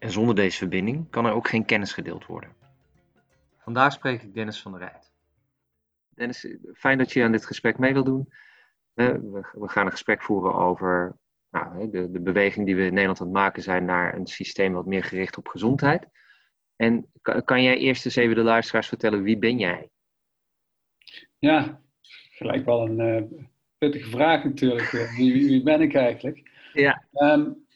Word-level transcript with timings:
En 0.00 0.10
zonder 0.10 0.34
deze 0.34 0.58
verbinding 0.58 1.10
kan 1.10 1.26
er 1.26 1.32
ook 1.32 1.48
geen 1.48 1.64
kennis 1.64 1.92
gedeeld 1.92 2.26
worden. 2.26 2.52
Vandaag 3.58 3.92
spreek 3.92 4.22
ik 4.22 4.34
Dennis 4.34 4.62
van 4.62 4.72
der 4.72 4.80
Rijt. 4.80 5.12
Dennis, 6.08 6.56
fijn 6.74 6.98
dat 6.98 7.12
je 7.12 7.24
aan 7.24 7.32
dit 7.32 7.46
gesprek 7.46 7.78
mee 7.78 7.92
wil 7.92 8.04
doen. 8.04 8.32
We 8.94 9.68
gaan 9.68 9.84
een 9.84 9.92
gesprek 9.92 10.22
voeren 10.22 10.54
over 10.54 11.16
nou, 11.50 11.90
de, 11.90 12.10
de 12.10 12.20
beweging 12.20 12.66
die 12.66 12.76
we 12.76 12.82
in 12.82 12.92
Nederland 12.92 13.20
aan 13.20 13.26
het 13.26 13.36
maken 13.36 13.62
zijn 13.62 13.84
naar 13.84 14.14
een 14.14 14.26
systeem 14.26 14.72
wat 14.72 14.86
meer 14.86 15.04
gericht 15.04 15.36
op 15.36 15.48
gezondheid. 15.48 16.08
En 16.76 17.10
kan 17.44 17.62
jij 17.62 17.76
eerst 17.76 18.04
eens 18.04 18.16
even 18.16 18.34
de 18.34 18.42
luisteraars 18.42 18.88
vertellen, 18.88 19.22
wie 19.22 19.38
ben 19.38 19.58
jij? 19.58 19.90
Ja, 21.38 21.80
gelijk 22.30 22.64
wel 22.64 22.86
een 22.86 23.00
uh, 23.00 23.40
pittige 23.78 24.10
vraag 24.10 24.44
natuurlijk. 24.44 24.90
Wie, 24.90 25.32
wie, 25.32 25.46
wie, 25.46 25.62
ben 25.62 25.80
ik 25.80 25.94
eigenlijk? 25.94 26.50
Ja. 26.72 27.04
Um, 27.12 27.66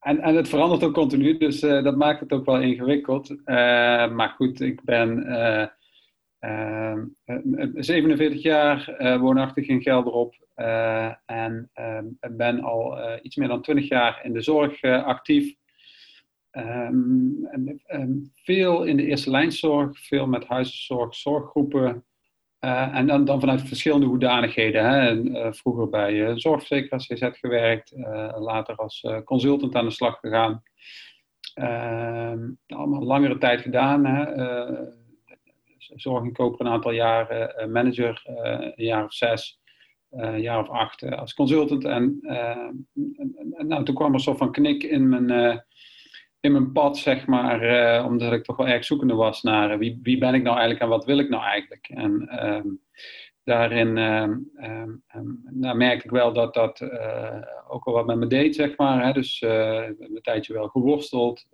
en, 0.00 0.20
en 0.20 0.36
het 0.36 0.48
verandert 0.48 0.84
ook 0.84 0.94
continu, 0.94 1.38
dus 1.38 1.62
uh, 1.62 1.82
dat 1.82 1.96
maakt 1.96 2.20
het 2.20 2.32
ook 2.32 2.44
wel 2.44 2.60
ingewikkeld. 2.60 3.30
Uh, 3.30 3.36
maar 4.10 4.34
goed, 4.36 4.60
ik 4.60 4.84
ben 4.84 5.24
47 7.74 8.42
jaar, 8.42 8.96
woonachtig 9.20 9.66
in 9.66 9.82
Gelderop. 9.82 10.34
en 11.26 11.70
ben 12.30 12.60
al 12.60 12.98
iets 13.22 13.36
meer 13.36 13.48
dan 13.48 13.62
20 13.62 13.88
jaar 13.88 14.20
in 14.22 14.32
de 14.32 14.42
zorg 14.42 14.82
actief. 14.82 15.58
Um, 16.52 17.46
en, 17.46 17.80
en 17.84 18.32
veel 18.34 18.84
in 18.84 18.96
de 18.96 19.06
eerste 19.06 19.30
lijnzorg, 19.30 19.98
veel 19.98 20.26
met 20.26 20.46
huiszorg, 20.46 21.14
zorggroepen. 21.14 22.04
Uh, 22.60 22.96
en 22.96 23.06
dan, 23.06 23.24
dan 23.24 23.40
vanuit 23.40 23.62
verschillende 23.62 24.06
hoedanigheden. 24.06 24.84
Hè. 24.84 25.14
Uh, 25.14 25.52
vroeger 25.52 25.88
bij 25.88 26.12
uh, 26.12 26.32
zorgverzekeraars 26.34 27.06
CZ 27.06 27.28
gewerkt, 27.32 27.92
later 28.38 28.76
als 28.76 29.06
consultant 29.24 29.74
aan 29.74 29.84
de 29.84 29.90
slag 29.90 30.18
gegaan. 30.20 30.62
Ehm, 31.54 32.50
allemaal 32.66 33.02
langere 33.02 33.38
tijd 33.38 33.60
gedaan. 33.60 34.04
Hè. 34.04 34.24
zorg 35.78 36.24
in 36.24 36.32
koper 36.32 36.66
een 36.66 36.72
aantal 36.72 36.92
jaren, 36.92 37.70
manager 37.72 38.22
een 38.24 38.72
jaar 38.76 39.04
of 39.04 39.12
zes, 39.12 39.60
een 40.10 40.40
jaar 40.40 40.58
of 40.58 40.68
acht 40.68 41.02
als 41.02 41.34
consultant. 41.34 41.84
En, 41.84 42.18
en, 42.22 43.52
en 43.52 43.66
nou, 43.66 43.84
toen 43.84 43.94
kwam 43.94 44.14
er 44.14 44.20
zo 44.20 44.34
van 44.34 44.52
knik 44.52 44.82
in 44.82 45.08
mijn 45.08 45.64
in 46.40 46.52
mijn 46.52 46.72
pad, 46.72 46.98
zeg 46.98 47.26
maar, 47.26 47.62
uh, 47.62 48.06
omdat 48.06 48.32
ik 48.32 48.44
toch 48.44 48.56
wel 48.56 48.68
erg 48.68 48.84
zoekende 48.84 49.14
was 49.14 49.42
naar 49.42 49.72
uh, 49.72 49.78
wie, 49.78 49.98
wie 50.02 50.18
ben 50.18 50.34
ik 50.34 50.42
nou 50.42 50.56
eigenlijk 50.56 50.80
en 50.80 50.88
wat 50.88 51.04
wil 51.04 51.18
ik 51.18 51.28
nou 51.28 51.42
eigenlijk. 51.42 51.88
En 51.88 52.44
um, 52.46 52.80
daarin 53.44 53.96
um, 53.96 54.50
nou 55.50 55.76
merkte 55.76 56.04
ik 56.04 56.10
wel 56.10 56.32
dat 56.32 56.54
dat 56.54 56.80
uh, 56.80 57.42
ook 57.68 57.84
wel 57.84 57.94
wat 57.94 58.06
met 58.06 58.16
me 58.16 58.26
deed, 58.26 58.54
zeg 58.54 58.76
maar. 58.76 59.04
Hè? 59.06 59.12
Dus 59.12 59.40
een 59.40 60.18
tijdje 60.22 60.52
wel 60.52 60.68
geworsteld. 60.68 61.46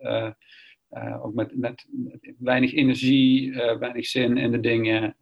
ook 1.22 1.34
met, 1.34 1.56
met, 1.56 1.86
met, 1.90 2.34
weinig 2.38 2.72
energie, 2.72 3.52
weinig 3.78 4.06
zin 4.06 4.36
in 4.36 4.50
de 4.50 4.60
dingen. 4.60 5.16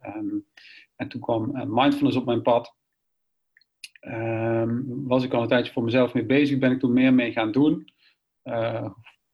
en 0.95 1.07
toen 1.07 1.21
kwam 1.21 1.51
mindfulness 1.67 2.17
op 2.17 2.25
mijn 2.25 2.41
pad. 2.41 2.75
was 4.87 5.23
ik 5.23 5.33
al 5.33 5.41
een 5.41 5.47
tijdje 5.47 5.73
voor 5.73 5.83
mezelf 5.83 6.13
mee 6.13 6.25
bezig, 6.25 6.57
ben 6.57 6.71
ik 6.71 6.79
toen 6.79 6.93
meer 6.93 7.13
mee 7.13 7.31
gaan 7.31 7.51
doen 7.51 7.93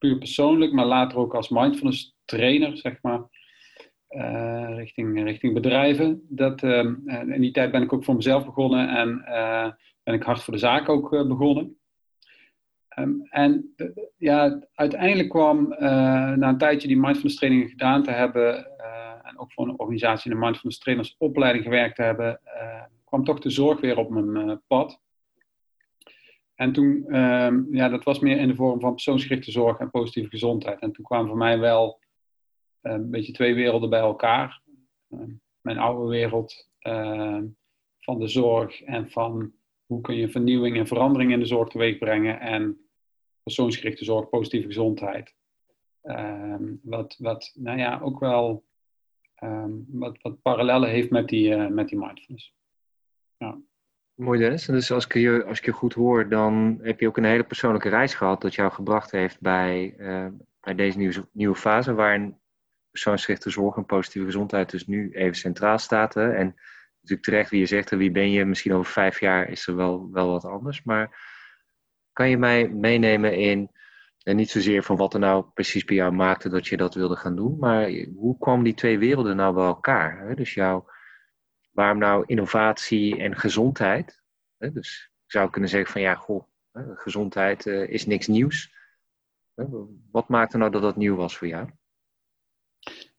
puur 0.02 0.18
persoonlijk, 0.18 0.72
maar 0.72 0.86
later 0.86 1.18
ook 1.18 1.36
als 1.36 1.50
mindfulness 1.50 2.16
trainer, 2.26 2.78
zeg 2.78 3.02
maar, 3.02 3.22
uh, 4.10 4.76
richting, 4.76 5.24
richting 5.24 5.54
bedrijven. 5.54 6.26
Dat, 6.30 6.64
uh, 6.64 6.86
in 7.28 7.42
die 7.42 7.52
tijd 7.52 7.72
ben 7.72 7.82
ik 7.82 7.94
ook 7.94 8.04
voor 8.04 8.16
mezelf 8.16 8.46
begonnen 8.46 8.90
en 8.90 9.26
uh, 9.28 9.72
ben 10.04 10.14
ik 10.14 10.24
hard 10.24 10.44
voor 10.44 10.54
de 10.54 10.60
zaak 10.60 10.90
ook 10.90 11.10
begonnen. 11.10 11.78
Um, 13.00 13.28
en 13.30 13.76
ja, 14.18 14.60
uiteindelijk 14.74 15.30
kwam 15.30 15.76
na 16.38 16.50
een 16.50 16.58
tijdje 16.58 16.88
die 16.88 17.00
mindfulness 17.00 17.36
trainingen 17.36 17.70
gedaan 17.70 18.04
te 18.04 18.12
hebben 18.12 18.66
en 19.24 19.40
ook 19.40 19.54
voor 19.54 19.68
een 19.68 19.80
organisatie 19.80 20.32
in 20.32 20.38
de 20.38 20.44
mindfulness 20.44 20.80
trainers 20.80 21.16
opleiding 21.18 21.64
gewerkt 21.64 21.96
te 21.96 22.04
hebben, 22.04 22.40
kwam 23.06 23.24
toch 23.24 23.40
de 23.40 23.50
zorg 23.50 23.80
weer 23.80 23.98
op 23.98 24.10
mijn 24.10 24.62
pad. 24.68 25.00
En 26.62 26.72
toen, 26.72 27.16
um, 27.16 27.76
ja, 27.76 27.90
dat 27.90 28.04
was 28.04 28.20
meer 28.20 28.38
in 28.38 28.48
de 28.48 28.56
vorm 28.56 28.80
van 28.80 28.94
persoonsgerichte 28.94 29.52
zorg 29.52 29.80
en 29.80 29.90
positieve 29.90 30.30
gezondheid. 30.30 30.80
En 30.80 30.92
toen 30.92 31.06
kwamen 31.06 31.28
voor 31.28 31.38
mij 31.38 31.60
wel 31.60 32.00
uh, 32.82 32.92
een 32.92 33.10
beetje 33.10 33.32
twee 33.32 33.54
werelden 33.54 33.90
bij 33.90 34.00
elkaar. 34.00 34.62
Uh, 35.10 35.20
mijn 35.62 35.78
oude 35.78 36.10
wereld 36.10 36.70
van 38.00 38.20
de 38.20 38.28
zorg 38.28 38.82
en 38.82 39.10
van 39.10 39.54
hoe 39.86 40.02
kun 40.02 40.16
je 40.16 40.30
vernieuwing 40.30 40.78
en 40.78 40.88
verandering 40.88 41.32
in 41.32 41.40
de 41.40 41.46
zorg 41.46 41.70
teweeg 41.70 41.98
brengen. 41.98 42.40
En 42.40 42.90
persoonsgerichte 43.44 44.06
zorg, 44.06 44.30
positieve 44.30 44.68
gezondheid. 44.68 45.36
Ehm, 46.02 46.76
wat, 46.82 47.16
wat, 47.20 47.52
nou 47.56 47.78
ja, 47.78 48.00
ook 48.00 48.20
wel 48.20 48.66
wat, 49.88 50.18
wat 50.22 50.42
parallellen 50.42 50.90
heeft 50.90 51.10
met 51.10 51.28
die, 51.28 51.56
eh, 51.56 51.68
met 51.68 51.88
die 51.88 51.98
mindfulness. 51.98 52.56
Ja. 53.38 53.62
Mooi 54.16 54.40
Dennis. 54.40 54.68
En 54.68 54.74
dus 54.74 54.92
als 54.92 55.06
ik, 55.06 55.14
je, 55.14 55.44
als 55.46 55.58
ik 55.58 55.66
je 55.66 55.72
goed 55.72 55.94
hoor, 55.94 56.30
dan 56.30 56.80
heb 56.82 57.00
je 57.00 57.08
ook 57.08 57.18
een 57.18 57.24
hele 57.24 57.44
persoonlijke 57.44 57.90
reis 57.90 58.14
gehad 58.14 58.42
dat 58.42 58.56
jou 58.56 58.72
gebracht 58.72 59.12
heeft 59.12 59.40
bij, 59.40 59.94
uh, 59.98 60.28
bij 60.62 60.76
deze 60.76 60.98
nieuwe, 60.98 61.28
nieuwe 61.32 61.56
fase, 61.56 61.94
waarin 61.94 62.38
persoonsgerichte 62.92 63.50
zorg 63.50 63.76
en 63.76 63.86
positieve 63.86 64.26
gezondheid 64.26 64.70
dus 64.70 64.88
nu 64.88 65.12
even 65.12 65.36
centraal 65.36 65.78
staat. 65.78 66.14
Hè? 66.14 66.32
En 66.32 66.56
natuurlijk 67.02 67.28
terecht 67.28 67.50
wie 67.50 67.60
je 67.60 67.66
zegt, 67.66 67.90
wie 67.90 68.12
ben 68.12 68.32
je? 68.32 68.46
Misschien 68.46 68.74
over 68.74 68.92
vijf 68.92 69.20
jaar 69.20 69.50
is 69.50 69.68
er 69.68 69.76
wel, 69.76 70.10
wel 70.12 70.28
wat 70.28 70.46
anders. 70.46 70.84
Maar 70.84 71.30
kan 72.14 72.30
je 72.30 72.38
mij 72.38 72.70
meenemen 72.70 73.36
in, 73.38 73.72
en 74.24 74.36
niet 74.36 74.50
zozeer 74.50 74.84
van 74.84 74.96
wat 74.96 75.14
er 75.14 75.20
nou 75.20 75.46
precies 75.54 75.86
bij 75.86 75.96
jou 75.96 76.12
maakte 76.12 76.50
dat 76.50 76.68
je 76.68 76.78
dat 76.78 76.96
wilde 76.96 77.16
gaan 77.16 77.36
doen, 77.36 77.58
maar 77.60 77.90
hoe 78.16 78.38
kwamen 78.38 78.64
die 78.64 78.74
twee 78.74 79.00
werelden 79.00 79.36
nou 79.36 79.54
bij 79.54 79.66
elkaar? 79.66 80.28
Hè? 80.28 80.36
Dus 80.36 80.54
jouw 80.54 80.86
waarom 81.72 81.98
nou 81.98 82.24
innovatie 82.26 83.18
en 83.18 83.36
gezondheid? 83.36 84.22
Dus 84.58 85.12
ik 85.26 85.32
zou 85.32 85.50
kunnen 85.50 85.70
zeggen 85.70 85.92
van 85.92 86.02
ja, 86.02 86.16
goh, 86.16 86.44
gezondheid 86.94 87.68
eh, 87.68 87.90
is 87.90 88.06
niks 88.06 88.28
nieuws. 88.28 88.74
Wat 90.12 90.28
maakte 90.28 90.58
nou 90.58 90.72
dat 90.72 90.82
dat 90.82 90.96
nieuw 90.96 91.16
was 91.16 91.38
voor 91.38 91.48
jou? 91.48 91.70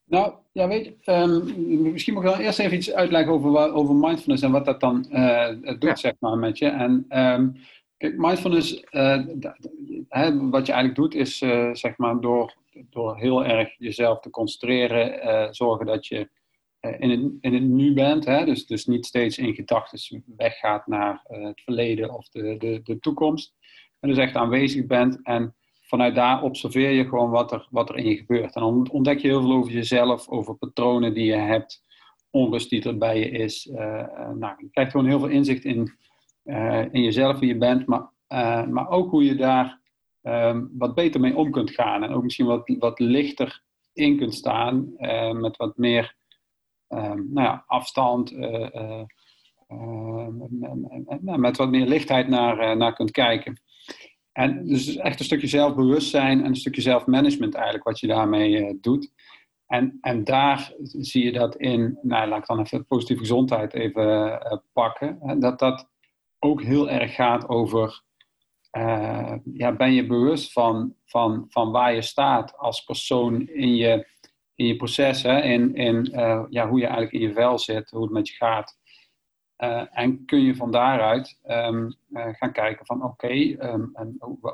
Nou, 0.04 0.34
ja, 0.52 0.68
weet 0.68 0.84
je, 0.84 1.12
um, 1.12 1.92
misschien 1.92 2.14
moet 2.14 2.22
ik 2.22 2.28
wel 2.28 2.38
eerst 2.38 2.58
even 2.58 2.76
iets 2.76 2.92
uitleggen 2.92 3.32
over, 3.32 3.72
over 3.72 3.94
mindfulness 3.94 4.42
en 4.42 4.50
wat 4.50 4.64
dat 4.64 4.80
dan 4.80 5.06
uh, 5.10 5.78
doet, 5.78 5.98
zeg 5.98 6.14
maar, 6.18 6.38
met 6.38 6.58
je. 6.58 6.66
En 6.66 7.06
um, 7.08 7.56
kijk, 7.96 8.16
mindfulness, 8.16 8.84
uh, 8.90 9.24
wat 10.50 10.66
je 10.66 10.72
eigenlijk 10.72 10.94
doet, 10.94 11.14
is 11.14 11.38
zeg 11.72 11.96
maar 11.96 12.20
door, 12.20 12.54
door 12.90 13.16
heel 13.16 13.44
erg 13.44 13.74
jezelf 13.78 14.20
te 14.20 14.30
concentreren, 14.30 15.54
zorgen 15.54 15.86
dat 15.86 16.06
je 16.06 16.18
eh, 16.18 16.28
in, 16.82 17.10
het, 17.10 17.32
in 17.40 17.54
het 17.54 17.62
nu 17.62 17.94
bent. 17.94 18.24
Hè? 18.24 18.44
Dus, 18.44 18.66
dus 18.66 18.86
niet 18.86 19.06
steeds 19.06 19.38
in 19.38 19.54
gedachten 19.54 20.24
weggaat 20.36 20.86
naar 20.86 21.24
uh, 21.30 21.44
het 21.46 21.60
verleden 21.60 22.14
of 22.14 22.28
de, 22.28 22.56
de, 22.58 22.80
de 22.84 22.98
toekomst. 22.98 23.54
En 24.00 24.08
dus 24.08 24.18
echt 24.18 24.36
aanwezig 24.36 24.86
bent 24.86 25.22
en 25.22 25.54
vanuit 25.80 26.14
daar 26.14 26.42
observeer 26.42 26.90
je 26.90 27.04
gewoon 27.04 27.30
wat 27.30 27.52
er, 27.52 27.68
wat 27.70 27.88
er 27.88 27.96
in 27.96 28.08
je 28.08 28.16
gebeurt. 28.16 28.54
En 28.54 28.60
dan 28.60 28.90
ontdek 28.90 29.18
je 29.18 29.28
heel 29.28 29.40
veel 29.40 29.52
over 29.52 29.72
jezelf, 29.72 30.28
over 30.28 30.54
patronen 30.54 31.14
die 31.14 31.24
je 31.24 31.36
hebt, 31.36 31.82
onrust 32.30 32.70
die 32.70 32.82
er 32.82 32.98
bij 32.98 33.18
je 33.18 33.30
is. 33.30 33.66
Uh, 33.66 34.30
nou, 34.34 34.54
je 34.58 34.68
krijgt 34.70 34.90
gewoon 34.90 35.06
heel 35.06 35.18
veel 35.18 35.28
inzicht 35.28 35.64
in, 35.64 35.92
in 36.90 37.02
jezelf, 37.02 37.38
wie 37.38 37.48
je 37.48 37.58
bent, 37.58 37.86
maar, 37.86 38.10
maar 38.68 38.88
ook 38.88 39.10
hoe 39.10 39.24
je 39.24 39.34
daar 39.34 39.80
um, 40.22 40.70
wat 40.78 40.94
beter 40.94 41.20
mee 41.20 41.36
om 41.36 41.50
kunt 41.50 41.70
gaan. 41.70 42.02
En 42.02 42.12
ook 42.12 42.22
misschien 42.22 42.46
wat, 42.46 42.74
wat 42.78 42.98
lichter 42.98 43.62
in 43.92 44.16
kunt 44.16 44.34
staan, 44.34 44.94
met 45.32 45.56
wat 45.56 45.76
meer 45.76 46.16
Ehm, 46.92 47.22
nou 47.32 47.46
ja, 47.46 47.64
afstand, 47.66 48.32
eh, 48.32 48.74
eh, 48.74 49.04
eh, 49.66 50.26
met 51.36 51.56
wat 51.56 51.70
meer 51.70 51.86
lichtheid 51.86 52.28
naar, 52.28 52.76
naar 52.76 52.94
kunt 52.94 53.10
kijken. 53.10 53.60
En 54.32 54.66
dus 54.66 54.96
echt 54.96 55.18
een 55.18 55.24
stukje 55.24 55.46
zelfbewustzijn 55.46 56.40
en 56.40 56.46
een 56.46 56.56
stukje 56.56 56.80
zelfmanagement 56.80 57.54
eigenlijk 57.54 57.84
wat 57.84 58.00
je 58.00 58.06
daarmee 58.06 58.78
doet. 58.80 59.12
En, 59.66 59.98
en 60.00 60.24
daar 60.24 60.72
zie 60.82 61.24
je 61.24 61.32
dat 61.32 61.56
in, 61.56 61.98
nou 62.02 62.28
laat 62.28 62.38
ik 62.38 62.46
dan 62.46 62.60
even 62.60 62.86
positieve 62.86 63.20
gezondheid 63.20 63.74
even 63.74 64.40
pakken, 64.72 65.40
dat 65.40 65.58
dat 65.58 65.90
ook 66.38 66.62
heel 66.62 66.90
erg 66.90 67.14
gaat 67.14 67.48
over 67.48 68.02
ja, 69.54 69.72
ben 69.76 69.92
je 69.92 70.06
bewust 70.06 70.52
van, 70.52 70.94
van, 71.04 71.46
van 71.48 71.70
waar 71.70 71.94
je 71.94 72.02
staat 72.02 72.56
als 72.58 72.84
persoon 72.84 73.40
in 73.48 73.74
je, 73.74 74.06
in 74.54 74.66
je 74.66 74.76
proces, 74.76 75.22
hè? 75.22 75.40
In, 75.40 75.74
in 75.74 76.08
ja, 76.50 76.68
hoe 76.68 76.78
je 76.78 76.86
eigenlijk 76.86 77.12
in 77.12 77.20
je 77.20 77.32
vel 77.32 77.58
zit, 77.58 77.90
hoe 77.90 78.02
het 78.02 78.10
met 78.10 78.28
je 78.28 78.34
gaat. 78.34 78.78
en 79.92 80.24
kun 80.24 80.40
je 80.40 80.54
van 80.54 80.70
daaruit 80.70 81.38
ehm, 81.42 81.90
gaan 82.12 82.52
kijken 82.52 82.86
van 82.86 83.04
oké, 83.04 83.28
ehm, 83.28 83.84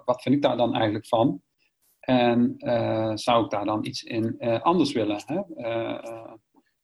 wat 0.05 0.23
vind 0.23 0.35
ik 0.35 0.43
daar 0.43 0.57
dan 0.57 0.75
eigenlijk 0.75 1.07
van? 1.07 1.43
En 2.01 2.55
zou 3.15 3.45
ik 3.45 3.51
daar 3.51 3.65
dan 3.65 3.85
iets 3.85 4.03
in 4.03 4.41
anders 4.63 4.93
willen? 4.93 5.23
Hè? 5.27 5.41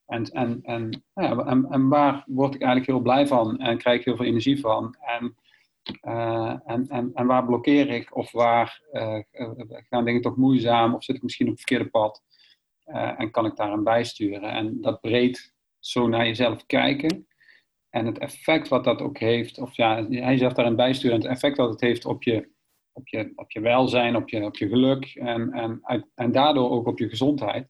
En, 0.06 0.24
en, 0.24 0.60
en, 0.62 1.04
ja, 1.14 1.36
en, 1.36 1.66
en, 1.70 1.88
waar 1.88 2.24
word 2.26 2.54
ik 2.54 2.62
eigenlijk 2.62 2.90
heel 2.90 3.00
blij 3.00 3.26
van 3.26 3.58
en 3.58 3.78
krijg 3.78 3.98
ik 3.98 4.04
heel 4.04 4.16
veel 4.16 4.26
energie 4.26 4.60
van? 4.60 4.96
En, 5.00 5.36
en, 6.64 6.88
en, 6.88 7.10
en 7.14 7.26
waar 7.26 7.44
blokkeer 7.44 7.88
ik? 7.90 8.16
Of 8.16 8.32
waar 8.32 8.80
gaan 9.88 10.04
dingen 10.04 10.22
toch 10.22 10.36
moeizaam? 10.36 10.94
Of 10.94 11.04
zit 11.04 11.16
ik 11.16 11.22
misschien 11.22 11.46
op 11.46 11.52
het 11.52 11.60
verkeerde 11.60 11.90
pad? 11.90 12.22
Uh, 12.86 13.20
en 13.20 13.30
kan 13.30 13.46
ik 13.46 13.56
daar 13.56 13.72
een 13.72 13.84
bijsturen? 13.84 14.50
En 14.50 14.80
dat 14.80 15.00
breed 15.00 15.54
zo 15.78 16.08
naar 16.08 16.26
jezelf 16.26 16.66
kijken. 16.66 17.26
En 17.90 18.06
het 18.06 18.18
effect 18.18 18.68
wat 18.68 18.84
dat 18.84 19.00
ook 19.00 19.18
heeft, 19.18 19.58
of 19.58 19.76
ja, 19.76 20.06
hij 20.08 20.36
zegt 20.38 20.56
daarin 20.56 20.76
bijsturen, 20.76 21.16
het 21.16 21.26
effect 21.26 21.56
wat 21.56 21.70
het 21.70 21.80
heeft 21.80 22.04
op 22.04 22.22
je, 22.22 22.50
op 22.92 23.08
je, 23.08 23.32
op 23.34 23.50
je 23.50 23.60
welzijn, 23.60 24.16
op 24.16 24.28
je, 24.28 24.44
op 24.44 24.56
je 24.56 24.68
geluk 24.68 25.14
en, 25.14 25.52
en, 25.52 26.10
en 26.14 26.32
daardoor 26.32 26.70
ook 26.70 26.86
op 26.86 26.98
je 26.98 27.08
gezondheid 27.08 27.68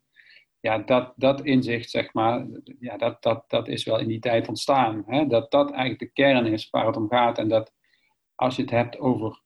ja, 0.64 0.78
dat, 0.78 1.12
dat 1.16 1.44
inzicht, 1.44 1.90
zeg 1.90 2.12
maar, 2.12 2.46
ja, 2.80 2.96
dat, 2.96 3.22
dat, 3.22 3.44
dat 3.50 3.68
is 3.68 3.84
wel 3.84 3.98
in 3.98 4.08
die 4.08 4.18
tijd 4.18 4.48
ontstaan. 4.48 5.04
Hè? 5.06 5.26
Dat 5.26 5.50
dat 5.50 5.70
eigenlijk 5.70 6.00
de 6.00 6.22
kern 6.22 6.46
is 6.46 6.70
waar 6.70 6.86
het 6.86 6.96
om 6.96 7.08
gaat. 7.08 7.38
En 7.38 7.48
dat 7.48 7.72
als 8.34 8.56
je 8.56 8.62
het 8.62 8.70
hebt 8.70 8.98
over 8.98 9.42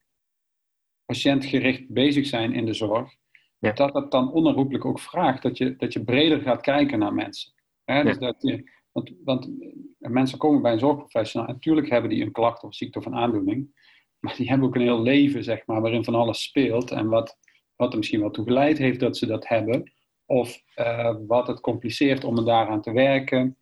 patiëntgericht 1.05 1.89
bezig 1.89 2.27
zijn 2.27 2.53
in 2.53 2.67
de 2.67 2.73
zorg, 2.73 3.15
ja. 3.59 3.73
dat 3.73 3.93
dat 3.93 4.11
dan 4.11 4.33
onherroepelijk 4.33 4.85
ook 4.85 5.01
vraagt 5.01 5.43
dat 5.43 5.59
je, 5.59 5.77
dat 5.77 5.93
je 5.93 6.05
breder 6.05 6.41
gaat 6.41 6.61
kijken 6.61 6.99
naar 6.99 7.15
mensen. 7.15 7.53
Hè? 7.85 8.05
Dus 8.05 8.19
dat 8.19 8.37
je, 8.39 8.71
want, 8.93 9.13
want 9.25 9.51
mensen 9.99 10.39
komen 10.39 10.63
bij 10.63 10.73
een 10.73 10.79
zorgprofessional 10.79 11.49
en 11.49 11.55
natuurlijk 11.55 11.91
hebben 11.91 12.11
die 12.11 12.23
een 12.23 12.33
klacht 12.33 12.63
of 12.63 12.75
ziekte 12.75 12.99
of 12.99 13.07
een 13.07 13.15
aandoening, 13.15 13.87
maar 14.19 14.37
die 14.37 14.49
hebben 14.49 14.67
ook 14.67 14.75
een 14.75 14.81
heel 14.81 15.03
leven, 15.03 15.45
zeg 15.45 15.67
maar, 15.67 15.81
waarin 15.81 16.05
van 16.05 16.15
alles 16.15 16.43
speelt 16.43 16.91
en 16.91 17.09
wat, 17.09 17.39
wat 17.77 17.93
er 17.93 17.99
misschien 17.99 18.21
wel 18.21 18.31
toe 18.31 18.45
geleid 18.45 18.79
heeft 18.79 19.01
dat 19.01 19.17
ze 19.17 19.27
dat 19.27 19.49
hebben 19.49 19.93
of 20.29 20.63
uh, 20.77 21.17
wat 21.27 21.47
het 21.47 21.61
compliceert 21.61 22.25
om 22.25 22.39
er 22.39 22.45
daaraan 22.45 22.83
te 22.83 22.93
werken, 22.93 23.57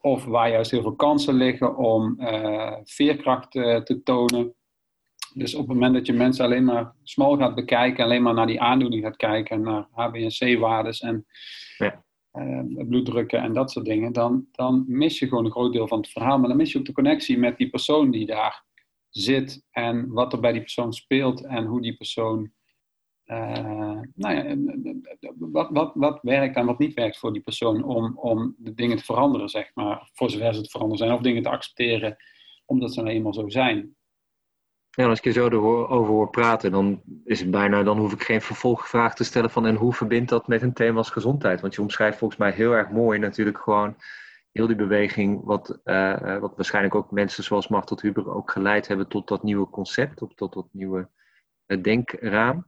of 0.00 0.24
waar 0.24 0.50
juist 0.50 0.70
heel 0.70 0.82
veel 0.82 0.96
kansen 0.96 1.34
liggen 1.34 1.76
om 1.76 2.16
uh, 2.20 2.76
veerkracht 2.84 3.54
uh, 3.54 3.76
te 3.76 4.02
tonen. 4.02 4.54
Dus 5.36 5.54
op 5.54 5.60
het 5.60 5.76
moment 5.76 5.94
dat 5.94 6.06
je 6.06 6.12
mensen 6.12 6.44
alleen 6.44 6.64
maar 6.64 6.92
smal 7.02 7.36
gaat 7.36 7.54
bekijken, 7.54 8.04
alleen 8.04 8.22
maar 8.22 8.34
naar 8.34 8.46
die 8.46 8.60
aandoening 8.60 9.02
gaat 9.02 9.16
kijken, 9.16 9.60
naar 9.60 9.86
HbA1c-waardes 9.90 11.00
en 11.00 11.26
ja. 11.78 12.04
bloeddrukken 12.88 13.42
en 13.42 13.52
dat 13.52 13.70
soort 13.70 13.84
dingen, 13.84 14.12
dan, 14.12 14.46
dan 14.52 14.84
mis 14.86 15.18
je 15.18 15.28
gewoon 15.28 15.44
een 15.44 15.50
groot 15.50 15.72
deel 15.72 15.88
van 15.88 15.98
het 15.98 16.08
verhaal. 16.08 16.38
Maar 16.38 16.48
dan 16.48 16.56
mis 16.56 16.72
je 16.72 16.78
ook 16.78 16.84
de 16.84 16.92
connectie 16.92 17.38
met 17.38 17.56
die 17.56 17.70
persoon 17.70 18.10
die 18.10 18.26
daar 18.26 18.64
zit 19.08 19.62
en 19.70 20.08
wat 20.08 20.32
er 20.32 20.40
bij 20.40 20.52
die 20.52 20.60
persoon 20.60 20.92
speelt 20.92 21.44
en 21.44 21.64
hoe 21.64 21.80
die 21.80 21.96
persoon 21.96 22.52
uh, 23.26 24.00
nou 24.14 24.34
ja, 24.34 24.56
wat, 25.38 25.68
wat, 25.70 25.92
wat 25.94 26.18
werkt 26.22 26.56
en 26.56 26.66
wat 26.66 26.78
niet 26.78 26.94
werkt 26.94 27.18
voor 27.18 27.32
die 27.32 27.42
persoon 27.42 27.84
om, 27.84 28.18
om 28.18 28.54
de 28.58 28.74
dingen 28.74 28.96
te 28.96 29.04
veranderen, 29.04 29.48
zeg 29.48 29.70
maar. 29.74 30.10
Voor 30.12 30.30
zover 30.30 30.54
ze 30.54 30.62
te 30.62 30.70
veranderen 30.70 31.06
zijn, 31.06 31.18
of 31.18 31.20
dingen 31.20 31.42
te 31.42 31.48
accepteren, 31.48 32.16
omdat 32.64 32.94
ze 32.94 33.02
nou 33.02 33.14
eenmaal 33.14 33.34
zo 33.34 33.48
zijn. 33.48 33.95
Ja, 34.96 35.08
als 35.08 35.18
ik 35.18 35.24
je 35.24 35.32
zo 35.32 35.44
over 35.86 36.12
hoor 36.12 36.30
praten, 36.30 36.70
dan 36.70 37.02
is 37.24 37.40
het 37.40 37.50
bijna, 37.50 37.82
dan 37.82 37.98
hoef 37.98 38.12
ik 38.12 38.22
geen 38.22 38.40
vervolgvraag 38.42 39.14
te 39.14 39.24
stellen 39.24 39.50
van 39.50 39.66
en 39.66 39.74
hoe 39.74 39.92
verbindt 39.92 40.28
dat 40.28 40.48
met 40.48 40.62
een 40.62 40.72
thema 40.72 40.96
als 40.96 41.10
gezondheid? 41.10 41.60
Want 41.60 41.74
je 41.74 41.80
omschrijft 41.80 42.18
volgens 42.18 42.40
mij 42.40 42.50
heel 42.50 42.72
erg 42.72 42.90
mooi 42.90 43.18
natuurlijk 43.18 43.58
gewoon 43.58 43.96
heel 44.52 44.66
die 44.66 44.76
beweging, 44.76 45.44
wat, 45.44 45.80
uh, 45.84 46.38
wat 46.38 46.56
waarschijnlijk 46.56 46.94
ook 46.94 47.10
mensen 47.10 47.44
zoals 47.44 47.68
Martel 47.68 47.98
Huber 48.00 48.34
ook 48.34 48.50
geleid 48.50 48.88
hebben 48.88 49.08
tot 49.08 49.28
dat 49.28 49.42
nieuwe 49.42 49.70
concept, 49.70 50.16
tot, 50.16 50.36
tot 50.36 50.52
dat 50.52 50.68
nieuwe 50.70 51.08
denkraam 51.80 52.66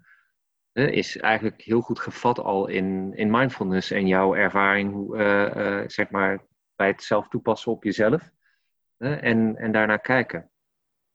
is 0.72 1.16
eigenlijk 1.16 1.62
heel 1.62 1.80
goed 1.80 2.00
gevat 2.00 2.38
al 2.38 2.66
in, 2.68 3.12
in 3.16 3.30
mindfulness 3.30 3.90
en 3.90 4.06
jouw 4.06 4.34
ervaring, 4.34 5.06
zeg 5.90 6.10
maar, 6.10 6.46
bij 6.76 6.86
het 6.86 7.02
zelf 7.02 7.28
toepassen 7.28 7.72
op 7.72 7.84
jezelf. 7.84 8.30
en, 8.98 9.56
en 9.56 9.72
daarna 9.72 9.96
kijken. 9.96 10.50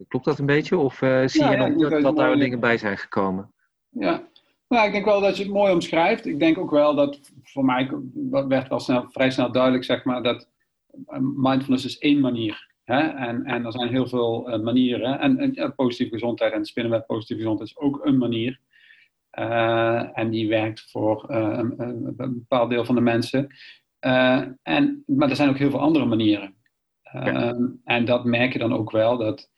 Klopt 0.08 0.26
dat 0.26 0.40
een 0.40 0.46
beetje? 0.46 0.78
Of 0.78 1.02
uh, 1.02 1.28
zie 1.28 1.46
je 1.46 1.58
nog 1.58 1.90
dat, 1.90 2.02
dat 2.02 2.18
daar 2.18 2.38
dingen 2.38 2.60
bij 2.60 2.78
zijn 2.78 2.98
gekomen? 2.98 3.52
Ja, 3.90 4.24
nou, 4.68 4.86
ik 4.86 4.94
denk 4.94 5.06
wel 5.06 5.22
dat 5.22 5.38
je 5.38 5.44
het 5.44 5.52
mooi 5.52 5.74
omschrijft. 5.74 6.26
Ik 6.26 6.40
denk 6.40 6.58
ook 6.58 6.72
wel 6.72 6.96
dat 6.96 7.20
voor 7.44 7.66
mij 7.66 7.90
werd 8.48 8.68
wel 8.70 8.80
snel, 8.80 9.06
vrij 9.10 9.32
snel 9.32 9.52
duidelijk, 9.52 9.84
zeg 9.84 10.04
maar, 10.04 10.24
dat 10.24 10.50
mindfulness 11.36 11.86
is 11.86 11.98
één 11.98 12.20
manier. 12.20 12.72
Hè? 12.84 13.00
En, 13.00 13.46
en 13.46 13.66
er 13.66 13.72
zijn 13.72 13.88
heel 13.88 14.08
veel 14.08 14.60
manieren. 14.64 15.20
En, 15.20 15.38
en 15.38 15.54
ja, 15.54 15.70
positieve 15.70 16.14
gezondheid 16.14 16.54
en 16.54 16.66
spinnenwet 16.66 17.06
positieve 17.06 17.42
gezondheid 17.42 17.70
is 17.70 17.78
ook 17.78 18.06
een 18.06 18.18
manier. 18.18 18.60
Uh, 19.40 20.18
en 20.18 20.30
die 20.30 20.48
werkt 20.50 20.92
voor 20.92 21.30
een, 21.30 21.74
een, 21.78 22.16
bepaald 22.16 22.70
deel 22.70 22.86
van 22.86 22.96
de 22.96 23.02
mensen. 23.02 23.48
En, 24.64 25.04
maar 25.06 25.30
er 25.30 25.36
zijn 25.36 25.50
ook 25.50 25.58
heel 25.58 25.70
veel 25.70 25.80
andere 25.80 26.06
manieren. 26.06 26.56
Ja. 27.02 27.58
En 27.84 28.06
dat 28.06 28.26
merk 28.26 28.54
je 28.54 28.60
dan 28.60 28.74
ook 28.74 28.92
wel. 28.92 29.18
Dat, 29.18 29.52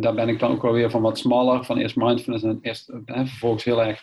daar 0.00 0.14
ben 0.14 0.28
ik 0.28 0.38
dan 0.38 0.50
ook 0.50 0.62
wel 0.62 0.72
weer 0.72 0.90
van 0.90 1.02
wat 1.02 1.18
smaller. 1.18 1.64
Van 1.64 1.78
eerst 1.78 1.96
mindfulness 1.96 2.44
en 2.44 2.58
eerst, 2.62 2.90
vervolgens 3.06 3.64
heel 3.64 3.82
erg 3.82 4.02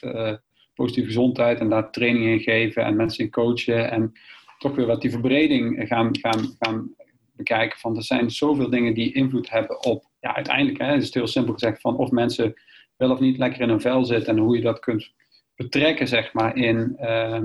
positieve 0.73 1.07
gezondheid. 1.07 1.59
En 1.59 1.69
daar 1.69 1.91
training 1.91 2.25
in 2.25 2.39
geven 2.39 2.83
en 2.83 2.95
mensen 2.95 3.23
in 3.23 3.31
coachen. 3.31 3.91
En 3.91 4.11
toch 4.57 4.75
weer 4.75 4.85
wat 4.85 5.01
die 5.01 5.11
verbreding 5.11 5.87
gaan, 5.87 6.17
gaan, 6.17 6.55
gaan 6.59 6.95
bekijken. 7.35 7.79
Van 7.79 7.95
er 7.95 8.03
zijn 8.03 8.31
zoveel 8.31 8.69
dingen 8.69 8.93
die 8.93 9.13
invloed 9.13 9.49
hebben 9.49 9.85
op. 9.85 10.05
Ja, 10.19 10.35
uiteindelijk 10.35 10.77
hè, 10.77 10.95
is 10.95 11.05
het 11.05 11.13
heel 11.13 11.27
simpel 11.27 11.53
gezegd 11.53 11.81
van 11.81 11.97
of 11.97 12.11
mensen 12.11 12.53
wel 12.97 13.11
of 13.11 13.19
niet 13.19 13.37
lekker 13.37 13.61
in 13.61 13.69
een 13.69 13.81
vel 13.81 14.05
zit 14.05 14.27
en 14.27 14.37
hoe 14.37 14.55
je 14.55 14.61
dat 14.61 14.79
kunt 14.79 15.11
betrekken, 15.55 16.07
zeg 16.07 16.33
maar, 16.33 16.55
in 16.55 16.97
uh, 17.01 17.39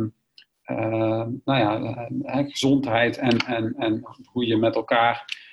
uh, 0.66 1.26
nou 1.44 1.58
ja, 1.58 2.08
gezondheid 2.48 3.18
en, 3.18 3.38
en, 3.38 3.74
en 3.76 4.02
hoe 4.24 4.46
je 4.46 4.56
met 4.56 4.74
elkaar 4.74 5.24
eh, 5.24 5.46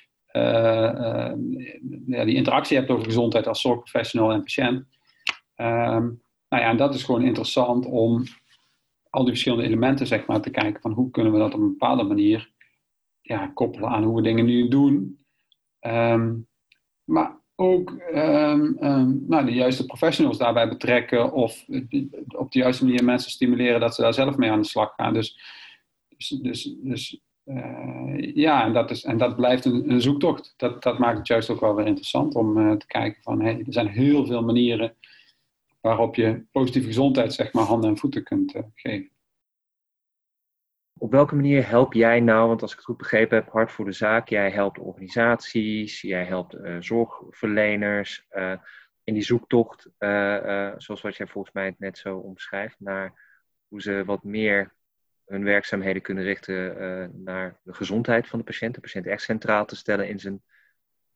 ja, 2.06 2.24
die 2.24 2.34
interactie 2.34 2.76
hebt 2.76 2.90
over 2.90 3.04
gezondheid 3.04 3.46
als 3.46 3.60
zorgprofessional 3.60 4.32
en 4.32 4.42
patiënt. 4.42 4.84
Ehm, 5.54 6.04
nou 6.48 6.62
ja, 6.62 6.70
en 6.70 6.76
dat 6.76 6.94
is 6.94 7.02
gewoon 7.02 7.24
interessant 7.24 7.86
om 7.86 8.24
al 9.10 9.22
die 9.22 9.32
verschillende 9.32 9.64
elementen, 9.64 10.06
zeg 10.06 10.26
maar, 10.26 10.40
te 10.40 10.50
kijken 10.50 10.80
van 10.80 10.92
hoe 10.92 11.10
kunnen 11.10 11.32
we 11.32 11.38
dat 11.38 11.54
op 11.54 11.60
een 11.60 11.70
bepaalde 11.70 12.02
manier 12.02 12.50
ja, 13.20 13.46
koppelen 13.46 13.88
aan 13.88 14.02
hoe 14.02 14.16
we 14.16 14.22
dingen 14.22 14.44
nu 14.44 14.68
doen. 14.68 15.24
Um, 15.80 16.46
maar 17.04 17.40
ook 17.54 17.90
um, 18.14 18.76
nou, 19.28 19.44
de 19.44 19.52
juiste 19.52 19.86
professionals 19.86 20.38
daarbij 20.38 20.68
betrekken 20.68 21.32
of 21.32 21.64
op 22.26 22.52
de 22.52 22.58
juiste 22.58 22.84
manier 22.84 23.04
mensen 23.04 23.30
stimuleren 23.30 23.80
dat 23.80 23.94
ze 23.94 24.02
daar 24.02 24.14
zelf 24.14 24.36
mee 24.36 24.50
aan 24.50 24.60
de 24.60 24.66
slag 24.66 24.94
gaan. 24.94 25.12
Dus, 25.12 25.40
dus, 26.16 26.28
dus, 26.28 26.74
dus 26.82 27.20
uh, 27.46 28.34
ja, 28.34 28.64
en 28.64 28.72
dat, 28.72 28.90
is, 28.90 29.04
en 29.04 29.18
dat 29.18 29.36
blijft 29.36 29.64
een, 29.64 29.90
een, 29.90 30.00
zoektocht. 30.00 30.54
Dat, 30.56 30.82
dat 30.82 30.98
maakt 30.98 31.18
het 31.18 31.26
juist 31.26 31.50
ook 31.50 31.60
wel 31.60 31.74
weer 31.74 31.86
interessant 31.86 32.34
om 32.34 32.58
uh, 32.58 32.72
te 32.72 32.86
kijken 32.86 33.22
van 33.22 33.42
hey, 33.42 33.58
er 33.58 33.72
zijn 33.72 33.88
heel 33.88 34.26
veel 34.26 34.42
manieren 34.42 34.96
waarop 35.80 36.14
je 36.14 36.44
positieve 36.52 36.86
gezondheid 36.86 37.32
zeg 37.32 37.52
maar 37.52 37.64
handen 37.64 37.90
en 37.90 37.98
voeten 37.98 38.22
kunt 38.22 38.54
uh, 38.54 38.62
geven. 38.74 39.10
Op 40.98 41.10
welke 41.10 41.34
manier 41.34 41.68
help 41.68 41.92
jij 41.92 42.20
nou, 42.20 42.48
want 42.48 42.62
als 42.62 42.70
ik 42.70 42.76
het 42.76 42.86
goed 42.86 42.96
begrepen 42.96 43.36
heb, 43.36 43.50
hard 43.50 43.72
voor 43.72 43.84
de 43.84 43.92
zaak, 43.92 44.28
jij 44.28 44.50
helpt 44.50 44.78
organisaties, 44.78 46.00
jij 46.00 46.24
helpt 46.24 46.56
zorgverleners 46.80 48.26
in 49.04 49.14
die 49.14 49.22
zoektocht, 49.22 49.90
zoals 50.76 51.02
wat 51.02 51.16
jij 51.16 51.26
volgens 51.26 51.54
mij 51.54 51.64
het 51.64 51.78
net 51.78 51.98
zo 51.98 52.16
omschrijft, 52.16 52.76
naar 52.78 53.12
hoe 53.68 53.82
ze 53.82 54.02
wat 54.04 54.22
meer 54.24 54.74
hun 55.26 55.44
werkzaamheden 55.44 56.02
kunnen 56.02 56.24
richten 56.24 57.22
naar 57.24 57.60
de 57.62 57.74
gezondheid 57.74 58.28
van 58.28 58.38
de 58.38 58.44
patiënt, 58.44 58.74
de 58.74 58.80
patiënt 58.80 59.06
echt 59.06 59.22
centraal 59.22 59.64
te 59.64 59.76
stellen 59.76 60.08
in 60.08 60.18
zijn 60.18 60.42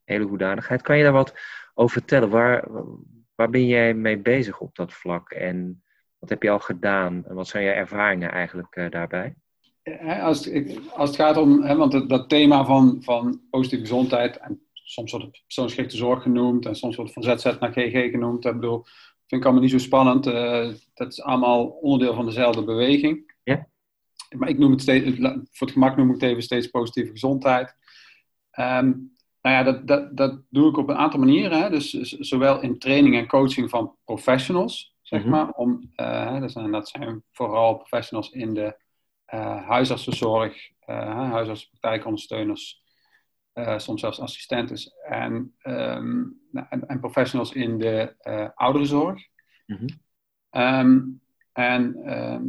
hele 0.04 0.24
hoedanigheid. 0.24 0.82
Kan 0.82 0.96
je 0.96 1.02
daar 1.02 1.12
wat 1.12 1.34
over 1.74 1.92
vertellen? 1.92 2.30
Waar, 2.30 2.68
waar 3.34 3.50
ben 3.50 3.66
jij 3.66 3.94
mee 3.94 4.18
bezig 4.18 4.60
op 4.60 4.74
dat 4.74 4.92
vlak 4.92 5.30
en 5.30 5.82
wat 6.18 6.28
heb 6.28 6.42
je 6.42 6.50
al 6.50 6.58
gedaan 6.58 7.24
en 7.26 7.34
wat 7.34 7.48
zijn 7.48 7.64
je 7.64 7.70
ervaringen 7.70 8.30
eigenlijk 8.30 8.86
daarbij? 8.90 9.34
als, 10.20 10.44
het, 10.44 10.80
als 10.94 11.08
het 11.08 11.18
gaat 11.18 11.36
om, 11.36 11.62
hè, 11.62 11.76
want 11.76 12.08
dat 12.08 12.28
thema 12.28 12.64
van, 12.64 12.98
van 13.02 13.40
positieve 13.50 13.84
gezondheid, 13.84 14.36
en 14.36 14.62
soms 14.72 15.10
wordt 15.10 15.26
het 15.26 15.42
persoonsgerichte 15.44 15.96
zorg 15.96 16.22
genoemd, 16.22 16.66
en 16.66 16.76
soms 16.76 16.96
wordt 16.96 17.14
het 17.14 17.24
van 17.24 17.38
ZZ 17.38 17.58
naar 17.58 17.72
GG 17.72 18.10
genoemd. 18.10 18.44
Ik 18.44 18.52
bedoel, 18.52 18.84
vind 19.26 19.40
ik 19.40 19.44
allemaal 19.44 19.62
niet 19.62 19.70
zo 19.70 19.78
spannend. 19.78 20.24
Dat 20.94 21.12
is 21.12 21.22
allemaal 21.22 21.66
onderdeel 21.66 22.14
van 22.14 22.24
dezelfde 22.24 22.64
beweging. 22.64 23.29
Maar 24.36 24.48
ik 24.48 24.58
noem 24.58 24.70
het 24.70 24.80
steeds, 24.80 25.18
voor 25.50 25.66
het 25.66 25.70
gemak 25.70 25.96
noem 25.96 26.08
ik 26.08 26.14
het 26.14 26.22
even 26.22 26.42
steeds 26.42 26.66
positieve 26.66 27.10
gezondheid. 27.10 27.74
Um, 28.58 29.12
Nou 29.42 29.56
ja, 29.56 29.62
dat, 29.62 29.86
dat, 29.86 30.16
dat 30.16 30.40
doe 30.48 30.70
ik 30.70 30.76
op 30.76 30.88
een 30.88 30.96
aantal 30.96 31.20
manieren. 31.20 31.62
Hè. 31.62 31.70
Dus 31.70 31.90
zowel 32.00 32.60
in 32.60 32.78
training 32.78 33.16
en 33.16 33.26
coaching 33.26 33.70
van 33.70 33.96
professionals, 34.04 34.96
zeg 35.02 35.20
mhm. 35.20 35.30
maar. 35.30 35.50
Om, 35.50 35.92
uh, 35.96 36.40
dat, 36.40 36.52
zijn, 36.52 36.70
dat 36.70 36.88
zijn 36.88 37.22
vooral 37.32 37.76
professionals 37.76 38.30
in 38.30 38.54
de 38.54 38.76
uh, 39.34 39.66
huisartsenzorg, 39.66 40.70
uh, 40.86 41.30
huisartsenpraktijkondersteuners, 41.30 42.82
soms 43.76 44.00
zelfs 44.00 44.20
assistenten 44.20 44.92
en, 45.08 45.54
um, 45.62 46.40
en, 46.52 46.88
en, 46.88 47.00
professionals 47.00 47.52
in 47.52 47.78
de 47.78 48.14
ouderenzorg. 48.54 49.22
Mm 49.66 49.76
-hmm. 50.50 51.20
En 51.52 51.92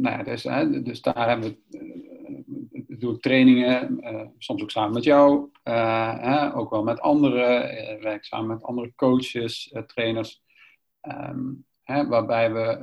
ja, 0.00 0.22
dus, 0.22 0.42
dus 0.84 1.00
daar 1.00 1.28
hebben 1.28 1.50
we 1.50 1.60
doe 3.02 3.14
ik 3.14 3.20
trainingen, 3.20 3.98
uh, 4.02 4.26
soms 4.38 4.62
ook 4.62 4.70
samen 4.70 4.92
met 4.92 5.04
jou, 5.04 5.50
uh, 5.64 6.52
ook 6.54 6.70
wel 6.70 6.82
met 6.82 7.00
anderen, 7.00 7.74
uh, 7.74 8.02
werk 8.02 8.24
samen 8.24 8.46
met 8.46 8.62
andere 8.62 8.92
coaches, 8.96 9.74
trainers, 9.86 10.42
um, 11.02 11.64
hè, 11.82 12.06
waarbij 12.06 12.52
we 12.52 12.78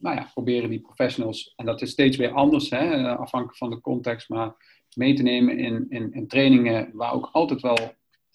nou 0.00 0.16
ja, 0.16 0.30
proberen 0.34 0.70
die 0.70 0.80
professionals, 0.80 1.52
en 1.56 1.66
dat 1.66 1.82
is 1.82 1.90
steeds 1.90 2.16
weer 2.16 2.32
anders, 2.32 2.70
hè, 2.70 3.16
afhankelijk 3.16 3.58
van 3.58 3.70
de 3.70 3.80
context, 3.80 4.28
maar 4.28 4.54
mee 4.94 5.14
te 5.14 5.22
nemen 5.22 5.58
in, 5.58 5.86
in, 5.88 6.12
in, 6.12 6.28
trainingen 6.28 6.90
waar 6.92 7.12
ook 7.12 7.28
altijd 7.32 7.60
wel, 7.60 7.78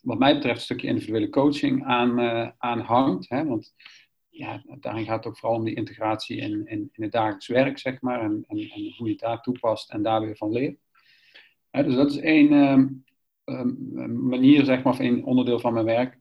wat 0.02 0.20
mij 0.20 0.34
betreft, 0.34 0.58
een 0.58 0.64
stukje 0.64 0.88
individuele 0.88 1.30
coaching 1.30 1.86
aan, 1.86 2.20
aan 2.58 2.80
hangt. 2.80 3.30
Hè, 3.30 3.46
want 3.46 3.74
ja, 4.42 4.64
daarin 4.80 5.06
gaat 5.06 5.18
het 5.18 5.28
ook 5.28 5.38
vooral 5.38 5.58
om 5.58 5.66
die 5.66 5.76
integratie 5.76 6.38
in, 6.38 6.68
in, 6.68 6.90
in 6.92 7.04
het 7.04 7.12
dagelijks 7.12 7.48
werk, 7.48 7.78
zeg 7.78 8.02
maar, 8.02 8.22
en, 8.22 8.44
en, 8.48 8.58
en 8.58 8.94
hoe 8.98 9.06
je 9.06 9.12
het 9.12 9.20
daar 9.20 9.42
toepast 9.42 9.92
en 9.92 10.02
daar 10.02 10.22
weer 10.22 10.38
van 10.38 10.52
leert 10.52 10.80
dus 11.72 11.96
dat 11.96 12.12
is 12.12 12.18
één 12.18 12.54
ehm, 12.54 12.88
ehm, 13.44 14.28
manier, 14.28 14.66
zeg 14.66 14.84
maar, 14.84 14.94
of 14.94 15.00
één 15.00 15.24
onderdeel 15.24 15.60
van 15.60 15.74
mijn 15.74 15.86
werk. 15.86 16.20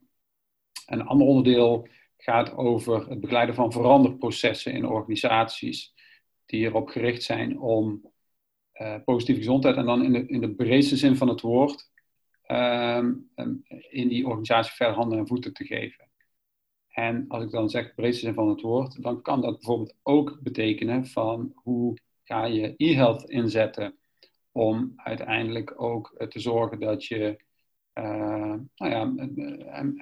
En 0.85 0.99
een 0.99 1.07
ander 1.07 1.27
onderdeel 1.27 1.87
gaat 2.17 2.55
over 2.55 3.09
het 3.09 3.19
begeleiden 3.19 3.55
van 3.55 3.71
veranderprocessen 3.71 4.73
in 4.73 4.85
organisaties 4.85 5.93
die 6.45 6.65
erop 6.65 6.87
gericht 6.87 7.23
zijn 7.23 7.59
om 7.59 8.11
uh, 8.73 8.95
positieve 9.05 9.39
gezondheid 9.39 9.75
en 9.75 9.85
dan 9.85 10.03
in 10.03 10.13
de, 10.13 10.25
in 10.27 10.41
de 10.41 10.55
breedste 10.55 10.97
zin 10.97 11.15
van 11.15 11.27
het 11.27 11.41
woord 11.41 11.89
ehm, 12.41 13.13
in 13.89 14.07
die 14.07 14.25
organisatie 14.25 14.73
verder 14.73 14.95
handen 14.95 15.17
en 15.17 15.27
voeten 15.27 15.53
te 15.53 15.65
geven. 15.65 16.10
En 17.01 17.25
als 17.27 17.43
ik 17.43 17.51
dan 17.51 17.69
zeg 17.69 17.95
breedste 17.95 18.25
zin 18.25 18.33
van 18.33 18.49
het 18.49 18.61
woord, 18.61 19.01
dan 19.01 19.21
kan 19.21 19.41
dat 19.41 19.51
bijvoorbeeld 19.51 19.95
ook 20.03 20.39
betekenen 20.41 21.05
van 21.05 21.51
hoe 21.55 21.97
ga 22.23 22.45
je 22.45 22.73
e-health 22.77 23.29
inzetten 23.29 23.95
om 24.51 24.93
uiteindelijk 24.95 25.81
ook 25.81 26.25
te 26.29 26.39
zorgen 26.39 26.79
dat 26.79 27.05
je 27.05 27.43
uh, 27.93 28.55
nou 28.75 28.91
ja, 28.91 29.13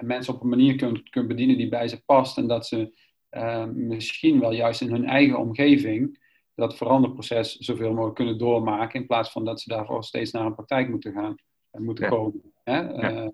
mensen 0.02 0.34
op 0.34 0.42
een 0.42 0.48
manier 0.48 0.76
kunt, 0.76 1.08
kunt 1.08 1.28
bedienen 1.28 1.56
die 1.56 1.68
bij 1.68 1.88
ze 1.88 2.04
past 2.04 2.38
en 2.38 2.46
dat 2.46 2.66
ze 2.66 2.96
uh, 3.30 3.66
misschien 3.66 4.40
wel 4.40 4.52
juist 4.52 4.80
in 4.80 4.90
hun 4.90 5.04
eigen 5.04 5.38
omgeving 5.38 6.18
dat 6.54 6.76
veranderproces 6.76 7.56
zoveel 7.56 7.92
mogelijk 7.92 8.16
kunnen 8.16 8.38
doormaken 8.38 9.00
in 9.00 9.06
plaats 9.06 9.30
van 9.30 9.44
dat 9.44 9.60
ze 9.60 9.68
daarvoor 9.68 10.04
steeds 10.04 10.30
naar 10.30 10.46
een 10.46 10.54
praktijk 10.54 10.88
moeten 10.88 11.12
gaan 11.12 11.34
en 11.70 11.84
moeten 11.84 12.08
komen. 12.08 12.52
Hè? 12.64 12.80
Ja. 12.80 13.12
Uh, 13.12 13.28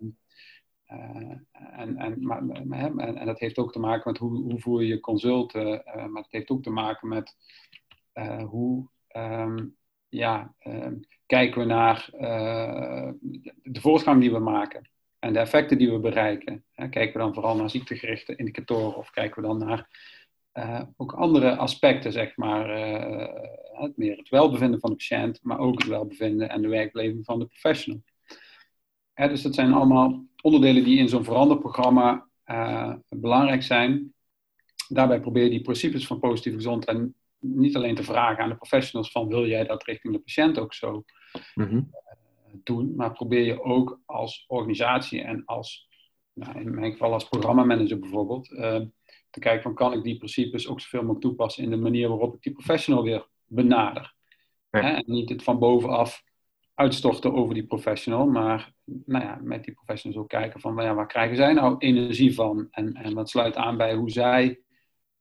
en, 0.87 1.97
en, 1.97 2.27
maar, 2.27 2.49
en, 2.49 2.99
en, 2.99 3.27
dat 3.27 3.39
heeft 3.39 3.59
ook 3.59 3.73
te 3.73 3.79
maken 3.79 4.11
met 4.13 4.21
hoe, 4.21 4.43
hoe 4.43 4.61
voer 4.61 4.83
je 4.83 5.01
consulten, 5.01 5.83
maar 5.85 6.23
het 6.23 6.31
heeft 6.33 6.51
ook 6.51 6.63
te 6.63 6.71
maken 6.71 7.09
met 7.09 7.37
hoe 8.49 8.89
um, 9.17 9.77
ja, 10.09 10.55
ehm, 10.59 10.95
kijken 11.27 11.61
we 11.61 11.67
naar 11.67 12.09
de 13.63 13.81
voortgang 13.81 14.21
die 14.21 14.33
we 14.33 14.39
maken 14.39 14.91
en 15.19 15.33
de 15.33 15.39
effecten 15.39 15.79
die 15.79 15.91
we 15.91 15.99
bereiken. 15.99 16.65
kijken 16.75 17.13
we 17.13 17.19
dan 17.19 17.35
vooral 17.35 17.57
naar 17.57 17.71
ziektegerichte 17.71 18.37
indicatoren 18.37 18.97
of 18.97 19.11
kijken 19.11 19.43
we 19.43 19.49
dan 19.49 19.59
naar 19.59 19.89
ook 20.97 21.13
andere 21.13 21.57
aspecten, 21.57 22.13
zeg 22.13 22.37
maar, 22.37 22.69
het 23.73 23.97
meer 23.97 24.17
het 24.17 24.29
welbevinden 24.29 24.81
van 24.81 24.91
de 24.91 24.97
patiënt, 24.97 25.39
maar 25.43 25.59
ook 25.59 25.79
het 25.79 25.89
welbevinden 25.89 26.49
en 26.49 26.63
de 26.63 26.69
werkbeleving 26.69 27.25
van 27.25 27.39
de 27.39 27.47
professional. 27.47 28.03
dus 29.15 29.43
dat 29.43 29.55
zijn 29.55 29.73
allemaal 29.73 30.25
onderdelen 30.47 30.85
die 30.85 30.99
in 30.99 31.09
zo'n 31.09 31.25
veranderprogramma 31.25 32.29
belangrijk 33.09 33.63
zijn. 33.63 34.15
Daarbij 34.89 35.21
probeer 35.21 35.45
je 35.45 35.51
die 35.51 35.61
principes 35.61 36.07
van 36.07 36.19
positieve 36.19 36.57
gezondheid 36.57 37.09
niet 37.39 37.77
alleen 37.77 37.95
te 37.95 38.05
vragen 38.05 38.43
aan 38.43 38.49
de 38.49 38.57
professionals 38.57 39.11
van 39.11 39.29
wil 39.29 39.47
jij 39.47 39.65
dat 39.65 39.85
richting 39.85 40.13
de 40.13 40.21
patiënt 40.21 40.59
ook 40.59 40.75
zo 40.75 41.05
mhm. 41.55 41.77
eh, 41.77 41.83
doen, 42.63 42.95
maar 42.97 43.13
probeer 43.13 43.45
je 43.45 43.63
ook 43.63 44.01
als 44.05 44.45
organisatie 44.49 45.23
en 45.23 45.43
als, 45.45 45.89
nou, 46.33 46.61
in 46.61 46.75
mijn 46.75 46.93
geval 46.93 47.13
als 47.13 47.29
programmamanager 47.29 47.99
bijvoorbeeld, 47.99 48.51
uh, 48.51 48.81
te 49.31 49.41
kijken 49.41 49.63
van 49.63 49.75
kan 49.75 49.93
ik 49.93 50.03
die 50.03 50.17
principes 50.17 50.69
ook 50.69 50.81
zoveel 50.81 51.01
mogelijk 51.01 51.25
toepassen 51.25 51.65
in 51.65 51.71
de 51.71 51.77
manier 51.77 52.09
waarop 52.09 52.35
ik 52.35 52.43
die 52.43 52.53
professional 52.53 53.03
weer 53.03 53.29
benader. 53.45 54.15
Hè? 54.71 54.81
En 54.81 55.05
niet 55.07 55.29
het 55.29 55.43
van 55.43 55.59
bovenaf 55.59 56.23
uitstorten 56.77 57.35
over 57.35 57.55
die 57.55 57.67
professional, 57.67 58.27
maar 58.27 58.73
nou 58.85 59.25
ja, 59.25 59.39
met 59.43 59.65
die 59.65 59.75
professionals 59.75 60.23
ook 60.23 60.29
kijken 60.29 60.61
van 60.61 60.77
ja, 60.77 60.95
waar 60.95 61.07
krijgen 61.07 61.37
zij 61.37 61.53
nou 61.53 61.77
energie 61.79 62.35
van 62.35 62.69
en, 62.71 62.95
en 62.95 63.15
wat 63.15 63.31
sluit 63.31 63.57
aan 63.57 63.77
bij 63.77 63.95
hoe 63.95 64.11
zij 64.11 64.61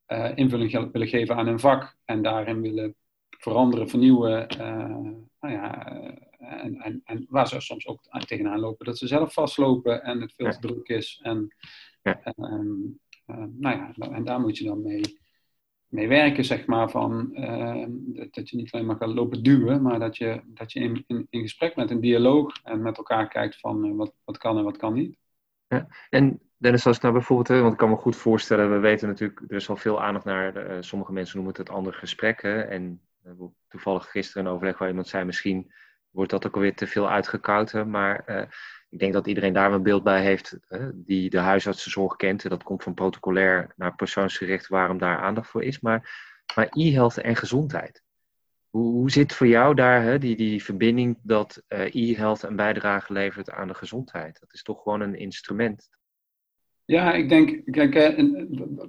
uh, 0.08 0.32
invulling 0.36 0.92
willen 0.92 1.08
geven 1.08 1.36
aan 1.36 1.48
hun 1.48 1.60
vak 1.60 1.98
en 2.06 2.22
daarin 2.22 2.62
willen 2.62 2.96
veranderen, 3.30 3.90
vernieuwen. 3.90 4.48
Uh, 4.60 5.14
nou 5.40 5.54
ja, 5.54 5.88
eh, 5.88 6.64
en, 6.64 6.82
en, 6.82 7.02
en, 7.04 7.26
waar 7.30 7.48
ze 7.48 7.60
soms 7.60 7.88
ook 7.88 8.02
tegenaan 8.26 8.60
lopen 8.60 8.86
dat 8.86 8.98
ze 8.98 9.08
zelf 9.08 9.34
vastlopen 9.34 10.04
en 10.04 10.22
het 10.22 10.34
veel 10.36 10.50
te 10.50 10.60
druk 10.60 10.88
is. 10.88 11.20
En, 11.24 11.56
ja. 12.04 12.24
en, 12.24 13.00
nou 13.52 13.76
ja, 13.76 13.94
en 13.96 14.24
daar 14.24 14.40
moet 14.40 14.58
je 14.58 14.64
dan 14.64 14.82
mee, 14.82 15.02
mee 15.88 16.08
werken, 16.08 16.46
zeg 16.46 16.66
maar, 16.66 16.90
van 16.90 17.34
dat 18.32 18.50
je 18.50 18.56
niet 18.56 18.72
alleen 18.72 18.86
maar 18.86 18.96
gaat 18.96 19.14
lopen 19.14 19.44
duwen, 19.44 19.82
maar 19.82 20.00
dat 20.00 20.18
je, 20.18 20.42
dat 20.46 20.72
je 20.72 20.80
in, 20.80 21.06
in, 21.30 21.42
gesprek 21.42 21.76
met 21.76 21.92
een 21.92 22.00
dialoog 22.02 22.56
en 22.64 22.82
met 22.82 22.98
elkaar 22.98 23.28
kijkt 23.28 23.60
van 23.60 23.96
wat, 23.96 24.14
wat 24.24 24.38
kan 24.38 24.58
en 24.58 24.64
wat 24.64 24.78
kan 24.78 24.94
niet. 24.94 25.18
Ja. 25.68 25.88
En 26.10 26.40
Dennis, 26.58 26.86
als 26.86 27.00
nou 27.00 27.14
bijvoorbeeld, 27.14 27.60
want 27.60 27.72
ik 27.72 27.78
kan 27.78 27.90
me 27.90 27.96
goed 27.96 28.16
voorstellen, 28.16 28.72
we 28.72 28.78
weten 28.78 29.08
natuurlijk, 29.08 29.40
er 29.48 29.56
is 29.56 29.70
al 29.70 29.78
veel 29.78 30.02
aandacht 30.02 30.26
naar, 30.26 30.72
uh, 30.72 30.78
sommige 30.80 31.12
mensen 31.12 31.36
noemen 31.36 31.56
het 31.56 31.68
het 31.68 31.78
andere 31.78 31.98
gesprekken. 31.98 32.70
En 32.70 33.02
uh, 33.26 33.32
toevallig 33.68 34.12
gisteren 34.12 34.46
een 34.46 34.52
overleg 34.52 34.78
waar 34.78 34.90
iemand 34.90 35.08
zei, 35.08 35.26
misschien 35.26 35.72
wordt 36.10 36.32
dat 36.32 36.48
ook 36.48 36.56
alweer 36.56 36.76
te 36.76 36.88
veel 36.88 37.10
uitgekoud. 37.10 37.86
Maar 37.86 38.48
ik 38.90 39.00
denk 39.00 39.14
dat 39.14 39.28
iedereen 39.28 39.54
daar 39.54 39.74
een 39.74 39.84
beeld 39.84 40.04
bij 40.04 40.22
heeft 40.22 40.58
die 40.94 41.30
de 41.30 41.38
huisartsenzorg 41.40 42.16
kent. 42.16 42.44
En 42.44 42.50
dat 42.50 42.64
komt 42.64 42.84
van 42.84 42.94
protocolair 42.94 43.74
naar 43.76 43.96
persoonsgericht 43.96 44.68
waarom 44.68 44.98
daar 44.98 45.20
aandacht 45.20 45.50
voor 45.50 45.64
is. 45.64 45.80
Maar, 45.80 46.10
maar 46.56 46.68
e-health 46.72 47.18
en 47.18 47.36
gezondheid. 47.36 48.04
Hoe, 48.70 48.92
hoe 48.94 49.12
zit 49.12 49.34
voor 49.34 49.48
jou 49.48 49.76
daar 49.76 50.02
hè, 50.02 50.20
die, 50.20 50.36
die 50.36 50.64
verbinding 50.64 51.18
dat 51.22 51.64
e-health 51.68 52.44
een 52.44 52.56
bijdrage 52.56 53.14
levert 53.14 53.52
aan 53.52 53.68
de 53.68 53.74
gezondheid? 53.74 54.40
Dat 54.40 54.54
is 54.54 54.64
toch 54.64 54.82
gewoon 54.82 55.02
een 55.02 55.16
instrument 55.16 55.90
ja, 56.86 57.14
ik 57.14 57.30
denk, 57.30 57.62
kijk, 57.66 57.96
eh, 57.96 58.24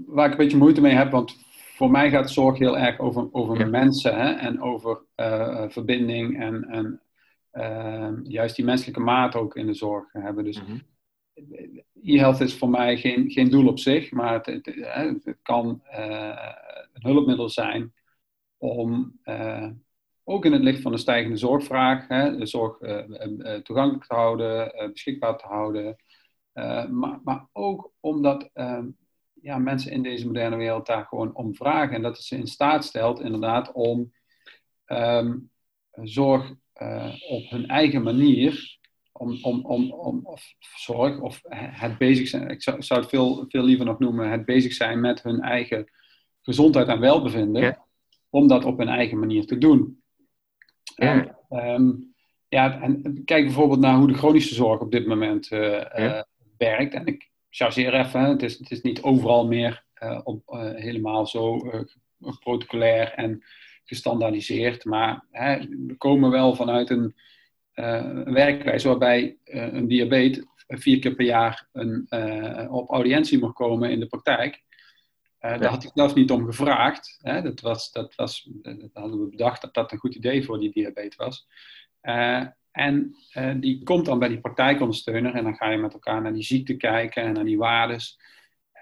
waar 0.07 0.27
ik 0.27 0.33
een 0.33 0.37
beetje 0.37 0.57
moeite 0.57 0.81
mee 0.81 0.95
heb, 0.95 1.11
want 1.11 1.37
voor 1.75 1.91
mij 1.91 2.11
gaat 2.11 2.31
zorg 2.31 2.59
heel 2.59 2.79
erg 2.79 2.99
over, 2.99 3.29
over 3.33 3.71
mensen 3.71 4.17
hè, 4.21 4.33
en 4.33 4.61
over 4.61 4.99
uh, 5.17 5.65
verbinding 5.69 6.41
en, 6.41 6.65
en 6.65 6.85
uh, 6.85 6.99
juist 8.23 8.57
die 8.57 8.65
menselijke 8.65 9.01
maat 9.01 9.35
ook 9.35 9.57
in 9.57 9.67
de 9.67 9.75
zorg 9.75 10.13
hebben. 10.13 10.45
Dus 10.45 10.63
mm 10.63 10.81
e-health 12.03 12.41
is 12.41 12.59
voor 12.59 12.69
mij 12.69 12.97
geen, 12.97 13.31
geen 13.31 13.51
doel 13.51 13.69
op 13.69 13.79
zich, 13.79 14.11
maar 14.11 14.33
het, 14.33 14.47
het, 14.47 15.25
het 15.25 15.39
kan 15.43 15.83
een 16.93 17.03
hulpmiddel 17.03 17.49
zijn 17.49 17.95
om 18.57 19.21
ook 20.25 20.45
in 20.45 20.53
het 20.53 20.63
licht 20.63 20.83
van 20.83 20.93
de 20.93 20.99
stijgende 20.99 21.37
zorgvraag, 21.37 22.09
hè, 22.09 22.37
de 22.37 22.47
zorg 22.47 22.79
toegankelijk 23.63 24.05
te 24.05 24.15
houden, 24.15 24.73
beschikbaar 24.93 25.39
te 25.39 25.47
houden. 25.47 25.97
Eh, 26.57 26.89
maar, 26.89 27.21
maar 27.25 27.49
ook 27.53 27.93
omdat 28.01 28.51
ehm, 28.53 28.89
ja, 29.33 29.59
mensen 29.59 29.93
in 29.93 30.03
deze 30.03 30.27
moderne 30.27 30.57
wereld 30.57 30.87
daar 30.87 31.05
gewoon 31.05 31.35
om 31.35 31.55
vragen. 31.55 31.95
En 31.95 32.03
dat 32.03 32.17
het 32.17 32.27
ze 32.27 32.37
in 32.37 32.47
staat 32.47 32.85
stelt, 32.85 33.21
inderdaad, 33.21 33.73
om 33.73 34.13
um, 34.87 35.51
zorg 35.93 36.55
op 37.29 37.51
hun 37.51 37.67
eigen 37.67 38.03
manier. 38.03 38.75
Om, 39.19 39.39
om, 39.43 39.65
om, 39.65 39.93
om 39.93 40.21
of 40.27 40.55
zorg 40.77 41.21
of 41.21 41.41
het 41.51 41.99
bezig 41.99 42.29
zijn. 42.29 42.49
Ik 42.49 42.63
zou, 42.63 42.83
zou 42.83 43.01
het 43.01 43.09
veel, 43.09 43.45
veel 43.49 43.63
liever 43.63 43.85
nog 43.85 43.99
noemen: 43.99 44.31
het 44.31 44.45
bezig 44.45 44.73
zijn 44.73 45.01
met 45.01 45.23
hun 45.23 45.41
eigen 45.41 45.91
gezondheid 46.43 46.89
en 46.89 47.01
welbevinden. 47.01 47.63
Ja. 47.63 47.85
Om 48.31 48.49
dat 48.49 48.65
op 48.65 48.79
hun 48.79 48.89
eigen 48.89 49.19
manier 49.19 49.47
te 49.47 49.59
doen. 49.59 50.03
Ja. 50.95 51.37
En, 51.49 51.75
um, 51.75 52.15
ja, 52.49 52.81
en 52.81 53.23
kijk 53.25 53.45
bijvoorbeeld 53.45 53.81
naar 53.81 53.97
hoe 53.97 54.07
de 54.09 54.15
chronische 54.15 54.55
zorg 54.55 54.81
op 54.81 54.91
dit 54.91 55.07
moment 55.07 55.51
uh, 55.51 56.21
werkt. 56.57 56.95
En 56.95 57.07
ik 57.07 57.31
chargeer 57.51 57.95
even, 57.95 58.21
het 58.21 58.43
is, 58.43 58.59
het 58.59 58.71
is 58.71 58.83
niet 58.83 59.03
overal 59.03 59.47
meer 59.47 59.85
uh, 60.03 60.21
op, 60.25 60.43
helemaal 60.75 61.27
zo 61.27 61.59
protocolair 62.41 63.13
en 63.13 63.43
gestandaardiseerd. 63.87 64.85
Maar 64.85 65.25
hè, 65.31 65.59
we 65.87 65.95
komen 65.99 66.31
wel 66.31 66.55
vanuit 66.55 66.91
een, 66.91 67.15
een 67.75 68.33
werkwijze 68.33 68.89
waarbij 68.89 69.37
een 69.45 69.89
diabetes 69.89 70.45
vier 70.69 70.99
keer 70.99 71.15
per 71.15 71.25
jaar 71.25 71.69
een, 71.73 72.07
op 72.71 72.91
audiëntie 72.91 73.39
mocht 73.39 73.55
komen 73.55 73.91
in 73.91 74.01
de 74.01 74.07
praktijk. 74.07 74.65
Daar 75.39 75.67
had 75.67 75.85
ik 75.85 75.91
zelf 75.95 76.15
niet 76.15 76.31
om 76.31 76.45
gevraagd. 76.45 77.19
Hè. 77.23 77.43
Dat, 77.43 77.61
was, 77.61 77.93
dat, 77.93 78.15
was, 78.15 78.49
dat 78.63 78.91
hadden 78.93 79.21
we 79.21 79.29
bedacht 79.29 79.63
dat 79.63 79.75
dat 79.75 79.93
een 79.93 79.99
goed 79.99 80.15
idee 80.15 80.45
voor 80.45 80.61
die 80.61 80.73
diabetes 80.73 81.17
was. 81.17 81.47
en 82.71 83.17
die 83.61 83.83
komt 83.83 84.07
dan 84.07 84.19
bij 84.19 84.29
die 84.29 84.41
praktijkondersteuner 84.41 85.35
en 85.35 85.45
dan 85.45 85.57
ga 85.57 85.71
je 85.71 85.79
met 85.79 85.93
elkaar 85.93 86.23
naar 86.23 86.33
die 86.33 86.43
ziekte 86.43 86.77
kijken 86.77 87.23
en 87.23 87.33
naar 87.33 87.45
die 87.45 87.59
waardes. 87.59 88.19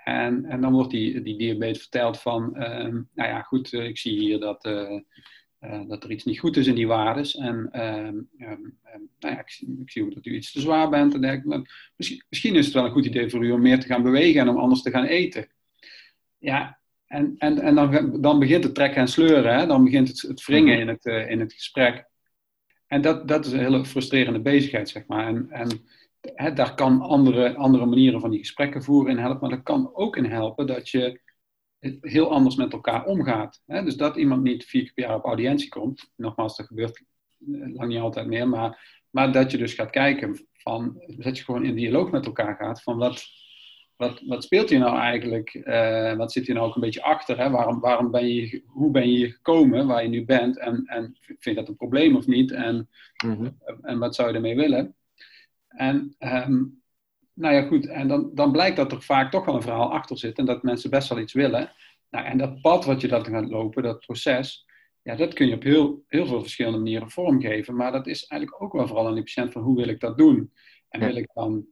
En, 0.04 0.44
en 0.44 0.61
dan 0.61 0.73
wordt 0.73 0.90
die, 0.90 1.23
die 1.23 1.38
diabetes 1.38 1.80
verteld 1.80 2.20
van, 2.20 2.56
ehm, 2.56 2.92
nou 3.14 3.28
ja, 3.28 3.42
goed, 3.42 3.73
eh, 3.73 3.84
ik 3.84 3.99
zie 3.99 4.18
hier 4.18 4.40
dat, 4.40 4.64
uh, 4.64 5.00
dat 5.88 6.04
er 6.04 6.11
iets 6.11 6.25
niet 6.25 6.38
goed 6.38 6.56
is 6.56 6.66
in 6.66 6.75
die 6.75 6.87
waardes. 6.87 7.37
En 7.37 7.68
ehm, 7.73 8.18
ehm, 8.38 8.61
nou 9.18 9.34
ja, 9.34 9.38
ik, 9.38 9.62
ik, 9.80 9.90
zie 9.90 10.02
ook 10.02 10.14
dat 10.14 10.26
u 10.26 10.34
iets 10.34 10.52
te 10.52 10.61
zwaar 10.61 10.90
bent. 10.90 11.14
En 11.14 11.20
denk, 11.20 11.44
misschien, 11.96 12.25
misschien 12.28 12.54
is 12.54 12.64
het 12.64 12.75
wel 12.75 12.84
een 12.84 12.90
goed 12.90 13.06
idee 13.06 13.30
voor 13.30 13.44
u 13.44 13.50
om 13.50 13.61
meer 13.61 13.80
te 13.80 13.87
gaan 13.87 14.02
bewegen 14.02 14.40
en 14.40 14.49
om 14.49 14.56
anders 14.56 14.82
te 14.82 14.90
gaan 14.90 15.04
eten. 15.04 15.49
Ja, 16.38 16.78
en, 17.06 17.34
en, 17.38 17.58
en 17.58 17.75
dan, 17.75 18.20
dan 18.20 18.38
begint 18.38 18.64
het 18.64 18.75
trekken 18.75 19.00
en 19.00 19.08
sleuren. 19.08 19.58
Hè? 19.58 19.66
Dan 19.66 19.84
begint 19.84 20.08
het, 20.08 20.20
het 20.20 20.44
wringen 20.44 20.78
in 20.78 20.88
het, 20.88 21.04
in 21.04 21.40
het 21.40 21.52
gesprek. 21.52 22.06
En 22.87 23.00
dat, 23.00 23.28
dat 23.28 23.46
is 23.46 23.52
een 23.52 23.58
hele 23.58 23.84
frustrerende 23.84 24.40
bezigheid, 24.40 24.88
zeg 24.88 25.06
maar. 25.06 25.26
En, 25.26 25.50
en 25.50 25.68
daar 26.54 26.75
kan 26.75 27.00
andere, 27.00 27.54
andere 27.54 27.87
manieren 27.87 28.21
van 28.21 28.31
die 28.31 28.38
gesprekken 28.38 28.83
voeren 28.83 29.11
in 29.11 29.19
helpen, 29.19 29.40
maar 29.40 29.57
dat 29.57 29.62
kan 29.62 29.90
ook 29.95 30.16
in 30.16 30.25
helpen 30.25 30.66
dat 30.66 30.88
je 30.88 31.21
heel 32.00 32.31
anders 32.31 32.57
met 32.57 32.73
elkaar 32.73 33.04
omgaat. 33.04 33.62
Dus 33.66 33.97
dat 33.97 34.16
iemand 34.16 34.43
niet 34.43 34.64
vier 34.64 34.83
keer 34.83 34.93
per 34.95 35.04
jaar 35.04 35.16
op 35.16 35.25
audiëntie 35.25 35.69
komt, 35.69 36.12
nogmaals, 36.16 36.57
dat 36.57 36.66
gebeurt 36.66 36.99
eh, 36.99 37.75
lang 37.75 37.88
niet 37.88 38.00
altijd 38.00 38.26
meer, 38.26 38.49
maar, 38.49 39.02
maar 39.11 39.33
dat 39.33 39.50
je 39.50 39.59
dus 39.59 39.75
gaat 39.75 39.90
kijken 39.90 40.47
van, 40.52 41.02
dat 41.07 41.38
je 41.38 41.45
gewoon 41.45 41.64
in 41.64 41.75
dialoog 41.75 42.11
met 42.11 42.26
elkaar 42.26 42.57
gaat 42.57 42.83
van 42.83 42.97
wat, 42.97 43.25
wat, 43.97 44.23
wat 44.26 44.45
speelt 44.45 44.71
hier 44.71 44.78
nou 44.78 44.99
eigenlijk? 44.99 45.54
Uh, 45.54 46.16
wat 46.16 46.33
zit 46.33 46.47
hier 46.47 46.54
nou 46.54 46.66
ook 46.66 46.75
een 46.75 46.81
beetje 46.81 47.02
achter? 47.02 47.38
Hè? 47.38 47.50
Waarom, 47.50 47.81
waarom 47.81 48.11
ben 48.11 48.26
je, 48.26 48.62
hoe 48.66 48.90
ben 48.90 49.11
je 49.11 49.16
hier 49.16 49.31
gekomen 49.31 49.87
waar 49.87 50.02
je 50.02 50.09
nu 50.09 50.25
bent? 50.25 50.59
En, 50.59 50.83
en 50.87 51.16
vind 51.21 51.40
je 51.43 51.54
dat 51.54 51.69
een 51.69 51.76
probleem 51.76 52.16
of 52.16 52.26
niet? 52.26 52.50
En, 52.50 52.88
mhm. 53.25 53.50
en 53.83 53.99
wat 53.99 54.14
zou 54.14 54.28
je 54.28 54.35
ermee 54.35 54.57
willen? 54.57 54.95
En 55.76 56.16
um, 56.19 56.83
nou 57.33 57.54
ja, 57.54 57.62
goed, 57.62 57.87
en 57.87 58.09
dan, 58.09 58.31
dan 58.35 58.52
blijkt 58.52 58.76
dat 58.76 58.93
er 58.93 59.02
vaak 59.02 59.31
toch 59.31 59.45
wel 59.45 59.54
een 59.54 59.62
verhaal 59.62 59.93
achter 59.93 60.19
zit 60.19 60.38
en 60.38 60.45
dat 60.45 60.62
mensen 60.62 60.90
best 60.90 61.09
wel 61.09 61.19
iets 61.19 61.33
willen. 61.33 61.73
Nou, 62.11 62.26
en 62.26 62.38
dat 62.38 62.61
pad 62.61 62.85
wat 62.85 63.00
je 63.00 63.09
dat 63.09 63.26
gaat 63.26 63.49
lopen, 63.49 63.83
dat 63.83 63.99
proces, 64.07 64.66
ja, 65.02 65.14
dat 65.14 65.35
kun 65.35 65.47
je 65.47 65.54
op 65.54 65.62
heel, 65.62 66.04
heel 66.09 66.26
veel 66.26 66.40
verschillende 66.40 66.78
manieren 66.78 67.11
vormgeven. 67.11 67.76
Maar 67.76 67.93
dat 67.93 68.07
is 68.07 68.26
eigenlijk 68.26 68.62
ook 68.62 68.73
wel 68.73 68.87
vooral 68.87 69.07
aan 69.07 69.14
die 69.14 69.23
patiënt 69.23 69.52
van 69.52 69.62
hoe 69.62 69.76
wil 69.76 69.88
ik 69.88 70.00
dat 70.00 70.19
doen? 70.19 70.52
En 70.88 71.00
wil 71.00 71.16
ik 71.16 71.31
dan 71.35 71.66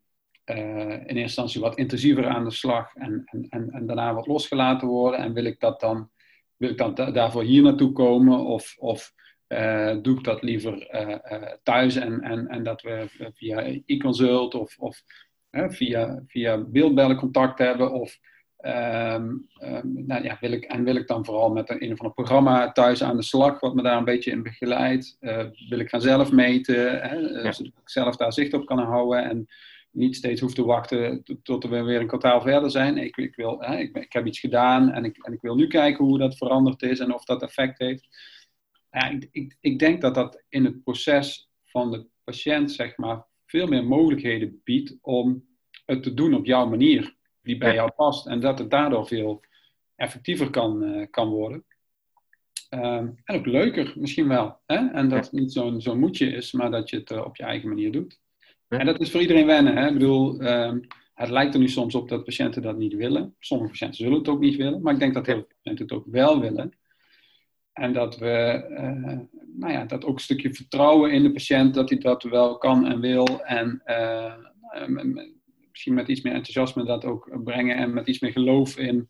uh, 0.51 0.57
in 0.57 0.99
eerste 0.99 1.19
instantie 1.19 1.61
wat 1.61 1.77
intensiever 1.77 2.27
aan 2.27 2.45
de 2.45 2.51
slag 2.51 2.95
en, 2.95 3.23
en, 3.25 3.47
en, 3.49 3.71
en, 3.71 3.87
daarna 3.87 4.15
wat 4.15 4.27
losgelaten 4.27 4.89
worden? 4.89 5.21
En 5.21 5.33
wil 5.33 5.45
ik 5.45 5.61
dat 5.61 5.81
dan, 5.81 6.11
wil 6.57 6.71
ik 6.71 6.79
dan 6.79 6.95
daarvoor 6.95 7.43
hier 7.43 7.63
naartoe 7.63 7.93
komen? 7.93 8.39
Of, 8.45 8.77
of 8.79 9.13
uh, 9.53 9.97
doe 10.03 10.19
ik 10.19 10.25
dat 10.25 10.43
liever 10.43 10.95
uh, 10.95 11.53
thuis 11.63 11.97
en, 11.97 12.21
en, 12.21 12.49
en 12.49 12.63
dat 12.63 12.83
we 12.83 13.07
via 13.35 13.65
e-consult 13.87 14.55
of, 14.55 14.79
of 14.79 15.03
via, 15.51 16.23
via 16.27 16.59
beeldbellen 16.59 17.17
contact 17.17 17.59
hebben. 17.59 17.93
Of, 17.93 18.19
um, 18.65 19.49
um, 19.63 20.07
nou 20.07 20.25
ja, 20.25 20.37
wil 20.41 20.53
ik, 20.53 20.65
en 20.65 20.85
wil 20.85 20.97
ik 20.97 21.07
dan 21.07 21.25
vooral 21.25 21.51
met 21.51 21.71
een, 21.71 21.85
een 21.85 21.93
of 21.93 21.99
ander 21.99 22.15
programma 22.15 22.73
thuis 22.73 23.03
aan 23.03 23.17
de 23.17 23.23
slag, 23.23 23.61
wat 23.61 23.75
me 23.75 23.83
daar 23.83 23.97
een 23.97 24.05
beetje 24.05 24.31
in 24.31 24.43
begeleidt. 24.43 25.17
wil 25.69 25.79
ik 25.79 25.89
gaan 25.89 26.01
zelf 26.01 26.33
meten, 26.33 27.01
hè, 27.09 27.15
ja. 27.15 27.53
zodat 27.53 27.73
ik 27.73 27.91
zelf 27.91 28.17
daar 28.17 28.33
zicht 28.33 28.55
op 28.55 28.67
kan 28.67 28.79
houden 28.79 29.25
en 29.25 29.47
niet 29.91 30.17
steeds 30.17 30.41
hoef 30.41 30.55
te 30.55 30.65
wachten 30.65 31.25
tot 31.43 31.65
we 31.65 31.83
weer 31.83 32.01
een 32.01 32.07
kwartaal 32.07 32.41
verder 32.41 32.71
zijn. 32.71 32.99
Ik, 32.99 33.17
ik, 33.17 33.37
wil, 33.37 33.61
hè, 33.61 33.77
ik, 33.77 33.97
ik 33.97 34.13
heb 34.13 34.27
iets 34.27 34.41
gedaan 34.41 34.93
en 34.93 35.05
ik, 35.05 35.17
en 35.17 35.33
ik 35.33 35.41
wil 35.41 35.55
nu 35.55 35.67
kijken 35.67 36.05
hoe 36.05 36.19
dat 36.19 36.37
veranderd 36.37 36.83
is 36.83 36.99
en 36.99 37.15
of 37.15 37.25
dat 37.25 37.43
effect 37.43 37.79
heeft 37.79 38.09
ja, 38.93 39.09
ik, 39.09 39.29
ik, 39.33 39.57
ik 39.61 39.79
denk 39.79 40.01
dat 40.01 40.15
dat 40.15 40.43
in 40.49 40.65
het 40.65 40.83
proces 40.83 41.51
van 41.65 41.91
de 41.91 42.07
patiënt, 42.25 42.73
zeg 42.73 42.97
maar, 42.97 43.25
veel 43.47 43.67
meer 43.67 43.85
mogelijkheden 43.85 44.61
biedt 44.65 44.99
om 45.01 45.45
het 45.85 46.03
te 46.03 46.15
doen 46.15 46.35
op 46.35 46.47
jouw 46.47 46.69
manier, 46.69 47.17
die 47.43 47.59
bij 47.59 47.75
jou 47.75 47.91
past. 47.91 48.27
En 48.27 48.41
dat 48.41 48.59
het 48.59 48.71
daardoor 48.71 49.07
veel 49.07 49.41
effectiever 49.97 50.51
kan, 50.51 50.83
uh, 50.83 51.07
kan 51.11 51.29
worden. 51.29 51.65
Ehm, 52.69 53.09
en 53.25 53.39
ook 53.39 53.47
leuker 53.47 53.93
misschien 53.97 54.29
wel. 54.29 54.59
Hè? 54.67 54.89
En 54.91 55.09
dat 55.09 55.25
het 55.25 55.33
niet 55.33 55.53
zo'n 55.53 55.81
zo'n 55.81 55.99
moedje 55.99 56.27
is, 56.27 56.53
maar 56.53 56.71
dat 56.71 56.91
je 56.91 56.97
het 56.97 57.11
uh, 57.11 57.25
op 57.25 57.37
je 57.37 57.43
eigen 57.43 57.69
manier 57.69 57.93
doet. 57.93 58.21
En 58.69 58.87
dat 58.87 59.01
is 59.01 59.11
voor 59.11 59.21
iedereen 59.21 59.47
wennen. 59.47 59.77
Hè? 59.77 59.87
Ik 59.87 59.93
bedoel, 59.93 60.41
um, 60.41 60.87
het 61.15 61.31
lijkt 61.31 61.55
er 61.55 61.61
nu 61.61 61.69
soms 61.69 61.95
op 61.95 62.09
dat 62.09 62.25
patiënten 62.25 62.63
dat 62.63 62.77
niet 62.77 62.95
willen. 62.95 63.35
Sommige 63.39 63.71
patiënten 63.71 63.97
zullen 63.97 64.19
het 64.19 64.29
ook 64.29 64.41
niet 64.41 64.57
willen. 64.57 64.83
Maar 64.83 64.93
ik 64.93 64.99
denk 64.99 65.15
dat 65.15 65.27
heel 65.27 65.35
veel 65.35 65.49
patiënten 65.63 65.85
het 65.85 65.95
ook 65.95 66.07
wel 66.07 66.41
willen. 66.41 66.73
En 67.73 67.93
dat 67.93 68.19
we, 68.19 68.67
uh, 68.71 69.19
nou 69.59 69.73
ja, 69.73 69.85
dat 69.85 70.05
ook 70.05 70.15
een 70.15 70.21
stukje 70.21 70.55
vertrouwen 70.55 71.13
in 71.13 71.23
de 71.23 71.33
patiënt, 71.33 71.75
dat 71.75 71.89
hij 71.89 71.99
dat 71.99 72.23
wel 72.23 72.59
kan 72.59 72.87
en 72.87 73.01
wil. 73.01 73.45
En 73.45 73.83
uh, 73.87 74.35
misschien 75.69 75.95
met 75.95 76.09
iets 76.09 76.21
meer 76.21 76.33
enthousiasme 76.33 76.85
dat 76.85 77.05
ook 77.05 77.43
brengen 77.45 77.77
en 77.77 77.93
met 77.93 78.07
iets 78.07 78.21
meer 78.21 78.33
geloof 78.33 78.77
in, 78.77 79.09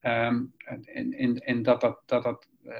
um, 0.00 0.54
in, 0.84 1.18
in, 1.18 1.36
in, 1.36 1.62
dat 1.62 1.80
dat, 1.80 2.02
dat, 2.06 2.22
dat, 2.22 2.48
uh, 2.64 2.72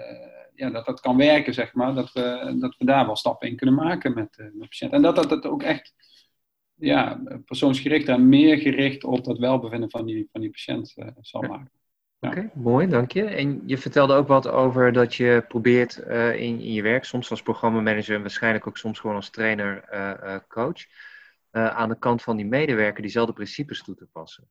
ja, 0.54 0.70
dat 0.70 0.86
dat 0.86 1.00
kan 1.00 1.16
werken, 1.16 1.54
zeg 1.54 1.74
maar. 1.74 1.94
Dat 1.94 2.12
we, 2.12 2.56
dat 2.60 2.76
we 2.78 2.84
daar 2.84 3.06
wel 3.06 3.16
stappen 3.16 3.48
in 3.48 3.56
kunnen 3.56 3.74
maken 3.74 4.14
met, 4.14 4.36
met 4.36 4.52
de 4.52 4.66
patiënt. 4.68 4.92
En 4.92 5.02
dat 5.02 5.16
dat 5.16 5.30
het 5.30 5.46
ook 5.46 5.62
echt 5.62 5.94
ja, 6.74 7.22
persoonsgericht 7.44 8.08
en 8.08 8.28
meer 8.28 8.58
gericht 8.58 9.04
op 9.04 9.24
dat 9.24 9.38
welbevinden 9.38 9.90
van 9.90 10.06
die, 10.06 10.28
van 10.32 10.40
die 10.40 10.50
patiënt 10.50 10.94
zal 11.20 11.42
maken. 11.42 11.81
Oké, 12.26 12.50
mooi, 12.54 12.88
dank 12.88 13.12
je. 13.12 13.24
En 13.24 13.62
je 13.66 13.78
vertelde 13.78 14.14
ook 14.14 14.28
wat 14.28 14.48
over 14.48 14.92
dat 14.92 15.14
je 15.14 15.44
probeert 15.48 16.02
uh, 16.06 16.34
in, 16.34 16.60
in, 16.60 16.72
je 16.72 16.82
werk, 16.82 17.04
soms 17.04 17.30
als 17.30 17.42
programmamanager 17.42 18.14
en 18.14 18.20
waarschijnlijk 18.20 18.66
ook 18.66 18.76
soms 18.76 19.00
gewoon 19.00 19.16
als 19.16 19.30
trainer, 19.30 19.84
uh, 19.92 20.36
coach, 20.48 20.80
aan 21.50 21.88
de 21.88 21.98
kant 21.98 22.22
van 22.22 22.36
die 22.36 22.46
medewerker 22.46 23.02
diezelfde 23.02 23.32
principes 23.32 23.82
toe 23.82 23.94
te 23.94 24.06
passen. 24.12 24.48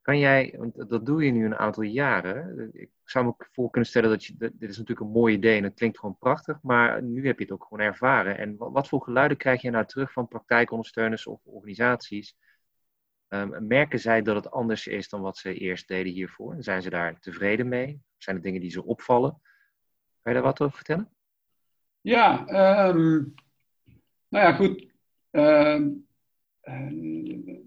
Kan 0.00 0.18
jij, 0.18 0.54
want 0.58 0.88
dat 0.90 1.06
doe 1.06 1.24
je 1.24 1.30
nu 1.30 1.44
een 1.44 1.56
aantal 1.56 1.82
jaren. 1.82 2.70
Ik 2.72 2.90
zou 3.04 3.24
me 3.24 3.34
voor 3.52 3.70
kunnen 3.70 3.90
stellen 3.90 4.10
dat 4.10 4.24
je, 4.24 4.34
dit 4.36 4.70
is 4.70 4.78
natuurlijk 4.78 5.00
een 5.00 5.12
mooi 5.12 5.34
idee 5.34 5.56
en 5.56 5.64
het 5.64 5.74
klinkt 5.74 5.98
gewoon 5.98 6.18
prachtig, 6.18 6.58
maar 6.62 7.02
nu 7.02 7.26
heb 7.26 7.38
je 7.38 7.44
het 7.44 7.52
ook 7.52 7.66
gewoon 7.68 7.86
ervaren. 7.86 8.38
En 8.38 8.56
wat, 8.56 8.72
wat 8.72 8.88
voor 8.88 9.02
geluiden 9.02 9.36
krijg 9.36 9.62
je 9.62 9.70
nou 9.70 9.86
terug 9.86 10.12
van 10.12 10.28
praktijkondersteuners 10.28 11.26
of 11.26 11.40
organisaties? 11.44 12.36
Um, 13.34 13.66
merken 13.66 13.98
zij 13.98 14.22
dat 14.22 14.34
het 14.34 14.50
anders 14.50 14.86
is 14.86 15.08
dan 15.08 15.20
wat 15.20 15.36
ze 15.36 15.54
eerst 15.54 15.88
deden 15.88 16.12
hiervoor? 16.12 16.56
Zijn 16.58 16.82
ze 16.82 16.90
daar 16.90 17.20
tevreden 17.20 17.68
mee? 17.68 18.02
Zijn 18.18 18.36
er 18.36 18.42
dingen 18.42 18.60
die 18.60 18.70
ze 18.70 18.84
opvallen? 18.84 19.30
Kan 20.22 20.32
je 20.32 20.38
daar 20.38 20.42
wat 20.42 20.60
over 20.60 20.76
vertellen? 20.76 21.10
Ja, 22.00 22.40
um, 22.88 23.34
nou 24.28 24.44
ja, 24.44 24.52
goed. 24.52 24.86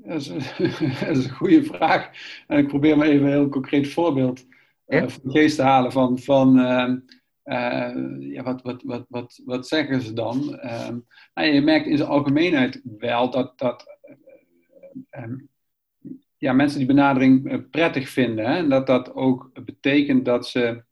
Dat, 0.04 0.22
is, 0.22 0.28
dat, 1.00 1.18
is, 1.18 1.26
een 1.26 1.30
goede 1.30 1.64
vraag. 1.64 2.10
En 2.48 2.58
ik 2.58 2.68
probeer 2.68 2.98
maar 2.98 3.08
even 3.08 3.26
een 3.26 3.32
heel 3.32 3.50
concreet 3.50 3.88
voorbeeld 3.88 4.46
uh, 4.88 5.00
ja? 5.00 5.06
de 5.06 5.32
geest 5.32 5.56
te 5.56 5.62
halen 5.62 5.92
van, 5.92 6.20
van 6.20 6.58
uh, 6.58 6.94
ja, 8.20 8.44
wat, 8.44 8.62
wat, 8.62 8.84
wat, 8.84 9.06
wat, 9.10 9.42
wat 9.46 9.68
zeggen 9.68 10.02
ze 10.02 10.14
dan? 10.14 10.60
nou, 11.34 11.48
je 11.48 11.62
merkt 11.62 11.88
in 11.88 11.98
zijn 11.98 12.10
algemeenheid 12.10 12.82
wel 12.84 13.30
dat, 13.30 13.60
dat 13.60 13.98
ja, 16.38 16.54
mensen 16.54 16.78
die 16.78 16.88
benadering 16.88 17.52
eh, 17.52 17.60
prettig 17.72 18.10
vinden. 18.10 18.46
Hè? 18.46 18.58
En 18.58 18.70
dat 18.70 18.88
dat 18.88 19.14
ook 19.14 19.66
betekent 19.66 20.26
dat 20.26 20.48
ze, 20.48 20.84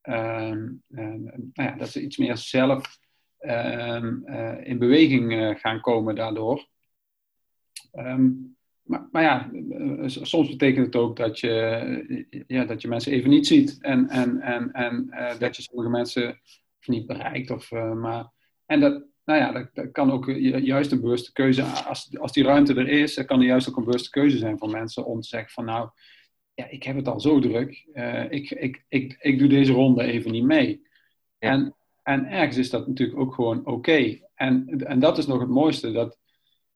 ehm, 0.00 0.68
eh, 0.88 1.14
nou 1.14 1.50
ja, 1.52 1.76
dat 1.76 1.88
ze 1.88 2.02
iets 2.02 2.16
meer 2.16 2.36
zelf 2.36 2.98
ehm, 3.38 4.24
eh, 4.24 4.66
in 4.66 4.78
beweging 4.78 5.58
gaan 5.60 5.80
komen 5.80 6.14
daardoor. 6.14 6.66
Ehm, 7.92 8.30
maar, 8.82 9.08
maar, 9.10 9.22
ja, 9.22 9.50
soms 10.06 10.48
betekent 10.48 10.86
het 10.86 10.96
ook 10.96 11.16
dat 11.16 11.40
je, 11.40 12.44
ja, 12.46 12.64
dat 12.64 12.82
je 12.82 12.88
mensen 12.88 13.12
even 13.12 13.30
niet 13.30 13.46
ziet. 13.46 13.78
En, 13.80 14.08
en, 14.08 14.40
en, 14.40 14.72
en 14.72 15.10
dat 15.38 15.56
je 15.56 15.62
sommige 15.62 15.90
mensen 15.90 16.40
niet 16.86 17.06
bereikt. 17.06 17.50
Of, 17.50 17.70
maar, 17.70 18.30
en 18.66 18.80
dat, 18.80 19.04
nou 19.26 19.40
ja, 19.40 19.68
dat, 19.72 19.90
kan 19.92 20.12
ook 20.12 20.30
juist 20.60 20.92
een 20.92 21.00
bewuste 21.00 21.32
keuze, 21.32 21.62
als, 21.62 22.18
als 22.18 22.32
die 22.32 22.44
ruimte 22.44 22.74
er 22.74 22.88
is, 22.88 23.14
dan 23.14 23.24
kan 23.24 23.40
er 23.40 23.46
juist 23.46 23.68
ook 23.68 23.76
een 23.76 23.84
bewuste 23.84 24.10
keuze 24.10 24.38
zijn 24.38 24.58
voor 24.58 24.70
mensen 24.70 25.04
om 25.04 25.20
te 25.20 25.28
zeggen 25.28 25.50
van 25.50 25.64
nou, 25.64 25.90
ja, 26.54 26.68
ik 26.68 26.82
heb 26.82 26.96
het 26.96 27.08
al 27.08 27.20
zo 27.20 27.40
druk, 27.40 27.86
uh, 27.94 28.30
ik, 28.30 28.50
ik, 28.50 28.84
ik, 28.88 29.16
ik 29.18 29.38
doe 29.38 29.48
deze 29.48 29.72
ronde 29.72 30.02
even 30.02 30.30
niet 30.30 30.44
mee. 30.44 30.86
En, 31.38 31.74
en 32.02 32.26
ergens 32.26 32.56
is 32.56 32.70
dat 32.70 32.86
natuurlijk 32.86 33.18
ook 33.18 33.34
gewoon 33.34 33.66
oké. 33.66 34.18
En, 34.34 34.84
en 34.86 34.98
dat 34.98 35.18
is 35.18 35.26
nog 35.26 35.40
het 35.40 35.48
mooiste, 35.48 35.92
dat, 35.92 36.18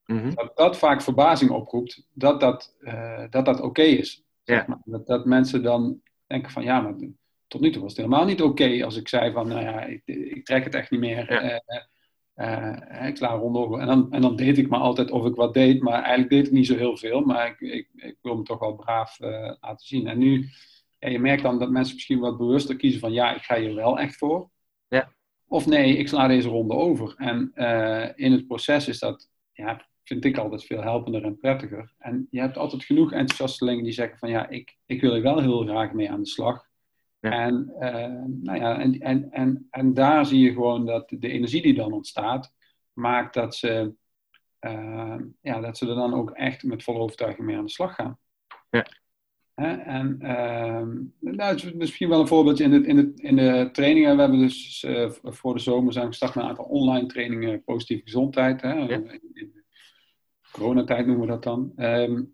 mhm. 0.07 0.35
dat, 0.35 0.57
dat 0.57 0.79
vaak 0.79 1.03
verbazing 1.03 1.51
oproept, 1.51 2.07
dat 2.13 2.41
dat, 2.41 2.77
uh, 2.81 3.25
dat, 3.31 3.45
dat 3.45 3.61
oké 3.61 3.83
is. 3.83 4.25
Zeg 4.43 4.67
maar. 4.67 4.81
dat, 4.85 5.07
dat 5.07 5.25
mensen 5.25 5.63
dan 5.63 6.01
denken 6.27 6.51
van 6.51 6.63
ja, 6.63 6.81
maar 6.81 6.95
tot 7.47 7.61
nu 7.61 7.71
toe 7.71 7.83
was 7.83 7.91
het 7.91 8.01
helemaal 8.01 8.25
niet 8.25 8.43
oké 8.43 8.85
als 8.85 8.97
ik 8.97 9.09
zei 9.09 9.33
van 9.33 9.49
nou 9.49 9.61
ja, 9.61 9.85
ik, 9.85 10.03
ik 10.05 10.45
trek 10.45 10.65
het 10.65 10.75
echt 10.75 10.91
niet 10.91 11.01
meer. 11.01 11.33
Ja. 11.33 11.53
Uh, 11.53 11.81
uh, 12.41 13.07
ik 13.09 13.17
sla 13.17 13.29
rond 13.29 13.57
over. 13.57 13.79
En 13.79 13.87
dan, 13.87 14.13
en 14.13 14.21
dan 14.21 14.37
deed 14.37 14.59
ik 14.59 14.69
maar 14.69 14.81
altijd 14.81 15.11
of 15.11 15.27
ik 15.27 15.35
wat 15.35 15.55
deed, 15.55 15.83
maar 15.83 16.03
eigenlijk 16.03 16.31
deed 16.31 16.47
ik 16.47 16.53
niet 16.53 16.67
zo 16.67 16.77
heel 16.77 16.97
veel. 16.97 17.21
Maar 17.21 17.47
ik, 17.47 17.61
ik, 17.61 17.89
ik 17.97 18.17
wil 18.23 18.37
me 18.37 18.43
toch 18.43 18.59
wel 18.59 18.75
braaf 18.75 19.19
laten 19.61 19.87
zien. 19.87 20.07
En 20.07 20.19
nu, 20.19 20.49
ja, 20.99 21.09
je 21.09 21.19
merkt 21.19 21.43
dan 21.43 21.59
dat 21.59 21.71
mensen 21.71 21.95
misschien 21.95 22.19
wat 22.19 22.39
bewuster 22.39 22.77
kiezen 22.77 23.01
van 23.01 23.13
ja, 23.13 23.35
ik 23.35 23.43
ga 23.43 23.59
hier 23.59 23.75
wel 23.75 23.99
echt 23.99 24.17
voor. 24.17 24.51
Ja. 24.89 25.13
Of 25.47 25.67
nee, 25.67 25.97
ik 25.97 26.09
sla 26.09 26.27
deze 26.27 26.49
ronde 26.49 26.75
over. 26.75 27.15
En 27.17 27.53
in 28.17 28.33
het 28.33 28.47
proces 28.47 28.89
is 28.89 28.99
dat, 28.99 29.29
ja, 29.53 29.89
vind 30.05 30.25
ik 30.25 30.39
altijd 30.39 30.65
veel 30.65 30.83
helpender 30.83 31.25
en 31.25 31.39
prettiger. 31.39 31.95
En 31.99 32.27
je 32.31 32.41
hebt 32.41 32.57
altijd 32.57 32.85
genoeg 32.85 33.13
enthousiastelingen 33.13 33.85
die 33.85 33.93
zeggen 33.93 34.19
van 34.19 34.31
ja, 34.31 34.49
ik, 34.49 34.77
ik 34.87 35.01
wil 35.01 35.15
er 35.15 35.23
wel 35.23 35.41
heel 35.41 35.65
graag 35.65 35.93
mee 35.93 36.11
aan 36.11 36.21
de 36.21 36.29
slag. 36.29 36.69
En, 37.21 37.73
uh, 37.75 38.25
nou 38.43 38.59
ja, 38.59 38.79
en, 38.79 39.01
en, 39.01 39.31
en, 39.31 39.67
en 39.71 39.95
daar 39.95 40.27
zie 40.27 40.41
je 40.41 40.53
gewoon 40.53 40.87
dat 40.87 41.09
de 41.19 41.29
energie 41.29 41.63
die 41.63 41.75
dan 41.75 41.93
ontstaat, 41.93 42.55
maakt 42.93 43.35
dat 43.35 43.55
ze, 43.55 43.95
uh, 44.61 45.17
ja, 45.41 45.61
dat 45.61 45.79
ze 45.79 45.89
er 45.89 45.95
dan 45.95 46.15
ook 46.15 46.31
echt 46.31 46.63
met 46.63 46.83
volle 46.83 46.99
overtuiging 46.99 47.47
mee 47.47 47.57
aan 47.57 47.65
de 47.65 47.71
slag 47.71 47.95
gaan. 47.95 48.19
Ja. 48.71 48.87
En 49.85 50.19
uh, 50.23 51.33
nou, 51.33 51.51
het 51.51 51.65
is 51.65 51.73
misschien 51.73 52.09
wel 52.09 52.21
een 52.21 52.27
voorbeeld 52.27 52.61
in 52.61 52.71
de, 52.71 52.87
in 52.87 52.97
de, 52.97 53.13
in 53.17 53.37
de 53.37 53.69
trainingen. 53.73 54.15
We 54.15 54.21
hebben 54.21 54.41
dus 54.41 54.83
uh, 54.83 55.11
voor 55.11 55.55
de 55.55 55.61
zomer 55.61 55.93
zijn 55.93 56.05
we 56.05 56.11
gestart 56.11 56.35
met 56.35 56.45
een 56.45 56.51
aantal 56.51 56.65
online 56.65 57.07
trainingen 57.07 57.65
positieve 57.65 58.03
gezondheid. 58.03 58.61
Hè? 58.61 58.73
Ja. 58.73 58.89
In, 58.89 59.21
in 59.33 59.65
coronatijd 60.53 61.07
noemen 61.07 61.27
we 61.27 61.33
dat 61.33 61.43
dan. 61.43 61.73
Um, 61.77 62.33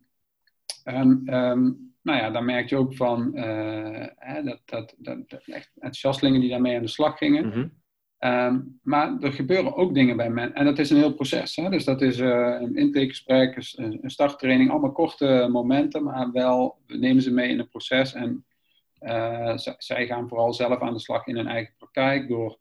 en 0.84 1.34
um, 1.34 1.94
nou 2.06 2.18
ja, 2.18 2.30
dan 2.30 2.44
merk 2.44 2.68
je 2.68 2.76
ook 2.76 2.94
van 2.94 3.30
uh, 3.34 4.06
hè, 4.16 4.42
dat, 4.42 4.60
dat, 4.64 4.94
dat, 4.98 5.28
dat, 5.28 5.42
echt 5.46 5.70
enthousiastelingen 5.74 6.40
die 6.40 6.50
daarmee 6.50 6.76
aan 6.76 6.82
de 6.82 6.88
slag 6.88 7.18
gingen. 7.18 7.46
Mhm. 7.46 7.68
Um, 8.18 8.78
maar 8.82 9.16
er 9.20 9.32
gebeuren 9.32 9.74
ook 9.74 9.94
dingen 9.94 10.16
bij 10.16 10.30
mensen. 10.30 10.54
En 10.54 10.64
dat 10.64 10.78
is 10.78 10.90
een 10.90 10.96
heel 10.96 11.14
proces. 11.14 11.56
Hè? 11.56 11.68
Dus 11.70 11.84
dat 11.84 12.02
is 12.02 12.18
uh, 12.18 12.56
een 12.60 12.76
intakegesprek, 12.76 13.56
een, 13.56 13.98
een 14.02 14.10
starttraining, 14.10 14.70
allemaal 14.70 14.92
korte 14.92 15.48
momenten, 15.50 16.04
maar 16.04 16.32
wel, 16.32 16.78
we 16.86 16.96
nemen 16.96 17.22
ze 17.22 17.32
mee 17.32 17.48
in 17.48 17.58
een 17.58 17.68
proces. 17.68 18.12
En 18.12 18.44
uh, 19.00 19.56
zij 19.78 20.06
gaan 20.06 20.28
vooral 20.28 20.52
zelf 20.52 20.80
aan 20.80 20.92
de 20.92 21.00
slag 21.00 21.26
in 21.26 21.36
hun 21.36 21.46
eigen 21.46 21.74
praktijk 21.78 22.28
door 22.28 22.58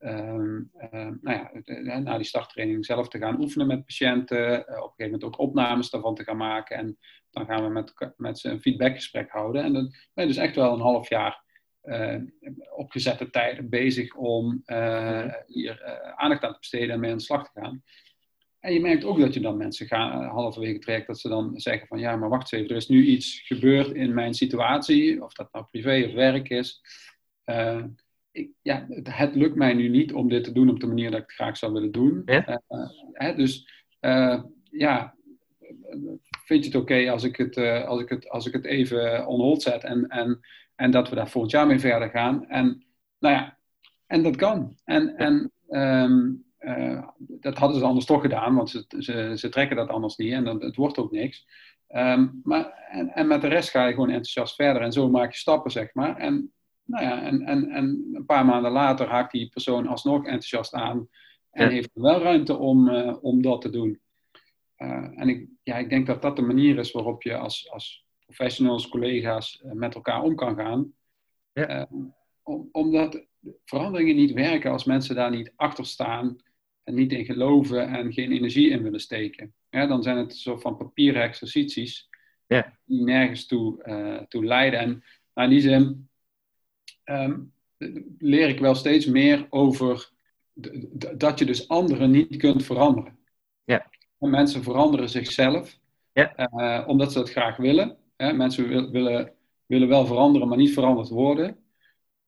um, 0.00 0.70
um, 0.92 1.18
nou 1.22 1.36
ja, 1.36 1.50
na 1.98 2.16
die 2.16 2.26
starttraining 2.26 2.84
zelf 2.84 3.08
te 3.08 3.18
gaan 3.18 3.40
oefenen 3.40 3.66
met 3.66 3.84
patiënten. 3.84 4.48
Uh, 4.48 4.54
op 4.54 4.66
een 4.66 4.72
gegeven 4.72 5.04
moment 5.04 5.24
ook 5.24 5.38
opnames 5.38 5.90
daarvan 5.90 6.14
te 6.14 6.24
gaan 6.24 6.36
maken. 6.36 6.76
En 6.76 6.98
dan 7.30 7.46
gaan 7.46 7.62
we 7.62 7.68
met, 7.68 8.12
met 8.16 8.38
ze 8.38 8.48
een 8.48 8.60
feedbackgesprek 8.60 9.30
houden. 9.30 9.64
En 9.64 9.72
dan 9.72 9.94
ben 10.14 10.26
je 10.26 10.32
dus 10.32 10.42
echt 10.42 10.54
wel 10.54 10.74
een 10.74 10.80
half 10.80 11.08
jaar 11.08 11.46
uh, 11.84 12.16
opgezette 12.76 13.30
tijden 13.30 13.68
bezig 13.68 14.14
om 14.14 14.62
uh, 14.66 15.32
hier 15.46 15.84
aandacht 16.16 16.42
aan 16.42 16.52
te 16.52 16.58
besteden 16.58 16.90
en 16.90 17.00
mee 17.00 17.10
aan 17.10 17.16
de 17.16 17.22
slag 17.22 17.52
te 17.52 17.60
gaan. 17.60 17.82
En 18.60 18.72
je 18.72 18.80
merkt 18.80 19.04
ook 19.04 19.18
dat 19.18 19.34
je 19.34 19.40
dan 19.40 19.56
mensen 19.56 19.86
gaan, 19.86 20.24
halverwege 20.24 20.78
trekt 20.78 21.06
dat 21.06 21.18
ze 21.18 21.28
dan 21.28 21.60
zeggen 21.60 21.86
van 21.86 21.98
ja, 21.98 22.16
maar 22.16 22.28
wacht 22.28 22.52
even, 22.52 22.68
er 22.68 22.76
is 22.76 22.88
nu 22.88 23.04
iets 23.04 23.40
gebeurd 23.44 23.90
in 23.90 24.14
mijn 24.14 24.34
situatie, 24.34 25.24
of 25.24 25.32
dat 25.32 25.52
nou 25.52 25.64
privé 25.70 26.04
of 26.06 26.12
werk 26.12 26.48
is. 26.48 26.80
Ik, 28.30 28.50
ja, 28.62 28.86
het, 28.88 29.16
het, 29.16 29.34
lukt 29.34 29.54
mij 29.54 29.74
nu 29.74 29.88
niet 29.88 30.12
om 30.12 30.28
dit 30.28 30.44
te 30.44 30.52
doen 30.52 30.70
op 30.70 30.80
de 30.80 30.86
manier 30.86 31.10
dat 31.10 31.20
ik 31.20 31.26
het 31.26 31.34
graag 31.34 31.56
zou 31.56 31.72
willen 31.72 31.92
doen. 31.92 32.22
Ja? 32.24 32.62
Hè, 33.12 33.34
dus 33.34 33.68
ja, 34.70 35.14
vind 36.48 36.64
je 36.64 36.70
het 36.70 36.80
oké 36.80 36.92
okay 36.92 37.08
als, 37.08 37.24
ik 37.24 37.36
het, 37.36 37.56
uh, 37.56 37.84
als, 37.84 38.00
ik 38.00 38.08
het, 38.08 38.28
als 38.28 38.46
ik 38.46 38.52
het 38.52 38.64
even 38.64 39.26
on 39.26 39.40
hold 39.40 39.62
zet 39.62 39.84
en, 39.84 40.08
en, 40.08 40.40
en 40.74 40.90
dat 40.90 41.08
we 41.08 41.14
daar 41.14 41.28
volgend 41.28 41.52
jaar 41.52 41.66
mee 41.66 41.78
verder 41.78 42.10
gaan? 42.10 42.46
En 42.46 42.84
nou 43.18 43.34
ja, 43.34 43.58
en 44.06 44.22
dat 44.22 44.36
kan. 44.36 44.76
En, 44.84 45.16
en 45.16 45.52
um, 45.68 46.44
dat 47.18 47.58
hadden 47.58 47.78
ze 47.78 47.84
anders 47.84 48.06
toch 48.06 48.20
gedaan, 48.20 48.54
want 48.54 48.70
ze, 48.70 48.84
ze, 48.98 49.32
ze 49.36 49.48
trekken 49.48 49.76
dat 49.76 49.88
anders 49.88 50.16
niet 50.16 50.32
en 50.32 50.44
dat, 50.44 50.62
het 50.62 50.76
wordt 50.76 50.98
ook 50.98 51.12
niks. 51.12 51.46
Um, 51.88 52.40
maar, 52.42 52.86
en, 52.90 53.08
en 53.08 53.26
met 53.26 53.40
de 53.40 53.48
rest 53.48 53.70
ga 53.70 53.86
je 53.86 53.92
gewoon 53.92 54.08
enthousiast 54.08 54.54
verder 54.54 54.82
en 54.82 54.92
zo 54.92 55.10
maak 55.10 55.32
je 55.32 55.38
stappen, 55.38 55.70
zeg 55.70 55.94
maar. 55.94 56.16
En 56.16 56.52
nou 56.84 57.04
ja, 57.04 57.22
en, 57.22 57.42
en, 57.42 57.70
en 57.70 58.08
een 58.12 58.26
paar 58.26 58.44
maanden 58.44 58.70
later 58.70 59.08
haakt 59.08 59.32
die 59.32 59.48
persoon 59.48 59.86
alsnog 59.86 60.24
enthousiast 60.24 60.74
aan 60.74 61.08
en 61.50 61.64
ja. 61.64 61.70
heeft 61.70 61.90
wel 61.92 62.22
ruimte 62.22 62.56
om, 62.56 62.88
uh, 62.88 63.16
om 63.20 63.42
dat 63.42 63.60
te 63.60 63.70
doen. 63.70 64.00
Uh, 64.78 65.20
en 65.20 65.28
ik, 65.28 65.46
ja, 65.62 65.76
ik 65.76 65.88
denk 65.88 66.06
dat 66.06 66.22
dat 66.22 66.36
de 66.36 66.42
manier 66.42 66.78
is 66.78 66.90
waarop 66.90 67.22
je 67.22 67.36
als, 67.36 67.70
als 67.70 68.06
professionals, 68.24 68.88
collega's 68.88 69.62
uh, 69.64 69.72
met 69.72 69.94
elkaar 69.94 70.22
om 70.22 70.34
kan 70.34 70.56
gaan. 70.56 70.92
Ja. 71.52 71.88
Om, 72.42 72.68
omdat 72.72 73.26
veranderingen 73.64 74.16
niet 74.16 74.32
werken 74.32 74.70
als 74.70 74.84
mensen 74.84 75.14
daar 75.14 75.30
niet 75.30 75.52
achter 75.56 75.86
staan 75.86 76.36
en 76.84 76.94
niet 76.94 77.12
in 77.12 77.24
geloven 77.24 77.88
en 77.88 78.12
geen 78.12 78.32
energie 78.32 78.70
in 78.70 78.82
willen 78.82 79.00
steken. 79.00 79.54
Ja, 79.70 79.86
dan 79.86 80.02
zijn 80.02 80.16
het 80.16 80.36
zo 80.36 80.56
van 80.56 80.76
papieren 80.76 81.22
exercities 81.22 82.08
ja. 82.46 82.78
die 82.84 83.02
nergens 83.02 83.46
toe, 83.46 84.26
toe 84.28 84.44
leiden. 84.44 84.80
En 84.80 85.04
nou, 85.34 85.48
in 85.48 85.54
die 85.54 85.60
zin 85.60 86.08
um, 87.04 87.52
leer 88.18 88.48
ik 88.48 88.58
wel 88.58 88.74
steeds 88.74 89.06
meer 89.06 89.46
over 89.50 90.10
dat 91.16 91.38
je 91.38 91.44
dus 91.44 91.68
anderen 91.68 92.10
niet 92.10 92.36
kunt 92.36 92.64
veranderen. 92.64 93.17
En 94.18 94.30
mensen 94.30 94.62
veranderen 94.62 95.08
zichzelf 95.08 95.78
ja. 96.12 96.32
uh, 96.36 96.88
omdat 96.88 97.12
ze 97.12 97.18
dat 97.18 97.30
graag 97.30 97.56
willen. 97.56 97.96
Mensen 98.16 98.68
wil, 98.68 98.90
willen, 98.90 99.32
willen 99.66 99.88
wel 99.88 100.06
veranderen, 100.06 100.48
maar 100.48 100.58
niet 100.58 100.72
veranderd 100.72 101.08
worden. 101.08 101.56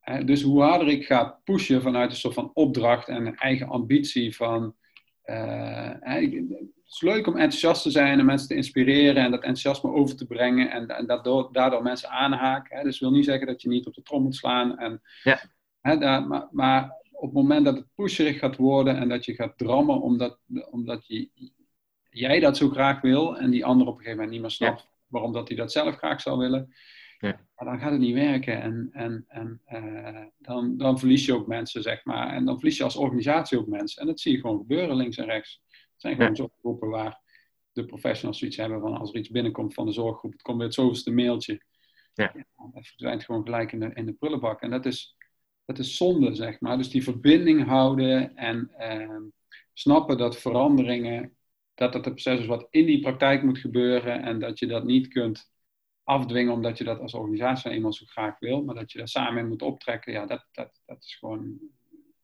Uh, 0.05 0.25
dus 0.27 0.43
hoe 0.43 0.63
harder 0.63 0.89
ik 0.89 1.07
ga 1.07 1.41
pushen 1.45 1.83
vanuit 1.83 2.11
een 2.11 2.17
soort 2.17 2.35
van 2.35 2.51
opdracht 2.55 3.09
en 3.09 3.35
eigen 3.35 3.69
ambitie 3.69 4.37
van. 4.37 4.75
Uh, 5.25 5.91
het 6.01 6.97
is 6.97 7.01
leuk 7.01 7.27
om 7.27 7.37
enthousiast 7.37 7.83
te 7.83 7.91
zijn 7.91 8.19
en 8.19 8.25
mensen 8.25 8.49
te 8.49 8.55
inspireren 8.55 9.25
en 9.25 9.31
dat 9.31 9.41
enthousiasme 9.41 9.91
over 9.91 10.17
te 10.17 10.27
brengen 10.27 10.71
en, 10.71 10.89
en 10.89 11.07
daardoor, 11.07 11.49
daardoor 11.53 11.83
mensen 11.83 12.09
aanhaken. 12.09 12.77
Hè. 12.77 12.83
Dus 12.83 12.99
dat 12.99 13.09
wil 13.09 13.19
niet 13.19 13.27
zeggen 13.27 13.47
dat 13.47 13.63
je 13.63 13.69
niet 13.69 13.87
op 13.87 13.95
de 13.95 14.03
trom 14.03 14.23
moet 14.23 14.35
slaan. 14.37 14.79
En, 14.79 15.03
ja. 15.23 15.41
hè, 15.81 15.99
daar, 15.99 16.27
maar, 16.27 16.49
maar, 16.51 16.99
op 17.13 17.27
het 17.27 17.33
moment 17.33 17.65
dat 17.65 17.77
het 17.77 17.87
pusherig 17.95 18.39
gaat 18.39 18.57
worden 18.57 18.97
en 18.97 19.09
dat 19.09 19.25
je 19.25 19.35
gaat 19.35 19.59
drammen 19.59 20.01
omdat, 20.01 20.39
omdat 20.71 21.07
je, 21.07 21.29
jij 22.11 22.41
dat 22.41 22.57
zo 22.57 22.69
graag 22.69 23.01
wil 23.01 23.39
en 23.39 23.51
die 23.51 23.65
ander 23.65 23.87
op 23.87 23.93
een 23.93 23.99
gegeven 23.99 24.17
moment 24.17 24.33
niet 24.33 24.41
meer 24.41 24.51
snapt 24.51 24.81
ja. 24.81 24.89
waarom 25.07 25.33
dat 25.33 25.49
hij 25.49 25.57
dat 25.57 25.73
zelf 25.73 25.97
graag 25.97 26.21
zou 26.21 26.39
willen, 26.39 26.75
ja. 27.19 27.41
dan 27.57 27.79
gaat 27.79 27.91
het 27.91 28.01
niet 28.01 28.15
werken 28.15 28.63
en, 28.63 28.89
en, 28.93 29.25
en 29.29 29.61
uh, 29.69 30.25
dan, 30.39 30.77
dan 30.77 30.99
verlies 30.99 31.27
je 31.27 31.35
ook 31.35 31.47
mensen, 31.47 31.83
zeg 31.83 32.05
maar. 32.05 32.29
En 32.33 32.45
dan 32.45 32.59
verlies 32.59 32.77
je 32.77 32.85
als 32.85 32.97
organisatie 32.97 33.59
ook 33.59 33.67
mensen. 33.67 34.01
En 34.01 34.07
dat 34.07 34.21
zie 34.21 34.33
je 34.33 34.41
gewoon 34.41 34.59
gebeuren 34.59 34.97
links 34.97 35.17
en 35.17 35.25
rechts. 35.25 35.63
Het 35.69 36.01
zijn 36.01 36.15
gewoon 36.15 36.31
ja. 36.31 36.37
zorggroepen 36.37 36.89
waar 36.89 37.21
de 37.73 37.85
professionals 37.85 38.39
zoiets 38.39 38.57
hebben 38.57 38.81
van 38.81 38.97
als 38.97 39.11
er 39.13 39.19
iets 39.19 39.31
binnenkomt 39.31 39.75
van 39.75 39.87
de 39.87 39.93
zorggroep, 39.93 40.33
het 40.33 40.43
komt 40.43 40.57
weer 40.57 40.67
het 40.67 40.75
zoveelste 40.75 41.11
mailtje. 41.11 41.63
Ja. 42.15 42.33
dat 42.73 42.87
verdwijnt 42.87 43.25
gewoon 43.25 43.43
gelijk 43.43 43.73
in 43.73 43.81
de, 43.81 43.91
in 43.95 44.07
de 44.07 44.13
prullenbak. 44.13 44.61
En 44.61 44.71
dat 44.71 44.87
is, 44.87 45.17
dat 45.65 45.79
is 45.79 45.97
zonde, 45.97 46.35
zeg 46.35 46.61
maar. 46.61 46.77
Dus 46.77 46.91
die 46.91 47.03
verbinding 47.03 47.67
houden 47.67 48.37
en 48.37 48.71
eh, 48.77 49.21
snappen 49.73 50.19
dat 50.19 50.41
veranderingen, 50.41 51.37
dat 51.81 51.93
dat 51.93 52.07
een 52.07 52.13
proces 52.13 52.41
is 52.41 52.47
wat 52.47 52.67
in 52.71 52.87
die 52.87 53.01
praktijk 53.01 53.43
moet 53.43 53.59
gebeuren 53.59 54.23
en 54.23 54.39
dat 54.39 54.59
je 54.59 54.67
dat 54.67 54.85
niet 54.85 55.09
kunt 55.09 55.51
afdwingen 56.05 56.53
omdat 56.53 56.79
je 56.79 56.85
dat 56.85 57.01
als 57.01 57.15
organisatie 57.15 57.71
eenmaal 57.71 57.93
zo 57.93 58.05
graag 58.09 58.39
wil, 58.39 58.63
maar 58.63 58.75
dat 58.75 58.93
je 58.93 58.99
daar 58.99 59.09
samen 59.09 59.43
in 59.43 59.49
moet 59.49 59.63
optrekken, 59.63 60.13
ja, 60.13 60.27
dat, 60.27 60.47
dat, 60.53 60.81
dat 60.87 61.05
is 61.05 61.15
gewoon 61.15 61.59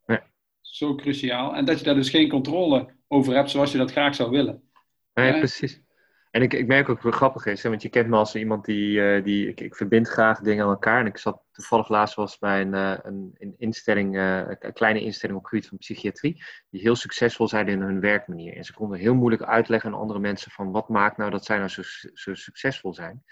ja. 0.07 0.31
zo 0.61 0.95
cruciaal. 0.95 1.55
En 1.55 1.65
dat 1.65 1.79
je 1.79 1.85
daar 1.85 1.95
dus 1.95 2.11
geen 2.11 2.29
controle 2.29 2.95
over 3.09 3.35
hebt 3.35 3.51
zoals 3.51 3.73
je 3.73 3.79
dat 3.79 3.91
graag 3.91 4.15
zou 4.15 4.31
willen. 4.31 4.63
Nee, 5.15 5.33
ja, 5.33 5.39
precies. 5.39 5.83
En 6.37 6.43
ik, 6.43 6.53
ik 6.53 6.67
merk 6.67 6.89
ook 6.89 7.03
wat 7.03 7.15
grappig 7.15 7.47
is, 7.47 7.63
hè, 7.63 7.69
want 7.69 7.83
je 7.83 7.89
kent 7.89 8.09
me 8.09 8.17
als 8.17 8.35
iemand 8.35 8.65
die, 8.65 8.99
uh, 8.99 9.25
die 9.25 9.49
ik, 9.49 9.61
ik 9.61 9.77
verbind 9.77 10.09
graag 10.09 10.41
dingen 10.41 10.65
aan 10.65 10.71
elkaar. 10.71 11.01
En 11.01 11.07
ik 11.07 11.19
zat 11.19 11.43
toevallig 11.53 11.89
laatst 11.89 12.15
was 12.15 12.39
bij 12.39 12.61
een, 12.61 12.75
uh, 12.75 12.99
een, 13.03 13.55
instelling, 13.59 14.17
uh, 14.17 14.43
een 14.59 14.73
kleine 14.73 15.01
instelling 15.01 15.39
op 15.39 15.45
het 15.45 15.53
gebied 15.53 15.69
van 15.69 15.79
psychiatrie, 15.79 16.45
die 16.71 16.81
heel 16.81 16.97
succesvol 16.97 17.49
zijn 17.49 17.69
in 17.69 17.81
hun 17.81 18.01
werkmanier. 18.01 18.57
En 18.57 18.65
ze 18.65 18.73
konden 18.73 18.99
heel 18.99 19.15
moeilijk 19.15 19.43
uitleggen 19.43 19.93
aan 19.93 19.99
andere 19.99 20.19
mensen 20.19 20.51
van 20.51 20.71
wat 20.71 20.89
maakt 20.89 21.17
nou 21.17 21.31
dat 21.31 21.45
zij 21.45 21.57
nou 21.57 21.69
zo, 21.69 21.83
zo 22.15 22.35
succesvol 22.35 22.95
zijn. 22.95 23.25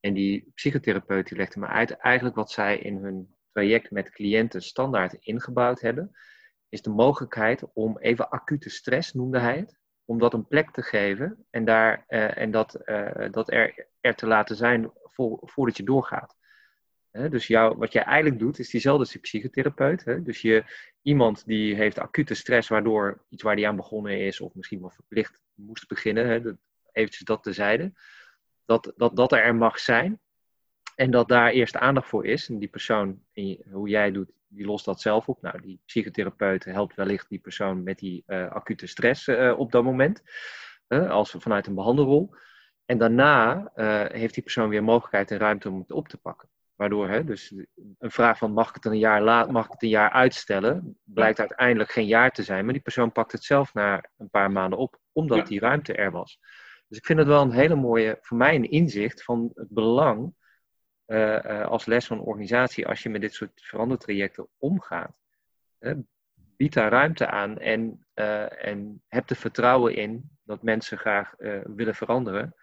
En 0.00 0.14
die 0.14 0.52
psychotherapeut 0.54 1.28
die 1.28 1.38
legde 1.38 1.60
me 1.60 1.66
uit 1.66 1.90
eigenlijk 1.90 2.36
wat 2.36 2.50
zij 2.50 2.78
in 2.78 2.96
hun 2.96 3.34
traject 3.52 3.90
met 3.90 4.10
cliënten 4.10 4.62
standaard 4.62 5.16
ingebouwd 5.20 5.80
hebben, 5.80 6.10
is 6.68 6.82
de 6.82 6.90
mogelijkheid 6.90 7.64
om 7.72 7.98
even 7.98 8.28
acute 8.28 8.70
stress, 8.70 9.12
noemde 9.12 9.38
hij 9.38 9.56
het, 9.56 9.80
om 10.04 10.18
dat 10.18 10.32
een 10.34 10.46
plek 10.46 10.70
te 10.70 10.82
geven 10.82 11.46
en, 11.50 11.64
daar, 11.64 12.04
uh, 12.08 12.38
en 12.38 12.50
dat, 12.50 12.80
uh, 12.84 13.30
dat 13.30 13.50
er, 13.50 13.86
er 14.00 14.14
te 14.14 14.26
laten 14.26 14.56
zijn 14.56 14.90
voor, 15.02 15.38
voordat 15.42 15.76
je 15.76 15.82
doorgaat. 15.82 16.36
Dus 17.12 17.46
jou, 17.46 17.76
wat 17.76 17.92
jij 17.92 18.02
eigenlijk 18.02 18.38
doet, 18.38 18.58
is 18.58 18.70
diezelfde 18.70 19.18
psychotherapeut. 19.18 20.04
He? 20.04 20.22
Dus 20.22 20.40
je, 20.40 20.64
iemand 21.02 21.46
die 21.46 21.74
heeft 21.74 21.98
acute 21.98 22.34
stress, 22.34 22.68
waardoor 22.68 23.24
iets 23.28 23.42
waar 23.42 23.56
die 23.56 23.68
aan 23.68 23.76
begonnen 23.76 24.20
is, 24.20 24.40
of 24.40 24.54
misschien 24.54 24.80
wel 24.80 24.90
verplicht 24.90 25.40
moest 25.54 25.88
beginnen, 25.88 26.26
he? 26.26 26.40
dat, 26.40 26.56
eventjes 26.92 27.24
dat 27.24 27.42
tezijde, 27.42 27.92
dat, 28.64 28.92
dat 28.96 29.16
dat 29.16 29.32
er 29.32 29.54
mag 29.54 29.78
zijn. 29.78 30.20
En 30.94 31.10
dat 31.10 31.28
daar 31.28 31.50
eerst 31.50 31.76
aandacht 31.76 32.08
voor 32.08 32.26
is. 32.26 32.48
En 32.48 32.58
die 32.58 32.68
persoon, 32.68 33.22
hoe 33.70 33.88
jij 33.88 34.12
doet, 34.12 34.30
die 34.54 34.66
lost 34.66 34.84
dat 34.84 35.00
zelf 35.00 35.28
op. 35.28 35.42
Nou, 35.42 35.60
die 35.60 35.80
psychotherapeut 35.86 36.64
helpt 36.64 36.94
wellicht 36.94 37.28
die 37.28 37.38
persoon 37.38 37.82
met 37.82 37.98
die 37.98 38.24
acute 38.26 38.86
stress 38.86 39.28
op 39.56 39.72
dat 39.72 39.84
moment, 39.84 40.22
als 40.88 41.34
vanuit 41.38 41.66
een 41.66 41.74
behandelrol. 41.74 42.34
En 42.84 42.98
daarna 42.98 43.70
heeft 44.12 44.34
die 44.34 44.42
persoon 44.42 44.68
weer 44.68 44.84
mogelijkheid 44.84 45.30
en 45.30 45.38
ruimte 45.38 45.70
om 45.70 45.78
het 45.78 45.92
op 45.92 46.08
te 46.08 46.18
pakken. 46.18 46.48
Waardoor 46.74 47.08
hè, 47.08 47.24
dus 47.24 47.50
een 47.98 48.10
vraag 48.10 48.38
van 48.38 48.52
mag 48.52 48.68
ik 48.68 48.74
het 48.74 48.84
een 48.84 48.98
jaar 48.98 49.22
laat, 49.22 49.50
mag 49.50 49.64
ik 49.64 49.70
het 49.72 49.82
een 49.82 49.88
jaar 49.88 50.10
uitstellen, 50.10 50.98
blijkt 51.04 51.38
uiteindelijk 51.38 51.90
geen 51.90 52.06
jaar 52.06 52.30
te 52.30 52.42
zijn. 52.42 52.64
Maar 52.64 52.72
die 52.72 52.82
persoon 52.82 53.12
pakt 53.12 53.32
het 53.32 53.44
zelf 53.44 53.74
na 53.74 54.04
een 54.18 54.30
paar 54.30 54.50
maanden 54.50 54.78
op, 54.78 54.98
omdat 55.12 55.46
die 55.46 55.60
ruimte 55.60 55.94
er 55.94 56.10
was. 56.10 56.38
Dus 56.88 56.98
ik 56.98 57.06
vind 57.06 57.18
het 57.18 57.28
wel 57.28 57.42
een 57.42 57.52
hele 57.52 57.74
mooie, 57.74 58.18
voor 58.20 58.36
mij 58.36 58.54
een 58.54 58.70
inzicht 58.70 59.24
van 59.24 59.50
het 59.54 59.68
belang 59.68 60.18
uh, 60.18 60.24
uh, 60.24 60.32
als 61.64 61.86
les 61.86 62.06
van 62.06 62.20
organisatie, 62.20 62.86
als 62.86 63.02
je 63.02 63.08
met 63.08 63.20
dit 63.20 63.34
soort 63.34 63.62
verandertrajecten 63.62 64.48
omgaat. 64.58 65.12
Bied 66.56 66.72
daar 66.72 66.90
ruimte 66.90 67.26
aan 67.26 67.58
en, 67.58 68.04
uh, 68.14 68.66
en 68.68 69.02
heb 69.08 69.30
er 69.30 69.36
vertrouwen 69.36 69.94
in 69.94 70.30
dat 70.44 70.62
mensen 70.62 70.98
graag 70.98 71.34
willen 71.64 71.94
veranderen, 71.94 72.54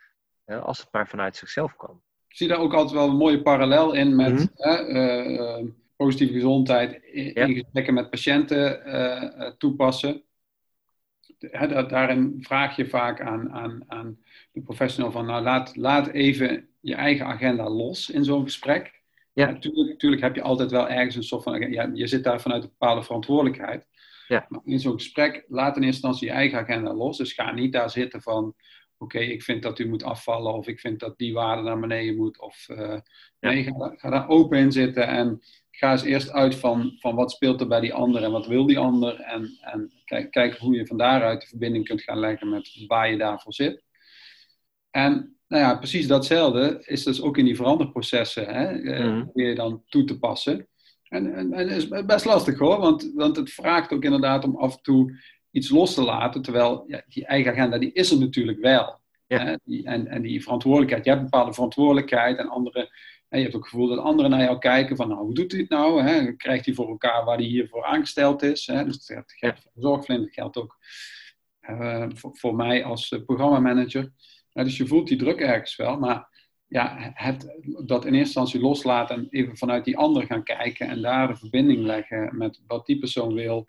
als 0.46 0.80
het 0.80 0.92
maar 0.92 1.08
vanuit 1.08 1.36
zichzelf 1.36 1.76
kan 1.76 2.02
ik 2.30 2.36
zie 2.36 2.48
daar 2.48 2.58
ook 2.58 2.74
altijd 2.74 2.94
wel 2.94 3.10
een 3.10 3.16
mooie 3.16 3.42
parallel 3.42 3.94
in 3.94 4.16
met 4.16 4.32
mm 4.32 4.50
-hmm. 4.56 5.76
positieve 5.96 6.34
gezondheid 6.34 7.04
in, 7.04 7.32
ja. 7.34 7.46
gesprekken 7.46 7.94
met 7.94 8.10
patiënten 8.10 9.56
toepassen. 9.58 10.24
daarin 11.88 12.38
vraag 12.40 12.76
je 12.76 12.90
vaak 12.90 13.22
aan, 13.22 13.52
aan, 13.52 13.84
aan 13.88 14.20
de 14.52 14.62
professional 14.62 15.12
van, 15.12 15.26
nou 15.26 15.44
laat, 15.44 15.76
laat 15.76 16.08
even 16.08 16.69
je 16.80 16.96
eigen 16.96 17.26
agenda 17.26 17.70
los 17.70 18.10
in 18.10 18.24
zo'n 18.24 18.44
gesprek. 18.44 19.02
Ja. 19.34 19.52
Natuurlijk, 19.52 20.22
heb 20.22 20.36
je 20.36 20.42
altijd 20.42 20.72
wel 20.72 20.90
ergens 20.90 21.16
een 21.16 21.24
soort 21.24 21.44
van, 21.44 21.72
ja, 21.72 21.90
je 21.94 22.08
zit 22.08 22.24
daar 22.24 22.42
vanuit 22.42 22.64
een 22.64 22.70
bepaalde 22.70 23.04
verantwoordelijkheid. 23.04 23.88
Ja. 24.28 24.46
Maar 24.50 24.62
in 24.64 24.80
zo'n 24.80 24.94
gesprek, 24.94 25.46
laat 25.48 25.76
in 25.76 25.84
eerste 25.84 26.08
instantie 26.08 26.28
je 26.28 26.34
eigen 26.34 26.60
agenda 26.60 26.94
los. 26.94 27.18
Dus 27.18 27.34
ga 27.34 27.52
niet 27.52 27.74
daar 27.74 27.90
zitten 27.90 28.22
van, 28.22 28.56
oké, 28.98 29.20
ik 29.20 29.44
vind 29.44 29.64
dat 29.64 29.80
u 29.80 29.88
moet 29.88 30.04
afvallen 30.04 30.54
of 30.54 30.68
ik 30.68 30.80
vind 30.80 31.00
dat 31.00 31.18
die 31.18 31.34
waarde 31.34 31.62
naar 31.62 31.80
beneden 31.80 32.16
moet. 32.16 32.40
Of 32.40 32.68
uh, 32.70 33.00
nee, 33.40 33.64
ga, 33.64 33.94
ga, 33.98 34.10
daar 34.10 34.28
open 34.28 34.58
in 34.58 34.72
zitten 34.72 35.08
en 35.08 35.42
ga 35.72 35.92
eens 35.92 36.04
eerst 36.04 36.32
uit 36.32 36.56
van, 36.56 36.96
van 37.00 37.16
wat 37.16 37.32
speelt 37.32 37.62
er 37.62 37.68
bij 37.68 37.80
die 37.80 37.94
ander 37.94 38.24
en 38.24 38.32
wat 38.32 38.48
wil 38.48 38.66
die 38.66 38.80
ander. 38.80 39.20
En, 39.20 39.58
en 39.62 39.92
kijk, 40.06 40.32
kijk 40.32 40.58
hoe 40.58 40.76
je 40.76 40.86
van 40.86 40.98
daaruit 40.98 41.42
de 41.42 41.48
verbinding 41.48 41.86
kunt 41.86 42.02
gaan 42.02 42.20
leggen 42.20 42.50
met 42.50 42.86
waar 42.88 43.12
je 43.12 43.18
daarvoor 43.18 43.54
zit. 43.54 43.84
En 44.90 45.39
nou 45.50 45.64
ja, 45.64 45.78
precies 45.78 46.08
datzelfde 46.08 46.82
is 46.86 47.04
dus 47.04 47.22
ook 47.22 47.38
in 47.38 47.46
die 47.46 47.56
veranderprocessen, 47.56 48.46
hè, 48.48 48.72
mm. 49.04 49.30
je 49.34 49.56
dan 49.56 49.84
toe 49.88 50.04
te 50.04 50.20
passen. 50.20 50.68
En, 51.04 51.34
en, 51.36 51.54
en 51.54 51.70
is 51.70 51.88
best 51.88 52.26
lastig 52.26 52.60
hoor, 52.60 52.80
want, 52.80 53.12
want 53.16 53.36
het 53.36 53.52
vraagt 53.52 53.94
ook 53.94 54.04
inderdaad 54.04 54.44
om 54.44 54.56
af 54.56 54.76
en 54.76 54.82
toe 54.82 55.20
iets 55.52 55.70
los 55.70 55.94
te 55.94 56.02
laten. 56.02 56.42
Terwijl 56.42 56.84
ja, 56.88 57.02
die 57.08 57.26
eigen 57.26 57.52
agenda, 57.52 57.78
die 57.78 57.92
is 57.92 58.12
er 58.12 58.20
natuurlijk 58.20 58.60
wel. 58.60 59.00
Ja. 59.28 59.60
Die, 59.64 59.86
en, 59.86 60.08
en 60.08 60.22
die 60.22 60.44
verantwoordelijkheid, 60.44 61.04
je 61.04 61.10
hebt 61.10 61.24
een 61.24 61.30
bepaalde 61.30 61.54
verantwoordelijkheid 61.54 62.38
en 62.38 62.50
andere, 62.50 62.90
je 63.30 63.38
hebt 63.38 63.56
ook 63.56 63.62
het 63.62 63.72
gevoel 63.72 63.88
dat 63.88 64.00
anderen 64.00 64.32
naar 64.32 64.44
jou 64.44 64.58
kijken 64.58 64.96
van, 64.96 65.08
nou, 65.08 65.22
hoe 65.22 65.34
doet 65.34 65.52
hij 65.52 65.62
het 65.62 65.70
nou? 65.70 66.02
Hè? 66.02 66.32
Krijgt 66.32 66.66
hij 66.66 66.74
voor 66.74 66.88
elkaar 66.90 67.26
waar 67.26 67.38
hij 67.38 67.46
hiervoor 67.46 67.86
aangesteld 67.86 68.42
is? 68.42 68.68
Hè? 68.68 68.86
Dus 68.86 69.06
dat 69.06 69.32
geldt 69.32 69.62
voor 69.62 69.72
de 69.74 69.82
zorgverlener, 69.82 70.26
dat 70.26 70.36
geldt 70.36 70.58
ook 70.58 70.78
uh, 71.70 72.06
voor, 72.14 72.38
voor, 72.38 72.56
mij 72.56 72.84
als 72.84 73.12
uh, 73.12 73.20
dus 74.64 74.78
je 74.78 74.88
voelt 74.88 75.08
die 75.08 75.18
druk 75.18 75.40
ergens 75.40 75.76
wel, 75.76 76.00
maar 76.00 76.38
ja, 76.68 77.12
het, 77.14 77.60
dat 77.86 78.06
in 78.06 78.14
eerste 78.14 78.18
instantie 78.18 78.60
loslaten 78.60 79.16
en 79.16 79.28
even 79.30 79.58
vanuit 79.58 79.86
die 79.86 79.98
ander 79.98 80.26
gaan 80.26 80.44
kijken 80.44 80.88
en 80.88 81.02
daar 81.02 81.28
de 81.28 81.36
verbinding 81.36 81.86
leggen 81.86 82.38
met 82.38 82.62
wat 82.68 82.86
die 82.86 83.00
persoon 83.00 83.34
wil 83.34 83.68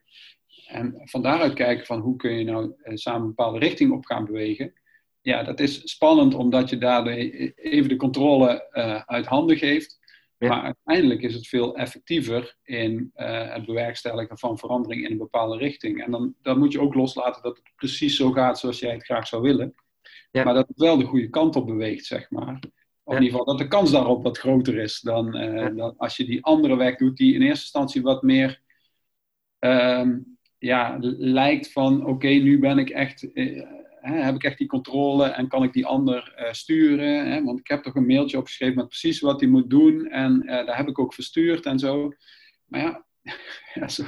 en 0.70 1.00
van 1.04 1.22
daaruit 1.22 1.54
kijken 1.54 1.86
van 1.86 2.00
hoe 2.00 2.16
kun 2.16 2.38
je 2.38 2.44
nou 2.44 2.72
eh, 2.82 2.96
samen 2.96 3.20
een 3.20 3.26
bepaalde 3.26 3.58
richting 3.58 3.92
op 3.92 4.04
gaan 4.04 4.24
bewegen. 4.24 4.72
Ja, 5.20 5.42
dat 5.42 5.60
is 5.60 5.80
spannend 5.90 6.34
omdat 6.34 6.70
je 6.70 6.78
daardoor 6.78 7.12
e-, 7.12 7.52
even 7.56 7.88
de 7.88 7.96
controle 7.96 8.68
uh, 8.72 9.02
uit 9.06 9.26
handen 9.26 9.56
geeft. 9.56 9.98
Maar 10.38 10.62
uiteindelijk 10.62 11.22
is 11.22 11.34
het 11.34 11.46
veel 11.46 11.76
effectiever 11.76 12.56
in 12.62 13.12
uh, 13.16 13.52
het 13.52 13.66
bewerkstelligen 13.66 14.38
van 14.38 14.58
verandering 14.58 15.04
in 15.04 15.10
een 15.10 15.18
bepaalde 15.18 15.56
richting. 15.56 16.04
En 16.04 16.10
dan, 16.10 16.34
dan 16.42 16.58
moet 16.58 16.72
je 16.72 16.80
ook 16.80 16.94
loslaten 16.94 17.42
dat 17.42 17.56
het 17.56 17.72
precies 17.76 18.16
zo 18.16 18.30
gaat 18.30 18.58
zoals 18.58 18.78
jij 18.78 18.92
het 18.92 19.04
graag 19.04 19.26
zou 19.26 19.42
willen. 19.42 19.74
Ja. 20.30 20.44
Maar 20.44 20.54
dat 20.54 20.68
het 20.68 20.78
wel 20.78 20.98
de 20.98 21.04
goede 21.04 21.30
kant 21.30 21.56
op 21.56 21.66
beweegt, 21.66 22.04
zeg 22.04 22.30
maar. 22.30 22.60
Of 23.02 23.16
in 23.16 23.22
ieder 23.22 23.38
geval 23.38 23.56
dat 23.56 23.58
de 23.58 23.68
kans 23.68 23.90
daarop 23.90 24.22
wat 24.22 24.38
groter 24.38 24.78
is 24.78 25.00
dan, 25.00 25.36
uh, 25.36 25.76
dan 25.76 25.96
als 25.96 26.16
je 26.16 26.24
die 26.24 26.44
andere 26.44 26.76
weg 26.76 26.96
doet, 26.96 27.16
die 27.16 27.34
in 27.34 27.42
eerste 27.42 27.62
instantie 27.62 28.02
wat 28.02 28.22
meer 28.22 28.60
um, 29.58 30.38
ja, 30.58 30.96
lijkt 31.18 31.72
van 31.72 32.06
oké, 32.06 32.28
nu 32.28 32.58
ben 32.58 32.78
ik 32.78 32.90
echt, 32.90 33.32
eh, 33.32 33.62
heb 34.00 34.34
ik 34.34 34.44
echt 34.44 34.58
die 34.58 34.66
controle 34.66 35.26
en 35.26 35.48
kan 35.48 35.62
ik 35.62 35.72
die 35.72 35.86
ander 35.86 36.34
uh, 36.38 36.52
sturen. 36.52 37.30
Hè? 37.30 37.44
Want 37.44 37.58
ik 37.58 37.68
heb 37.68 37.82
toch 37.82 37.94
een 37.94 38.06
mailtje 38.06 38.38
opgeschreven 38.38 38.76
met 38.76 38.88
precies 38.88 39.20
wat 39.20 39.40
hij 39.40 39.48
moet 39.48 39.70
doen 39.70 40.06
en 40.06 40.46
daar 40.46 40.76
heb 40.76 40.88
ik 40.88 40.98
ook 40.98 41.14
verstuurd 41.14 41.66
en 41.66 41.78
zo. 41.78 42.12
Maar 42.64 42.80
ja, 42.80 43.04
ja 43.74 43.88
zo, 43.88 44.04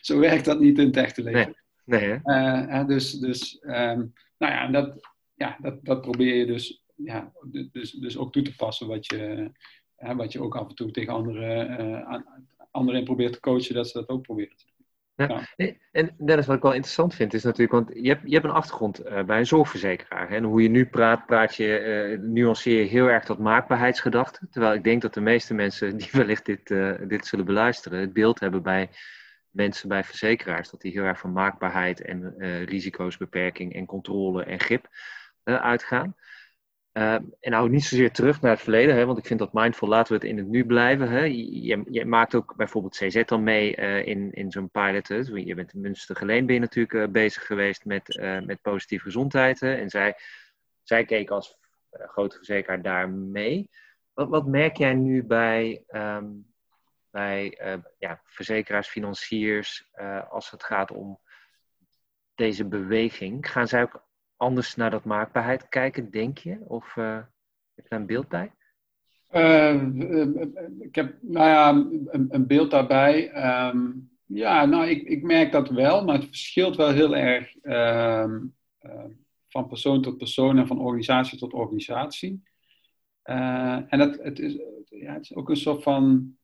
zo, 0.00 0.18
werkt 0.18 0.44
dat 0.44 0.60
niet 0.60 0.78
in 0.78 0.86
het 0.86 0.96
echte 0.96 1.22
leven. 1.22 1.56
Nee. 1.84 2.20
nee 2.22 2.84
dus 2.84 3.12
dus 3.12 3.58
um, 3.62 4.12
nou 4.38 4.52
ja, 4.52 4.66
dat, 4.66 5.13
ja 5.34 5.56
dat, 5.60 5.84
dat 5.84 6.00
probeer 6.00 6.34
je 6.34 6.46
dus, 6.46 6.84
ja, 6.94 7.32
dus, 7.72 7.90
dus 7.92 8.16
ook 8.16 8.32
toe 8.32 8.42
te 8.42 8.56
passen 8.56 8.86
wat 8.86 9.06
je, 9.06 9.50
wat 9.96 10.32
je 10.32 10.40
ook 10.40 10.56
af 10.56 10.68
en 10.68 10.74
toe 10.74 10.90
tegen 10.90 11.12
anderen, 11.12 12.34
anderen 12.70 13.04
probeert 13.04 13.32
te 13.32 13.40
coachen, 13.40 13.74
dat 13.74 13.88
ze 13.88 13.98
dat 13.98 14.08
ook 14.08 14.22
proberen 14.22 14.56
te 14.56 14.64
doen. 14.64 14.74
Ja. 15.16 15.46
En 15.92 16.14
Dennis, 16.18 16.46
wat 16.46 16.56
ik 16.56 16.62
wel 16.62 16.72
interessant 16.72 17.14
vind, 17.14 17.34
is 17.34 17.42
natuurlijk, 17.42 17.72
want 17.72 17.90
je 18.02 18.08
hebt, 18.08 18.22
je 18.24 18.32
hebt 18.32 18.44
een 18.44 18.50
achtergrond 18.50 19.06
uh, 19.06 19.22
bij 19.22 19.38
een 19.38 19.46
zorgverzekeraar. 19.46 20.28
Hè? 20.28 20.36
En 20.36 20.44
hoe 20.44 20.62
je 20.62 20.68
nu 20.68 20.86
praat, 20.86 21.26
praat 21.26 21.54
je, 21.54 22.18
uh, 22.18 22.28
nuanceer 22.28 22.80
je 22.80 22.88
heel 22.88 23.06
erg 23.06 23.24
tot 23.24 23.38
maakbaarheidsgedachte. 23.38 24.46
Terwijl 24.50 24.74
ik 24.74 24.84
denk 24.84 25.02
dat 25.02 25.14
de 25.14 25.20
meeste 25.20 25.54
mensen 25.54 25.96
die 25.96 26.08
wellicht 26.20 26.46
dit, 26.46 26.70
uh, 26.70 26.94
dit 27.08 27.26
zullen 27.26 27.44
beluisteren, 27.44 28.00
het 28.00 28.12
beeld 28.12 28.40
hebben 28.40 28.62
bij 28.62 28.90
mensen 29.50 29.88
bij 29.88 30.04
verzekeraars, 30.04 30.70
dat 30.70 30.80
die 30.80 30.92
heel 30.92 31.02
erg 31.02 31.18
van 31.18 31.32
maakbaarheid 31.32 32.00
en 32.00 32.34
risico's, 32.64 33.16
beperking 33.16 33.74
en 33.74 33.86
controle 33.86 34.44
en 34.44 34.60
grip 34.60 34.88
uitgaan. 35.44 36.14
Uh, 36.94 37.14
en 37.14 37.50
nou 37.50 37.70
niet 37.70 37.84
zozeer 37.84 38.12
terug 38.12 38.40
naar 38.40 38.50
het 38.50 38.60
verleden, 38.60 38.94
hè, 38.94 39.06
want 39.06 39.18
ik 39.18 39.26
vind 39.26 39.38
dat 39.38 39.52
mindful, 39.52 39.88
laten 39.88 40.12
we 40.12 40.18
het 40.18 40.28
in 40.28 40.38
het 40.38 40.46
nu 40.46 40.66
blijven. 40.66 41.08
Hè. 41.08 41.24
Je, 41.24 42.04
maakt 42.06 42.34
ook 42.34 42.56
bijvoorbeeld 42.56 42.96
CZ 42.96 43.24
dan 43.24 43.42
mee 43.42 43.76
uh, 43.76 44.06
in, 44.06 44.32
in 44.32 44.50
zo'n 44.50 44.70
pilot. 44.70 45.08
Je 45.08 45.54
bent 45.54 45.72
in 45.72 45.80
Münster 45.80 46.16
Geleen 46.16 46.46
ben 46.46 46.60
natuurlijk 46.60 46.94
uh, 46.94 47.08
bezig 47.08 47.46
geweest 47.46 47.84
met, 47.84 48.18
met 48.44 48.60
positieve 48.62 49.04
gezondheid. 49.04 49.60
Hè. 49.60 49.74
En 49.74 49.90
zij, 49.90 50.14
zij 50.82 51.04
keek 51.04 51.30
als 51.30 51.58
grote 51.90 52.36
verzekeraar 52.36 52.82
daar 52.82 53.08
mee. 53.10 53.70
Wat, 54.12 54.28
wat 54.28 54.46
merk 54.46 54.76
jij 54.76 54.94
nu 54.94 55.24
bij, 55.24 55.84
um, 55.88 56.54
bij 57.10 57.58
ja, 57.98 58.20
verzekeraars, 58.24 58.88
financiers, 58.88 59.90
als 60.28 60.50
het 60.50 60.64
gaat 60.64 60.90
om 60.90 61.20
deze 62.34 62.64
beweging? 62.64 63.50
Gaan 63.50 63.68
zij 63.68 63.82
ook 63.82 64.03
anders 64.36 64.74
naar 64.74 64.90
dat 64.90 65.04
maakbaarheid 65.04 65.68
kijken, 65.68 66.10
denk 66.10 66.38
je? 66.38 66.58
Of 66.60 66.96
uh, 66.96 67.16
heb 67.74 67.84
je 67.84 67.88
daar 67.88 68.00
een 68.00 68.06
beeld 68.06 68.28
bij? 68.28 68.52
Uh, 69.32 69.82
ik 70.78 70.94
heb, 70.94 71.16
nou 71.20 71.48
ja, 71.48 71.68
een, 71.68 72.26
een 72.28 72.46
beeld 72.46 72.70
daarbij. 72.70 73.30
Ja, 74.26 74.64
nou, 74.64 74.86
ik, 74.86 75.02
ik 75.02 75.22
merk 75.22 75.52
dat 75.52 75.68
wel, 75.68 76.04
maar 76.04 76.14
het 76.14 76.24
verschilt 76.24 76.76
wel 76.76 76.90
heel 76.90 77.16
erg 77.16 77.52
van 79.48 79.66
persoon 79.68 80.02
tot 80.02 80.18
persoon 80.18 80.58
en 80.58 80.66
van 80.66 80.80
organisatie 80.80 81.38
tot 81.38 81.52
organisatie. 81.52 82.42
Uh, 83.24 83.92
en 83.92 84.00
het, 84.00 84.22
het, 84.22 84.38
is, 84.38 84.58
ja, 84.88 85.12
het 85.12 85.22
is 85.22 85.34
ook 85.34 85.48
een 85.48 85.56
soort 85.56 85.82
van 85.82 86.36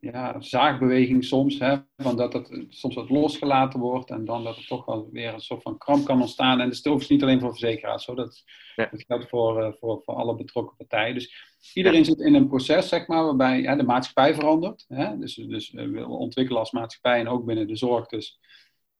ja, 0.00 0.40
zaagbeweging 0.40 1.24
soms, 1.24 1.58
hè, 1.58 1.76
van 1.96 2.16
dat 2.16 2.32
het 2.32 2.64
soms 2.68 2.94
wat 2.94 3.10
losgelaten 3.10 3.80
wordt 3.80 4.10
en 4.10 4.24
dan 4.24 4.44
dat 4.44 4.56
er 4.56 4.66
toch 4.66 4.84
wel 4.84 5.08
weer 5.12 5.34
een 5.34 5.40
soort 5.40 5.62
van 5.62 5.78
kramp 5.78 6.04
kan 6.04 6.20
ontstaan. 6.20 6.60
En 6.60 6.70
dat 6.82 7.00
is 7.00 7.08
niet 7.08 7.22
alleen 7.22 7.40
voor 7.40 7.50
verzekeraars, 7.50 8.04
zo. 8.04 8.14
Dat, 8.14 8.42
dat 8.76 9.04
geldt 9.06 9.28
voor, 9.28 9.62
uh, 9.62 9.72
voor, 9.72 10.02
voor 10.04 10.14
alle 10.14 10.34
betrokken 10.34 10.76
partijen. 10.76 11.14
Dus 11.14 11.34
iedereen 11.74 12.04
zit 12.04 12.20
in 12.20 12.34
een 12.34 12.48
proces, 12.48 12.88
zeg 12.88 13.06
maar, 13.06 13.24
waarbij 13.24 13.76
de 13.76 13.82
maatschappij 13.82 14.34
verandert. 14.34 14.84
Hè, 14.88 15.18
dus 15.18 15.34
dus 15.34 15.72
uh, 15.72 15.90
we 15.90 16.06
ontwikkelen 16.06 16.60
als 16.60 16.72
maatschappij 16.72 17.20
en 17.20 17.28
ook 17.28 17.44
binnen 17.44 17.66
de 17.66 17.76
zorg 17.76 18.06
dus. 18.06 18.38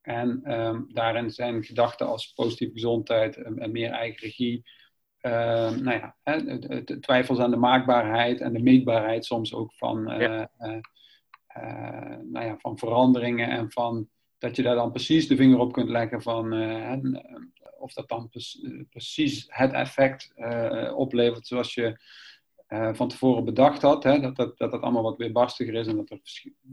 En 0.00 0.52
um, 0.60 0.86
daarin 0.92 1.30
zijn 1.30 1.64
gedachten 1.64 2.06
als 2.06 2.32
positieve 2.32 2.72
gezondheid 2.72 3.36
en, 3.36 3.58
en 3.58 3.72
meer 3.72 3.90
eigen 3.90 4.20
regie, 4.20 4.62
uh, 5.22 5.70
nou 5.70 5.90
ja, 5.90 6.16
hè, 6.22 7.00
twijfels 7.00 7.38
aan 7.38 7.50
de 7.50 7.56
maakbaarheid 7.56 8.40
en 8.40 8.52
de 8.52 8.62
meetbaarheid 8.62 9.24
soms 9.24 9.54
ook 9.54 9.72
van, 9.74 10.22
uh, 10.22 10.44
uh, 10.60 10.78
nou 12.22 12.46
ja, 12.46 12.56
van 12.58 12.78
veranderingen 12.78 13.48
en 13.48 13.72
van 13.72 14.08
dat 14.38 14.56
je 14.56 14.62
daar 14.62 14.74
dan 14.74 14.90
precies 14.90 15.28
de 15.28 15.36
vinger 15.36 15.58
op 15.58 15.72
kunt 15.72 15.88
leggen 15.88 16.22
van 16.22 16.52
of 17.78 17.92
dat 17.92 18.08
dan 18.08 18.30
precies 18.90 19.44
het 19.48 19.72
effect 19.72 20.32
oplevert 20.94 21.46
zoals 21.46 21.74
je 21.74 22.00
van 22.92 23.08
tevoren 23.08 23.44
bedacht 23.44 23.82
had. 23.82 24.04
Hè, 24.04 24.20
dat, 24.20 24.36
dat, 24.36 24.58
dat 24.58 24.72
het 24.72 24.82
allemaal 24.82 25.02
wat 25.02 25.16
weerbarstiger 25.16 25.74
is 25.74 25.86
en 25.86 25.96
dat 25.96 26.10
er, 26.10 26.20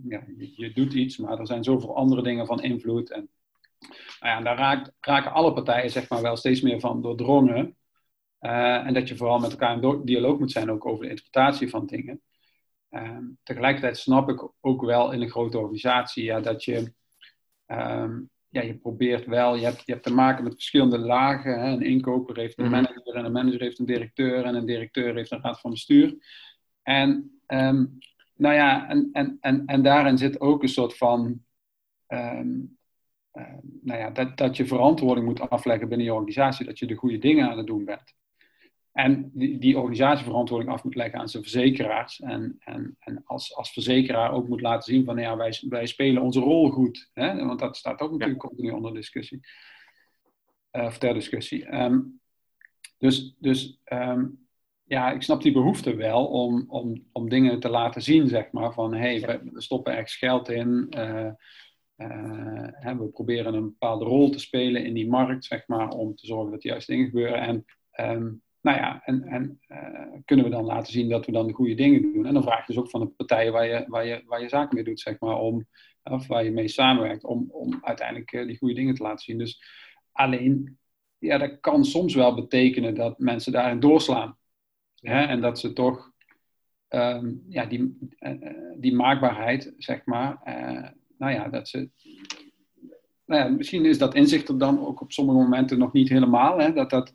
ja, 0.08 0.24
je, 0.38 0.52
je, 0.56 0.72
doet 0.74 0.94
iets, 0.94 1.18
maar 1.18 1.40
er 1.40 1.48
zijn 1.48 1.64
zoveel 1.64 1.96
andere 1.96 2.22
dingen 2.22 2.46
van 2.46 2.64
invloed. 2.64 3.12
En, 3.12 3.30
nou 4.20 4.38
ja, 4.38 4.42
daar 4.42 4.58
raakt, 4.58 4.92
raken 5.00 5.32
alle 5.32 5.54
partijen 5.54 5.90
zeg 5.90 6.10
maar, 6.10 6.22
wel 6.22 6.36
steeds 6.36 6.62
meer 6.62 6.80
van 6.80 7.02
doordrongen. 7.02 7.76
Uh, 8.46 8.86
en 8.86 8.94
dat 8.94 9.08
je 9.08 9.16
vooral 9.16 9.40
met 9.40 9.52
elkaar 9.52 9.84
in 9.84 10.02
dialoog 10.04 10.40
moet 10.40 10.52
zijn 10.52 10.72
ook 10.72 10.86
over 10.86 11.04
de 11.04 11.10
interpretatie 11.10 11.70
van 11.70 11.86
dingen. 11.86 12.22
Uh, 12.92 13.18
tegelijkertijd 13.44 13.98
snap 13.98 14.30
ik 14.30 14.50
ook 14.62 14.82
wel 14.82 15.12
in 15.12 15.22
een 15.22 15.30
grote 15.30 15.58
organisatie 15.58 16.24
ja, 16.24 16.40
dat 16.40 16.64
je 16.64 16.94
um, 17.68 18.30
ja, 18.50 18.62
je 18.62 18.78
probeert 18.78 19.26
wel, 19.26 19.56
je 19.56 19.64
hebt, 19.64 19.82
je 19.86 19.92
hebt 19.92 20.04
te 20.04 20.14
maken 20.14 20.44
met 20.44 20.54
verschillende 20.54 20.98
lagen. 20.98 21.60
Hè. 21.60 21.72
Een 21.72 21.82
inkoper 21.82 22.38
heeft 22.38 22.58
een 22.58 22.66
mhm. 22.66 22.74
manager 22.74 23.16
en 23.16 23.26
een 23.26 23.32
manager 23.32 23.62
heeft 23.62 23.80
een 23.80 23.86
directeur 23.86 24.46
en 24.46 24.56
een 24.56 24.66
directeur 24.66 25.16
heeft 25.16 25.32
een 25.32 25.42
raad 25.42 25.60
van 25.60 25.72
bestuur. 25.72 26.18
En, 26.84 27.40
um, 27.48 27.98
nou 28.36 28.56
ja, 28.56 28.90
en, 28.90 29.10
en, 29.12 29.38
en, 29.42 29.66
en 29.66 29.84
daarin 29.84 30.18
zit 30.18 30.40
ook 30.40 30.62
een 30.62 30.70
soort 30.70 30.98
van, 30.98 31.44
nou 33.82 34.00
ja, 34.00 34.10
dat, 34.10 34.38
dat 34.38 34.58
je 34.58 34.66
verantwoording 34.66 35.28
moet 35.28 35.50
afleggen 35.50 35.88
binnen 35.88 36.08
je 36.08 36.14
organisatie, 36.14 36.66
dat 36.66 36.80
je 36.80 36.86
de 36.86 36.96
goede 36.96 37.18
dingen 37.18 37.50
aan 37.50 37.58
het 37.58 37.68
doen 37.68 37.86
bent. 37.86 38.14
En 38.96 39.32
die, 39.34 39.58
die 39.60 39.78
organisatieverantwoording 39.78 40.72
af 40.72 40.84
moet 40.84 40.96
leggen 40.96 41.20
aan 41.20 41.30
zijn 41.30 41.44
verzekeraars. 41.44 42.20
En, 42.20 42.56
en, 42.60 42.96
en 43.00 43.22
als, 43.26 43.56
als 43.56 43.72
verzekeraar 43.72 44.32
ook 44.32 44.48
moet 44.48 44.62
laten 44.62 44.94
zien 44.94 45.06
van 45.06 45.18
ja, 45.18 45.38
wij, 45.38 45.62
wij 45.70 45.86
spelen 45.86 46.22
onze 46.22 46.40
rol 46.40 46.70
goed. 46.70 47.10
Hè? 47.14 47.46
Want 47.46 47.60
dat 47.60 47.78
staat 47.78 48.00
ook 48.02 48.12
natuurlijk 48.12 48.42
ja. 48.42 48.48
continu 48.48 48.72
onder 48.72 48.94
discussie. 48.94 49.40
Uh, 50.72 50.86
of 50.86 50.98
ter 50.98 51.14
discussie. 51.14 51.76
Um, 51.76 52.22
dus 52.98 53.36
dus 53.40 53.82
um, 53.86 54.48
ja, 54.84 55.12
ik 55.12 55.22
snap 55.22 55.42
die 55.42 55.52
behoefte 55.52 55.96
wel 55.96 56.26
om, 56.26 56.66
om, 56.68 57.06
om 57.12 57.30
dingen 57.30 57.60
te 57.60 57.70
laten 57.70 58.02
zien, 58.02 58.28
zeg 58.28 58.52
maar. 58.52 58.74
Van 58.74 58.94
hé, 58.94 59.20
hey, 59.20 59.40
we, 59.44 59.62
stoppen 59.62 59.94
ergens 59.94 60.16
geld 60.16 60.50
in. 60.50 60.94
Uh, 60.98 61.32
uh, 61.98 62.68
hè, 62.72 62.98
we 62.98 63.08
proberen 63.08 63.54
een 63.54 63.66
bepaalde 63.66 64.06
rol 64.06 64.30
te 64.30 64.40
spelen 64.40 64.86
in 64.86 64.94
die 64.94 65.10
markt, 65.10 65.46
zeg 65.46 65.68
maar, 65.68 65.90
om 65.90 66.16
te 66.16 66.26
zorgen 66.26 66.52
dat 66.52 66.62
de 66.62 66.68
juiste 66.68 66.92
dingen 66.92 67.06
gebeuren. 67.06 67.40
En 67.40 67.66
um, 68.16 68.44
nou 68.66 68.78
ja, 68.78 69.02
en, 69.04 69.24
en 69.24 69.60
uh, 69.68 70.20
kunnen 70.26 70.46
we 70.46 70.52
dan 70.52 70.66
laten 70.66 70.94
zien 70.94 71.10
dat 71.10 71.26
we 71.26 71.32
dan 71.32 71.48
de 71.48 71.54
goede 71.54 71.74
dingen 71.74 72.02
doen. 72.02 72.26
En 72.26 72.34
dan 72.34 72.44
vraag 72.44 72.68
je 72.68 72.74
dus 72.74 72.82
ook 72.82 72.90
van 72.90 73.00
de 73.00 73.08
partijen 73.08 73.52
waar 73.52 73.68
je, 73.68 73.86
waar 73.88 74.06
je, 74.06 74.24
waar 74.26 74.42
je 74.42 74.50
zaken 74.50 74.76
mee 74.76 74.84
doet, 74.84 75.00
zeg 75.00 75.20
maar, 75.20 75.38
om, 75.38 75.68
of 76.04 76.28
waar 76.28 76.44
je 76.44 76.52
mee 76.52 76.68
samenwerkt, 76.68 77.24
om, 77.24 77.48
om 77.52 77.80
uiteindelijk 77.82 78.32
uh, 78.32 78.48
die 78.48 78.58
goede 78.58 78.74
dingen 78.74 78.96
te 78.96 79.04
laten 79.04 79.24
zien. 79.24 79.38
Dus 79.38 79.62
alleen, 80.12 80.78
ja, 81.18 81.38
dat 81.38 81.60
kan 81.60 81.86
soms 81.86 82.16
wel 82.16 82.36
betekenen 82.36 82.96
dat 82.96 83.20
mensen 83.20 83.52
daarin 83.52 83.80
doorslaan. 83.80 84.38
Hè? 84.96 85.26
En 85.26 85.42
dat 85.42 85.60
ze 85.60 85.74
toch 85.74 86.12
um, 86.90 87.46
ja, 87.50 87.66
die, 87.66 87.98
uh, 88.20 88.34
die 88.78 88.94
maakbaarheid, 88.96 89.74
zeg 89.78 90.06
maar, 90.06 90.40
nou 91.18 91.34
ja, 91.34 91.50
dat 91.50 91.68
ze 91.68 91.90
nou 93.26 93.42
ja, 93.42 93.48
misschien 93.48 93.86
is 93.86 93.98
dat 93.98 94.16
inzicht 94.16 94.50
er 94.50 94.58
dan 94.58 94.86
ook 94.86 95.02
op 95.02 95.12
sommige 95.12 95.38
momenten 95.38 95.78
nog 95.78 95.94
niet 95.94 96.10
helemaal. 96.10 96.60
Hè? 96.60 96.74
Dat, 96.74 96.90
dat, 96.90 97.14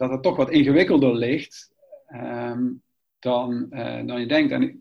dat 0.00 0.10
het 0.10 0.22
toch 0.22 0.36
wat 0.36 0.50
ingewikkelder 0.50 1.14
ligt 1.14 1.72
um, 2.14 2.82
dan, 3.18 3.66
uh, 3.70 4.06
dan 4.06 4.20
je 4.20 4.26
denkt. 4.26 4.52
En 4.52 4.62
ik, 4.62 4.76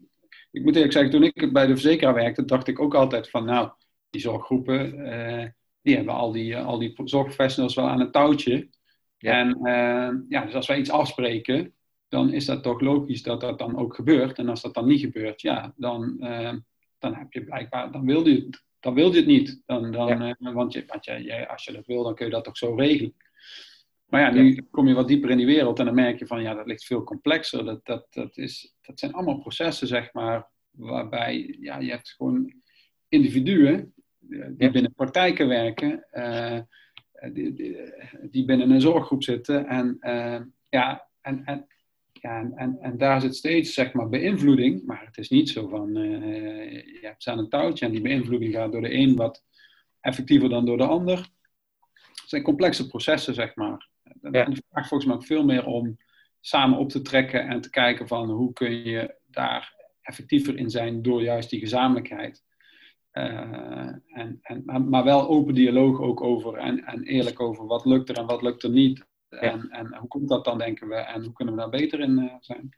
ik, 0.51 0.63
moet 0.63 0.75
eerlijk 0.75 0.93
zeggen, 0.93 1.12
toen 1.12 1.23
ik 1.23 1.53
bij 1.53 1.65
de 1.65 1.73
verzekeraar 1.73 2.13
werkte, 2.13 2.45
dacht 2.45 2.67
ik 2.67 2.79
ook 2.79 2.95
altijd 2.95 3.29
van, 3.29 3.45
nou, 3.45 3.69
die 4.10 4.21
zorggroepen, 4.21 4.99
uh, 4.99 5.45
die 5.82 5.95
hebben 5.95 6.13
al 6.13 6.32
die, 6.32 6.51
uh, 6.51 6.65
al 6.65 6.79
die 6.79 6.93
zorgprofessionals 7.03 7.75
wel 7.75 7.88
aan 7.88 7.99
het 7.99 8.13
touwtje. 8.13 8.69
Ja. 9.17 9.39
En 9.39 9.58
ja, 10.29 10.45
dus 10.45 10.53
als 10.53 10.67
wij 10.67 10.79
iets 10.79 10.91
afspreken, 10.91 11.73
dan 12.08 12.34
is 12.34 12.45
dat 12.45 12.63
toch 12.63 12.82
logisch 12.82 13.23
dat 13.23 13.41
dat 13.41 13.60
dan 13.60 13.77
ook 13.77 13.95
gebeurt. 13.95 14.38
En 14.38 14.49
als 14.49 14.62
dat 14.62 14.73
dan 14.73 14.88
niet 14.88 14.99
gebeurt, 14.99 15.41
ja, 15.41 15.73
dan, 15.75 16.17
dan 16.99 17.15
heb 17.15 17.34
je 17.34 17.43
blijkbaar, 17.43 17.91
dan 17.91 18.05
wil 18.05 18.27
je 18.27 18.36
het, 18.36 18.63
dan 18.79 18.93
wil 18.93 19.12
je 19.12 19.17
het 19.17 19.25
niet. 19.25 19.62
Dan, 19.65 19.91
dan, 19.91 20.36
ja. 20.39 20.53
want 20.53 20.73
je, 20.73 20.84
want 20.88 21.05
je, 21.05 21.47
als 21.47 21.63
je 21.63 21.71
dat 21.71 21.86
wil, 21.86 22.03
dan 22.03 22.15
kun 22.15 22.25
je 22.25 22.32
dat 22.32 22.43
toch 22.43 22.58
zo 22.58 22.75
regelen. 22.75 23.13
Maar 24.10 24.22
ja, 24.22 24.32
nu 24.32 24.67
kom 24.72 24.88
je 24.88 24.93
wat 24.93 25.08
dieper 25.08 25.30
in 25.30 25.38
die 25.38 25.45
wereld 25.45 25.80
en 25.80 25.86
dan 25.86 25.95
merk 25.95 26.19
je 26.19 26.28
van 26.28 26.41
ja, 26.41 26.54
dat 26.54 26.65
ligt 26.65 26.86
veel 26.86 27.04
complexer. 27.04 27.65
Dat, 27.65 27.86
dat, 27.86 28.08
dat, 28.10 28.38
is, 28.38 28.76
dat 28.82 29.00
zijn 29.00 29.13
allemaal 29.13 29.39
processen, 29.39 29.88
zeg 29.88 30.13
maar, 30.13 30.50
waarbij 30.72 31.58
ja, 31.60 31.80
je 31.80 31.89
hebt 31.89 32.10
gewoon 32.10 32.54
individuen 33.08 33.93
eh, 34.30 34.48
die 34.52 34.72
binnen 34.72 34.93
praktijken 34.93 35.48
werken, 35.48 36.06
uh, 36.13 36.60
die, 37.34 37.54
die, 37.54 37.78
die, 38.22 38.45
binnen 38.45 38.69
een 38.69 38.82
zorggroep 38.82 39.24
zitten. 39.24 39.67
En, 39.67 39.98
uh, 40.02 40.39
ja, 40.69 41.08
en, 41.22 41.45
en, 41.45 41.67
ja, 42.12 42.52
en, 42.56 42.78
en, 42.80 42.98
daar 42.98 43.22
zit 43.22 43.36
steeds 43.36 43.74
zeg 43.74 43.93
maar, 43.93 44.10
beïnvloeding, 44.10 44.86
maar 44.86 45.06
het 45.06 45.17
is 45.17 45.30
niet 45.30 45.50
zo 45.50 45.67
van 45.67 45.98
uh, 45.98 46.72
je 46.72 47.00
hebt 47.02 47.28
aan 47.28 47.39
een 47.39 47.50
touwtje 47.50 47.86
en 47.86 47.91
die 47.91 48.02
beïnvloeding 48.02 48.54
gaat 48.54 48.72
door 48.72 48.82
de 48.82 48.93
een 48.93 49.15
wat 49.15 49.43
effectiever 50.00 50.50
dan 50.50 50.65
door 50.65 50.78
de 50.78 50.88
ander. 50.88 51.17
Het 52.00 52.30
zijn 52.30 52.43
complexe 52.43 52.88
processen, 52.88 53.34
zeg 53.34 53.56
maar. 53.56 53.89
Ja. 54.21 54.45
Het 54.45 54.63
vraagt 54.69 54.88
volgens 54.88 55.05
mij 55.05 55.15
ook 55.15 55.25
veel 55.25 55.45
meer 55.45 55.65
om 55.65 55.97
samen 56.39 56.77
op 56.77 56.89
te 56.89 57.01
trekken 57.01 57.47
en 57.47 57.62
te 57.62 57.69
kijken 57.69 58.08
van 58.08 58.29
hoe 58.29 58.53
kun 58.53 58.84
je 58.84 59.15
daar 59.25 59.75
effectiever 60.01 60.58
in 60.58 60.69
zijn 60.69 61.01
door 61.01 61.21
juist 61.21 61.49
die 61.49 61.60
gezamenlijkheid. 61.60 62.43
Uh, 63.13 63.93
en, 64.08 64.39
en, 64.41 64.89
maar 64.89 65.03
wel 65.03 65.27
open 65.27 65.53
dialoog 65.53 65.99
ook 65.99 66.21
over 66.21 66.53
en, 66.55 66.86
en 66.86 67.03
eerlijk 67.03 67.39
over 67.39 67.65
wat 67.65 67.86
lukt 67.86 68.10
er 68.10 68.17
en 68.17 68.25
wat 68.25 68.41
lukt 68.41 68.63
er 68.63 68.69
niet. 68.69 69.08
En, 69.29 69.69
en 69.69 69.95
hoe 69.95 70.08
komt 70.08 70.29
dat 70.29 70.45
dan, 70.45 70.58
denken 70.58 70.88
we, 70.88 70.95
en 70.95 71.23
hoe 71.23 71.34
kunnen 71.34 71.53
we 71.53 71.60
daar 71.60 71.69
beter 71.69 71.99
in 71.99 72.19
uh, 72.19 72.34
zijn? 72.39 72.75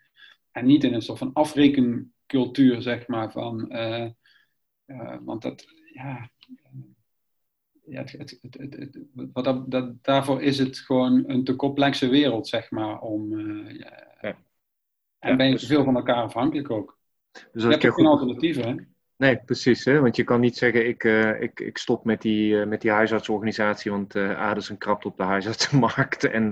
En 0.51 0.65
niet 0.65 0.83
in 0.83 0.93
een 0.93 1.01
soort 1.01 1.17
van 1.17 1.33
afrekencultuur, 1.33 2.81
zeg 2.81 3.07
maar, 3.07 3.31
van, 3.31 3.75
uh, 3.75 4.07
want 5.21 5.41
dat, 5.41 5.65
ja, 5.93 6.29
ja, 7.85 8.03
het, 8.03 8.39
het, 8.41 8.99
wat 9.33 9.43
dat, 9.43 9.71
dat, 9.71 10.03
daarvoor 10.03 10.41
is 10.41 10.57
het 10.57 10.77
gewoon 10.77 11.23
een 11.27 11.43
te 11.43 11.55
complexe 11.55 12.07
wereld, 12.09 12.47
zeg 12.47 12.71
maar. 12.71 12.99
Om, 12.99 13.33
uh, 13.33 13.79
ja. 13.79 14.09
Ja. 14.21 14.37
En 15.19 15.37
ben 15.37 15.49
je 15.49 15.55
te 15.55 15.65
veel 15.65 15.83
van 15.83 15.95
elkaar 15.95 16.23
afhankelijk 16.23 16.69
ook. 16.69 16.99
Dus 17.51 17.63
je 17.63 17.69
hebt 17.69 17.85
ook 17.85 17.93
geen 17.93 18.05
alternatieven, 18.05 18.67
hè? 18.67 18.75
Nee, 19.17 19.39
precies. 19.45 19.85
Hè? 19.85 19.99
Want 19.99 20.15
je 20.15 20.23
kan 20.23 20.39
niet 20.39 20.57
zeggen, 20.57 20.87
ik, 20.87 21.03
uh, 21.03 21.41
ik, 21.41 21.59
ik 21.59 21.77
stop 21.77 22.05
met 22.05 22.21
die, 22.21 22.53
uh, 22.53 22.65
met 22.65 22.81
die 22.81 22.91
huisartsorganisatie, 22.91 23.91
want 23.91 24.15
uh, 24.15 24.39
Ades 24.39 24.69
een 24.69 24.77
krapt 24.77 25.05
op 25.05 25.17
de 25.17 25.23
huisartsenmarkt. 25.23 26.23
En, 26.23 26.49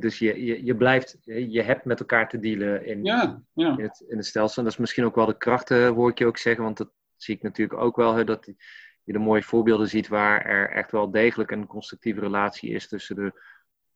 dus 0.00 0.18
je, 0.18 0.44
je, 0.44 0.64
je 0.64 0.76
blijft, 0.76 1.18
je 1.24 1.62
hebt 1.62 1.84
met 1.84 2.00
elkaar 2.00 2.28
te 2.28 2.38
dealen 2.38 2.86
in, 2.86 3.04
ja, 3.04 3.42
ja. 3.52 3.76
in, 3.76 3.84
het, 3.84 4.04
in 4.08 4.16
het 4.16 4.26
stelsel. 4.26 4.56
En 4.56 4.64
dat 4.64 4.72
is 4.72 4.78
misschien 4.78 5.04
ook 5.04 5.14
wel 5.14 5.26
de 5.26 5.38
krachten, 5.38 5.86
hoor 5.86 6.10
ik 6.10 6.18
je 6.18 6.26
ook 6.26 6.38
zeggen, 6.38 6.64
want 6.64 6.76
dat 6.76 6.90
zie 7.16 7.34
ik 7.34 7.42
natuurlijk 7.42 7.80
ook 7.80 7.96
wel, 7.96 8.14
hè, 8.14 8.24
dat 8.24 8.44
die, 8.44 8.56
je 9.04 9.12
de 9.12 9.18
mooie 9.18 9.42
voorbeelden 9.42 9.88
ziet 9.88 10.08
waar 10.08 10.44
er 10.44 10.70
echt 10.70 10.90
wel 10.90 11.10
degelijk 11.10 11.50
een 11.50 11.66
constructieve 11.66 12.20
relatie 12.20 12.70
is 12.70 12.88
tussen 12.88 13.16
de, 13.16 13.40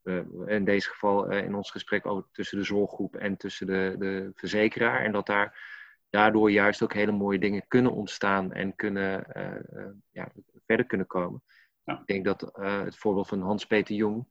uh, 0.04 0.54
in 0.54 0.64
deze 0.64 0.88
geval 0.88 1.32
uh, 1.32 1.44
in 1.44 1.54
ons 1.54 1.70
gesprek 1.70 2.06
over 2.06 2.28
tussen 2.32 2.58
de 2.58 2.64
zorggroep 2.64 3.16
en 3.16 3.36
tussen 3.36 3.66
de, 3.66 3.94
de 3.98 4.30
verzekeraar. 4.34 5.04
En 5.04 5.12
dat 5.12 5.26
daar 5.26 5.76
daardoor 6.10 6.50
juist 6.50 6.82
ook 6.82 6.92
hele 6.92 7.12
mooie 7.12 7.38
dingen 7.38 7.64
kunnen 7.68 7.92
ontstaan 7.92 8.52
en 8.52 8.76
kunnen, 8.76 9.26
uh, 9.36 9.86
ja, 10.10 10.28
verder 10.66 10.86
kunnen 10.86 11.06
komen. 11.06 11.42
Ja. 11.84 12.00
Ik 12.00 12.06
denk 12.06 12.24
dat 12.24 12.50
het 12.60 12.96
voorbeeld 12.96 13.28
van 13.28 13.40
Hans-Peter 13.40 13.94
Jong, 13.94 14.26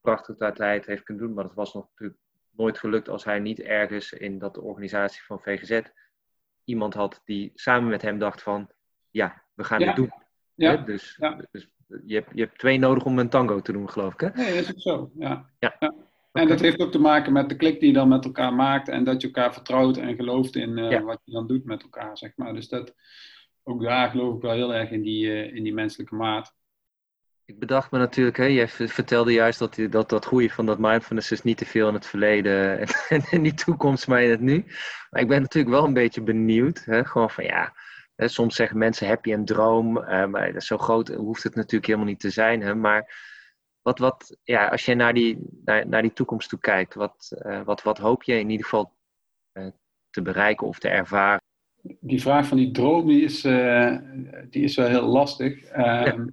prachtig 0.00 0.36
dat 0.36 0.58
hij 0.58 0.74
het 0.74 0.86
heeft 0.86 1.02
kunnen 1.02 1.24
doen, 1.24 1.34
maar 1.34 1.44
dat 1.44 1.54
was 1.54 1.74
nog 1.74 1.88
natuurlijk 1.88 2.20
nooit 2.50 2.78
gelukt 2.78 3.08
als 3.08 3.24
hij 3.24 3.38
niet 3.38 3.60
ergens 3.60 4.12
in 4.12 4.38
dat 4.38 4.54
de 4.54 4.60
organisatie 4.60 5.22
van 5.22 5.40
VGZ 5.40 5.80
iemand 6.64 6.94
had 6.94 7.22
die 7.24 7.52
samen 7.54 7.88
met 7.88 8.02
hem 8.02 8.18
dacht 8.18 8.42
van, 8.42 8.70
ja, 9.18 9.42
we 9.54 9.64
gaan 9.64 9.78
dit 9.78 9.96
doen. 9.96 10.12
Ja. 10.54 10.76
Dus, 10.76 11.18
dus, 11.50 11.68
je, 12.04 12.14
hebt, 12.14 12.30
je 12.34 12.40
hebt 12.40 12.58
twee 12.58 12.78
nodig 12.78 13.04
om 13.04 13.18
een 13.18 13.28
tango 13.28 13.60
te 13.60 13.72
doen, 13.72 13.90
geloof 13.90 14.12
ik. 14.12 14.20
Hè? 14.20 14.28
Nee, 14.34 14.54
dat 14.54 14.62
is 14.62 14.70
ook 14.70 14.80
zo. 14.80 15.10
Ja. 15.18 15.50
ja. 15.58 15.94
En 16.32 16.48
dat 16.48 16.60
heeft 16.60 16.80
ook 16.80 16.92
te 16.92 16.98
maken 16.98 17.32
met 17.32 17.48
de 17.48 17.56
klik 17.56 17.80
die 17.80 17.88
je 17.88 17.94
dan 17.94 18.08
met 18.08 18.24
elkaar 18.24 18.54
maakt 18.54 18.88
en 18.88 19.04
dat 19.04 19.20
je 19.20 19.26
elkaar 19.26 19.52
vertrouwt 19.52 19.96
en 19.96 20.14
gelooft 20.14 20.56
in 20.56 20.78
uh, 20.78 21.00
wat 21.00 21.20
je 21.24 21.32
dan 21.32 21.46
doet 21.46 21.64
met 21.64 21.82
elkaar, 21.82 22.18
zeg 22.18 22.32
maar. 22.36 22.54
Dus 22.54 22.68
dat, 22.68 22.94
ook 23.62 23.82
daar 23.82 24.10
geloof 24.10 24.36
ik 24.36 24.42
wel 24.42 24.52
heel 24.52 24.74
erg 24.74 24.90
in 24.90 25.02
die, 25.02 25.26
uh, 25.26 25.54
in 25.54 25.62
die 25.62 25.74
menselijke 25.74 26.14
maat. 26.14 26.56
Ik 27.44 27.58
bedacht 27.58 27.90
me 27.90 27.98
natuurlijk, 27.98 28.36
hè, 28.36 28.44
jij 28.44 28.68
vertelde 28.68 29.32
juist 29.32 29.58
dat, 29.58 29.78
dat 29.90 30.08
dat 30.08 30.24
groeien 30.24 30.50
van 30.50 30.66
dat 30.66 30.78
mindfulness 30.78 31.32
is 31.32 31.42
niet 31.42 31.58
te 31.58 31.64
veel 31.64 31.88
in 31.88 31.94
het 31.94 32.06
verleden 32.06 32.78
en, 32.78 32.88
en 33.18 33.22
in 33.30 33.42
die 33.42 33.54
toekomst, 33.54 34.08
maar 34.08 34.22
in 34.22 34.30
het 34.30 34.40
nu. 34.40 34.64
Maar 35.10 35.20
ik 35.22 35.28
ben 35.28 35.40
natuurlijk 35.40 35.74
wel 35.74 35.84
een 35.84 35.92
beetje 35.92 36.22
benieuwd, 36.22 36.84
hè, 36.84 37.04
gewoon 37.04 37.30
van 37.30 37.44
ja, 37.44 37.74
soms 38.26 38.54
zeggen 38.54 38.78
mensen 38.78 39.06
heb 39.06 39.24
je 39.24 39.32
een 39.32 39.44
droom, 39.44 39.98
uh, 39.98 40.26
maar 40.26 40.62
zo 40.62 40.78
groot 40.78 41.08
hoeft 41.08 41.42
het 41.42 41.54
natuurlijk 41.54 41.86
helemaal 41.86 42.08
niet 42.08 42.20
te 42.20 42.30
zijn. 42.30 42.62
Hè? 42.62 42.74
Maar 42.74 43.26
wat, 43.82 43.98
wat, 43.98 44.36
ja, 44.42 44.66
als 44.66 44.84
je 44.84 44.94
naar 44.94 45.14
die, 45.14 45.38
naar, 45.64 45.88
naar 45.88 46.02
die 46.02 46.12
toekomst 46.12 46.48
toe 46.48 46.58
kijkt, 46.58 46.94
wat, 46.94 47.32
uh, 47.46 47.62
wat, 47.62 47.82
wat 47.82 47.98
hoop 47.98 48.22
je 48.22 48.38
in 48.38 48.50
ieder 48.50 48.64
geval 48.66 48.92
uh, 49.52 49.66
te 50.10 50.22
bereiken 50.22 50.66
of 50.66 50.78
te 50.78 50.88
ervaren? 50.88 51.40
Die 52.00 52.20
vraag 52.20 52.46
van 52.46 52.56
die 52.56 52.70
droom 52.70 53.06
die 53.06 53.22
is, 53.22 53.40
die 54.50 54.62
is 54.62 54.76
wel 54.76 54.86
heel 54.86 55.06
lastig. 55.06 55.62
Ehm, 55.64 56.26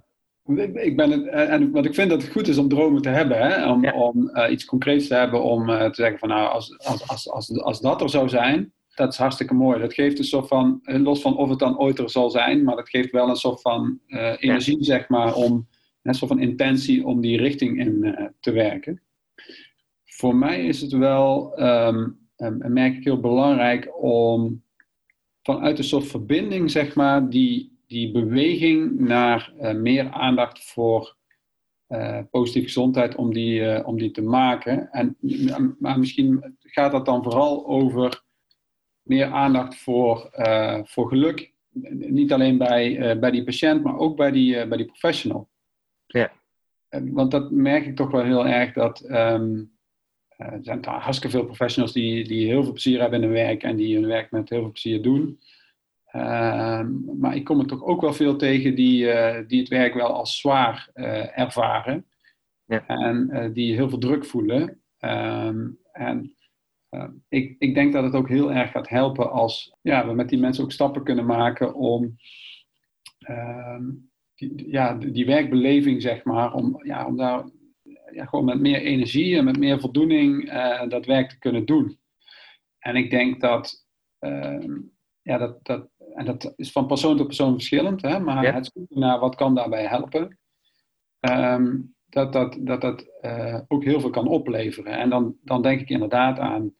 ja. 0.44 0.62
Ik 0.72 0.96
ben 0.96 1.10
het, 1.10 1.26
en, 1.26 1.70
want 1.70 1.86
ik 1.86 1.94
vind 1.94 2.10
dat 2.10 2.22
het 2.22 2.32
goed 2.32 2.48
is 2.48 2.58
om 2.58 2.68
dromen 2.68 3.02
te 3.02 3.08
hebben, 3.08 3.38
hè? 3.38 3.70
om, 3.70 3.88
om 3.88 4.30
iets 4.48 4.64
concreets 4.64 5.08
te 5.08 5.14
hebben, 5.14 5.42
om 5.42 5.66
te 5.66 5.90
zeggen 5.92 6.18
van 6.18 6.28
nou, 6.28 6.48
als, 6.48 6.78
als, 6.78 7.08
als, 7.08 7.30
als, 7.30 7.60
als 7.60 7.80
dat 7.80 8.00
er 8.00 8.10
zou 8.10 8.28
zijn, 8.28 8.74
dat 8.96 9.12
is 9.12 9.18
hartstikke 9.18 9.54
mooi. 9.54 9.80
Dat 9.80 9.94
geeft 9.94 10.18
een 10.18 10.24
soort 10.24 10.48
van, 10.48 10.80
los 10.82 11.20
van 11.20 11.36
of 11.36 11.48
het 11.48 11.58
dan 11.58 11.78
ooit 11.78 11.98
er 11.98 12.10
zal 12.10 12.30
zijn, 12.30 12.64
maar 12.64 12.76
dat 12.76 12.88
geeft 12.88 13.10
wel 13.10 13.28
een 13.28 13.36
soort 13.36 13.60
van 13.60 14.00
energie, 14.38 14.84
zeg 14.84 15.08
maar, 15.08 15.34
om 15.34 15.68
een 16.02 16.14
soort 16.14 16.30
van 16.30 16.40
intentie 16.40 17.06
om 17.06 17.20
die 17.20 17.38
richting 17.38 17.78
in 17.78 18.16
te 18.40 18.52
werken. 18.52 19.02
Voor 20.04 20.36
mij 20.36 20.66
is 20.66 20.80
het 20.80 20.92
wel, 20.92 21.62
um, 21.62 22.18
merk 22.58 22.96
ik 22.96 23.04
heel 23.04 23.20
belangrijk 23.20 24.02
om 24.02 24.62
vanuit 25.42 25.78
een 25.78 25.84
soort 25.84 26.06
verbinding, 26.06 26.70
zeg 26.70 26.94
maar, 26.94 27.28
die, 27.28 27.78
die 27.86 28.12
beweging 28.12 28.98
naar 28.98 29.52
uh, 29.60 29.74
meer 29.74 30.10
aandacht 30.10 30.64
voor 30.64 31.16
uh, 31.88 32.18
positieve 32.30 32.66
gezondheid, 32.66 33.14
om 33.14 33.32
die, 33.32 33.60
uh, 33.60 33.86
om 33.86 33.98
die 33.98 34.10
te 34.10 34.22
maken. 34.22 34.90
En, 34.90 35.16
maar 35.78 35.98
misschien 35.98 36.56
gaat 36.60 36.92
dat 36.92 37.04
dan 37.04 37.22
vooral 37.22 37.66
over 37.66 38.24
meer 39.06 39.26
aandacht 39.26 39.76
voor, 39.76 40.30
voor 40.84 41.08
geluk. 41.08 41.52
Niet 41.98 42.32
alleen 42.32 42.58
bij, 42.58 43.18
bij 43.18 43.30
die 43.30 43.44
patiënt, 43.44 43.82
maar 43.82 43.98
ook 43.98 44.16
bij 44.16 44.30
die, 44.30 44.66
bij 44.66 44.76
die 44.76 44.86
professional. 44.86 45.48
Ja. 46.06 46.32
Want 46.88 47.30
dat 47.30 47.50
merk 47.50 47.86
ik 47.86 47.96
toch 47.96 48.10
wel 48.10 48.24
heel 48.24 48.46
erg 48.46 48.72
dat. 48.72 49.10
Um, 49.10 49.74
er 50.36 50.58
zijn 50.62 50.84
hartstikke 50.84 51.36
veel 51.36 51.44
professionals 51.44 51.92
die, 51.92 52.24
die 52.28 52.46
heel 52.46 52.62
veel 52.62 52.72
plezier 52.72 53.00
hebben 53.00 53.22
in 53.22 53.24
hun 53.24 53.34
werk 53.34 53.62
en 53.62 53.76
die 53.76 53.94
hun 53.94 54.06
werk 54.06 54.30
met 54.30 54.48
heel 54.48 54.60
veel 54.60 54.70
plezier 54.70 55.02
doen. 55.02 55.40
Ehm, 56.06 56.90
maar 57.18 57.36
ik 57.36 57.44
kom 57.44 57.60
er 57.60 57.66
toch 57.66 57.84
ook 57.84 58.00
wel 58.00 58.12
veel 58.12 58.36
tegen 58.36 58.74
die, 58.74 59.06
die 59.46 59.60
het 59.60 59.68
werk 59.68 59.94
wel 59.94 60.12
als 60.12 60.38
zwaar 60.38 60.90
ervaren. 61.34 62.06
Ja. 62.64 62.86
En 62.86 63.50
die 63.52 63.74
heel 63.74 63.88
veel 63.88 63.98
druk 63.98 64.24
voelen. 64.24 64.80
Um, 65.00 65.78
en 65.92 66.35
ik, 67.28 67.56
ik 67.58 67.74
denk 67.74 67.92
dat 67.92 68.04
het 68.04 68.14
ook 68.14 68.28
heel 68.28 68.52
erg 68.52 68.70
gaat 68.70 68.88
helpen 68.88 69.30
als 69.30 69.76
ja, 69.82 70.06
we 70.06 70.12
met 70.12 70.28
die 70.28 70.38
mensen 70.38 70.64
ook 70.64 70.72
stappen 70.72 71.04
kunnen 71.04 71.26
maken 71.26 71.74
om 71.74 72.16
um, 73.28 74.10
die, 74.34 74.70
ja, 74.70 74.94
die 74.94 75.26
werkbeleving, 75.26 76.02
zeg 76.02 76.24
maar, 76.24 76.54
om, 76.54 76.80
ja, 76.82 77.06
om 77.06 77.16
daar 77.16 77.44
ja, 78.12 78.24
gewoon 78.24 78.44
met 78.44 78.60
meer 78.60 78.80
energie 78.80 79.36
en 79.36 79.44
met 79.44 79.58
meer 79.58 79.80
voldoening 79.80 80.52
dat 80.88 81.06
werk 81.06 81.28
te 81.28 81.38
kunnen 81.38 81.64
doen. 81.64 81.98
En 82.78 82.96
ik 82.96 83.10
denk 83.10 83.40
dat, 83.40 83.86
ja, 85.22 85.38
dat, 85.38 85.64
dat 85.64 85.88
en 86.14 86.24
dat 86.24 86.52
is 86.56 86.72
van 86.72 86.86
persoon 86.86 87.16
tot 87.16 87.26
persoon 87.26 87.52
verschillend, 87.52 88.02
hè, 88.02 88.20
maar 88.20 88.54
het 88.54 88.70
zoeken 88.72 89.00
naar 89.00 89.18
wat 89.18 89.34
kan 89.34 89.54
daarbij 89.54 89.86
helpen, 89.86 90.38
um, 91.20 91.95
dat 92.16 92.32
dat, 92.32 92.56
dat, 92.60 92.80
dat 92.80 93.06
uh, 93.22 93.60
ook 93.68 93.84
heel 93.84 94.00
veel 94.00 94.10
kan 94.10 94.28
opleveren. 94.28 94.92
En 94.92 95.10
dan, 95.10 95.36
dan 95.42 95.62
denk 95.62 95.80
ik 95.80 95.88
inderdaad 95.88 96.38
aan 96.38 96.74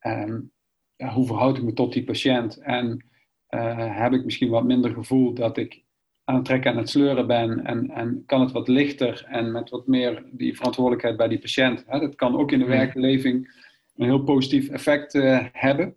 um, 0.00 0.52
ja, 0.96 1.12
hoe 1.12 1.26
verhoud 1.26 1.56
ik 1.56 1.62
me 1.62 1.72
tot 1.72 1.92
die 1.92 2.04
patiënt 2.04 2.56
en 2.56 3.06
uh, 3.50 3.98
heb 4.00 4.12
ik 4.12 4.24
misschien 4.24 4.50
wat 4.50 4.64
minder 4.64 4.90
gevoel 4.90 5.34
dat 5.34 5.56
ik 5.56 5.82
aan 6.24 6.34
het 6.34 6.44
trekken 6.44 6.70
en 6.70 6.76
het 6.76 6.88
sleuren 6.88 7.26
ben 7.26 7.64
en, 7.64 7.90
en 7.90 8.22
kan 8.26 8.40
het 8.40 8.52
wat 8.52 8.68
lichter 8.68 9.24
en 9.28 9.52
met 9.52 9.70
wat 9.70 9.86
meer 9.86 10.24
die 10.30 10.56
verantwoordelijkheid 10.56 11.16
bij 11.16 11.28
die 11.28 11.38
patiënt. 11.38 11.84
Hè. 11.86 12.00
Dat 12.00 12.14
kan 12.14 12.36
ook 12.36 12.52
in 12.52 12.58
de 12.58 12.64
werkleving 12.64 13.64
een 13.96 14.06
heel 14.06 14.24
positief 14.24 14.68
effect 14.68 15.14
uh, 15.14 15.46
hebben. 15.52 15.96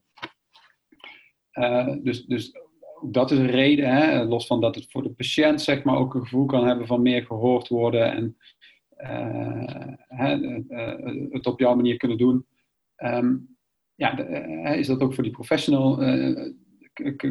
Dus, 2.01 2.26
dus 2.26 2.51
dat 3.11 3.32
is 3.32 3.38
een 3.38 3.49
reden, 3.49 3.95
hè, 3.95 4.24
los 4.24 4.47
van 4.47 4.61
dat 4.61 4.76
het 4.76 4.91
voor 4.91 5.03
de 5.03 5.11
patiënt 5.11 5.61
zeg 5.61 5.84
maar, 5.84 5.97
ook 5.97 6.13
een 6.13 6.22
gevoel 6.22 6.45
kan 6.45 6.68
hebben 6.68 6.88
van 6.88 7.01
meer 7.01 7.26
gehoord 7.26 7.68
worden 7.68 8.13
en 8.13 8.38
het 11.29 11.47
op 11.47 11.59
jouw 11.59 11.75
manier 11.75 11.97
kunnen 11.97 12.17
doen. 12.17 12.45
Um, 12.97 13.57
ja, 13.95 14.13
de, 14.13 14.23
is 14.77 14.87
dat 14.87 15.01
ook 15.01 15.13
voor 15.13 15.23
die 15.23 15.31
professional, 15.31 15.97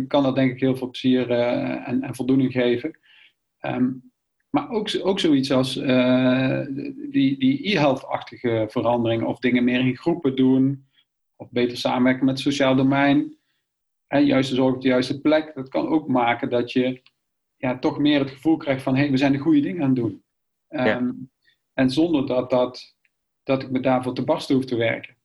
kan 0.09 0.23
dat 0.23 0.35
denk 0.35 0.53
ik 0.53 0.61
heel 0.61 0.77
veel 0.77 0.91
plezier 0.91 1.31
en, 1.31 2.03
en, 2.03 2.15
voldoening 2.15 2.53
geven. 2.53 2.99
Um, 3.61 4.13
maar 4.51 4.71
ook, 4.71 4.89
ook 5.03 5.21
zoiets 5.21 5.53
als 5.53 5.75
die, 7.11 7.39
die 7.39 7.75
e-health-achtige 7.75 8.67
veranderingen 8.69 9.27
of 9.27 9.39
dingen 9.39 9.65
meer 9.65 9.81
in 9.81 9.97
groepen 9.97 10.37
doen 10.37 10.87
of 11.37 11.51
beter 11.51 11.77
samenwerken 11.77 12.25
met 12.25 12.35
het 12.35 12.45
sociaal 12.45 12.77
domein 12.77 13.37
en 14.07 14.27
juiste 14.27 14.55
zorg 14.55 14.75
op 14.75 14.83
de 14.83 14.89
juiste 14.89 15.21
plek, 15.21 15.55
dat 15.55 15.69
kan 15.69 15.89
ook 15.89 16.09
maken 16.09 16.51
dat 16.51 16.73
je 16.73 17.03
ja, 17.57 17.79
toch 17.79 17.99
meer 17.99 18.19
het 18.19 18.31
gevoel 18.31 18.57
krijgt 18.57 18.83
van 18.83 18.95
hé, 18.95 19.01
hey, 19.01 19.11
we 19.11 19.17
zijn 19.17 19.33
de 19.33 19.39
goede 19.39 19.61
dingen 19.61 19.83
aan 19.83 19.89
het 19.89 19.97
doen. 19.97 20.23
Ehm, 20.69 21.13
en 21.75 21.91
zonder 21.91 22.27
dat, 22.27 22.51
dat, 22.51 22.95
dat 23.43 23.63
ik 23.63 23.71
me 23.71 23.81
daarvoor 23.81 24.15
te 24.15 24.25
barsten 24.25 24.55
hoef 24.55 24.65
te 24.65 24.77
werken. 24.77 25.17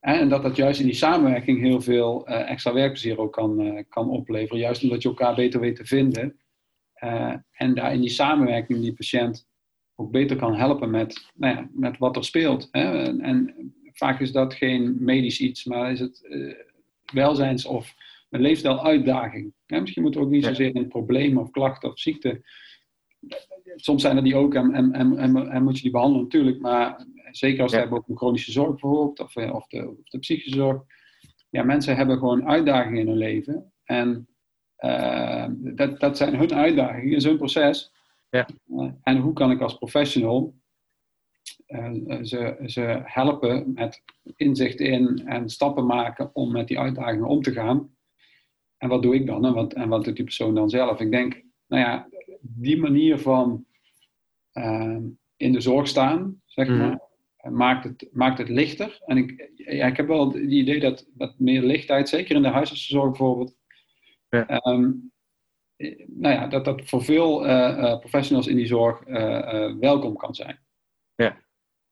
En 0.00 0.28
dat 0.28 0.42
dat 0.42 0.56
juist 0.56 0.80
in 0.80 0.86
die 0.86 0.94
samenwerking 0.94 1.60
heel 1.60 1.80
veel 1.80 2.28
uh, 2.28 2.50
extra 2.50 2.72
werkplezier 2.72 3.18
ook 3.18 3.32
kan, 3.32 3.60
uh, 3.60 3.82
kan 3.88 4.10
opleveren. 4.10 4.60
Juist 4.60 4.82
omdat 4.82 5.02
je 5.02 5.08
elkaar 5.08 5.34
beter 5.34 5.60
weet 5.60 5.76
te 5.76 5.84
vinden. 5.84 6.40
Uh, 7.02 7.34
en 7.52 7.74
daar 7.74 7.92
in 7.92 8.00
die 8.00 8.10
samenwerking 8.10 8.80
die 8.80 8.94
patiënt 8.94 9.46
ook 9.94 10.10
beter 10.10 10.36
kan 10.36 10.54
helpen 10.54 10.90
met, 10.90 11.30
nou 11.34 11.56
ja, 11.56 11.68
met 11.72 11.98
wat 11.98 12.16
er 12.16 12.24
speelt. 12.24 12.68
Hè? 12.70 13.02
En, 13.02 13.20
en, 13.20 13.72
vaak 13.92 14.20
is 14.20 14.32
dat 14.32 14.54
geen 14.54 14.96
medisch 14.98 15.40
iets, 15.40 15.64
maar 15.64 15.92
is 15.92 16.00
het 16.00 16.28
welzijns- 17.12 17.66
of 17.66 17.94
een 18.30 18.40
leefstijluitdaging. 18.40 19.52
Ja, 19.66 19.80
misschien 19.80 20.02
moet 20.02 20.14
er 20.14 20.20
ook 20.20 20.30
niet 20.30 20.44
zozeer 20.44 20.76
een 20.76 20.88
probleem 20.88 21.38
of 21.38 21.50
klacht 21.50 21.84
of 21.84 21.98
ziekte. 21.98 22.42
Soms 23.76 24.02
zijn 24.02 24.16
er 24.16 24.22
die 24.22 24.36
ook 24.36 24.54
en, 24.54 24.74
en, 24.74 24.92
en, 25.16 25.50
en, 25.50 25.62
moet 25.62 25.76
je 25.76 25.82
die 25.82 25.90
behandelen 25.90 26.22
natuurlijk, 26.22 26.60
maar 26.60 27.06
zeker 27.30 27.62
als 27.62 27.72
het 27.72 27.80
hebben 27.80 27.98
over 27.98 28.16
chronische 28.16 28.52
zorg 28.52 28.70
bijvoorbeeld, 28.70 29.20
of, 29.20 29.36
eh, 29.36 29.54
of, 29.54 29.66
de, 29.66 29.88
of 29.88 30.08
de 30.08 30.18
psychische 30.18 30.56
zorg. 30.56 30.82
Ja, 31.50 31.62
mensen 31.62 31.96
hebben 31.96 32.18
gewoon 32.18 32.48
uitdagingen 32.48 33.00
in 33.00 33.08
hun 33.08 33.16
leven. 33.16 33.72
En 33.84 34.28
uh, 34.78 35.46
dat, 35.50 36.00
dat 36.00 36.16
zijn 36.16 36.36
hun 36.36 36.54
uitdagingen, 36.54 37.16
is 37.16 37.24
hun 37.24 37.36
proces. 37.36 37.92
Ja. 38.30 38.48
Uh, 38.66 38.90
en 39.02 39.18
hoe 39.18 39.32
kan 39.32 39.50
ik 39.50 39.60
als 39.60 39.78
professional 39.78 40.54
uh, 41.66 42.22
ze, 42.22 42.56
ze 42.66 43.00
helpen 43.04 43.72
met 43.74 44.02
inzicht 44.36 44.80
in 44.80 45.22
en 45.26 45.48
stappen 45.48 45.86
maken 45.86 46.30
om 46.32 46.52
met 46.52 46.68
die 46.68 46.78
uitdagingen 46.78 47.28
om 47.28 47.42
te 47.42 47.52
gaan. 47.52 47.96
En 48.76 48.88
wat 48.88 49.02
doe 49.02 49.14
ik 49.14 49.26
dan? 49.26 49.44
En 49.44 49.54
wat, 49.54 49.72
en 49.72 49.88
wat 49.88 50.04
doet 50.04 50.16
die 50.16 50.24
persoon 50.24 50.54
dan 50.54 50.70
zelf? 50.70 51.00
Ik 51.00 51.10
denk, 51.10 51.42
nou 51.66 51.82
ja, 51.82 52.08
die 52.46 52.80
manier 52.80 53.18
van 53.18 53.66
uh, 54.52 54.98
in 55.36 55.52
de 55.52 55.60
zorg 55.60 55.88
staan, 55.88 56.40
zeg 56.44 56.68
mhm. 56.68 56.78
maar, 56.78 57.00
maakt, 57.52 57.84
het, 57.84 58.08
maakt 58.12 58.38
het 58.38 58.48
lichter. 58.48 58.98
En 59.06 59.16
ik, 59.16 59.50
ja, 59.54 59.86
ik 59.86 59.96
heb 59.96 60.06
wel 60.06 60.26
het 60.26 60.36
idee 60.36 60.80
dat, 60.80 61.06
dat 61.14 61.38
meer 61.38 61.62
lichtheid, 61.62 62.08
zeker 62.08 62.36
in 62.36 62.42
de 62.42 62.48
huisartsenzorg 62.48 63.08
bijvoorbeeld, 63.08 63.56
ja. 64.28 64.60
Um, 64.66 65.12
nou 66.06 66.34
ja, 66.34 66.46
dat 66.46 66.64
dat 66.64 66.82
voor 66.84 67.04
veel 67.04 67.46
uh, 67.46 67.50
uh, 67.50 67.98
professionals 67.98 68.46
in 68.46 68.56
die 68.56 68.66
zorg 68.66 69.04
welkom 69.80 70.16
kan 70.16 70.34
zijn. 70.34 70.58
Ja, 71.14 71.40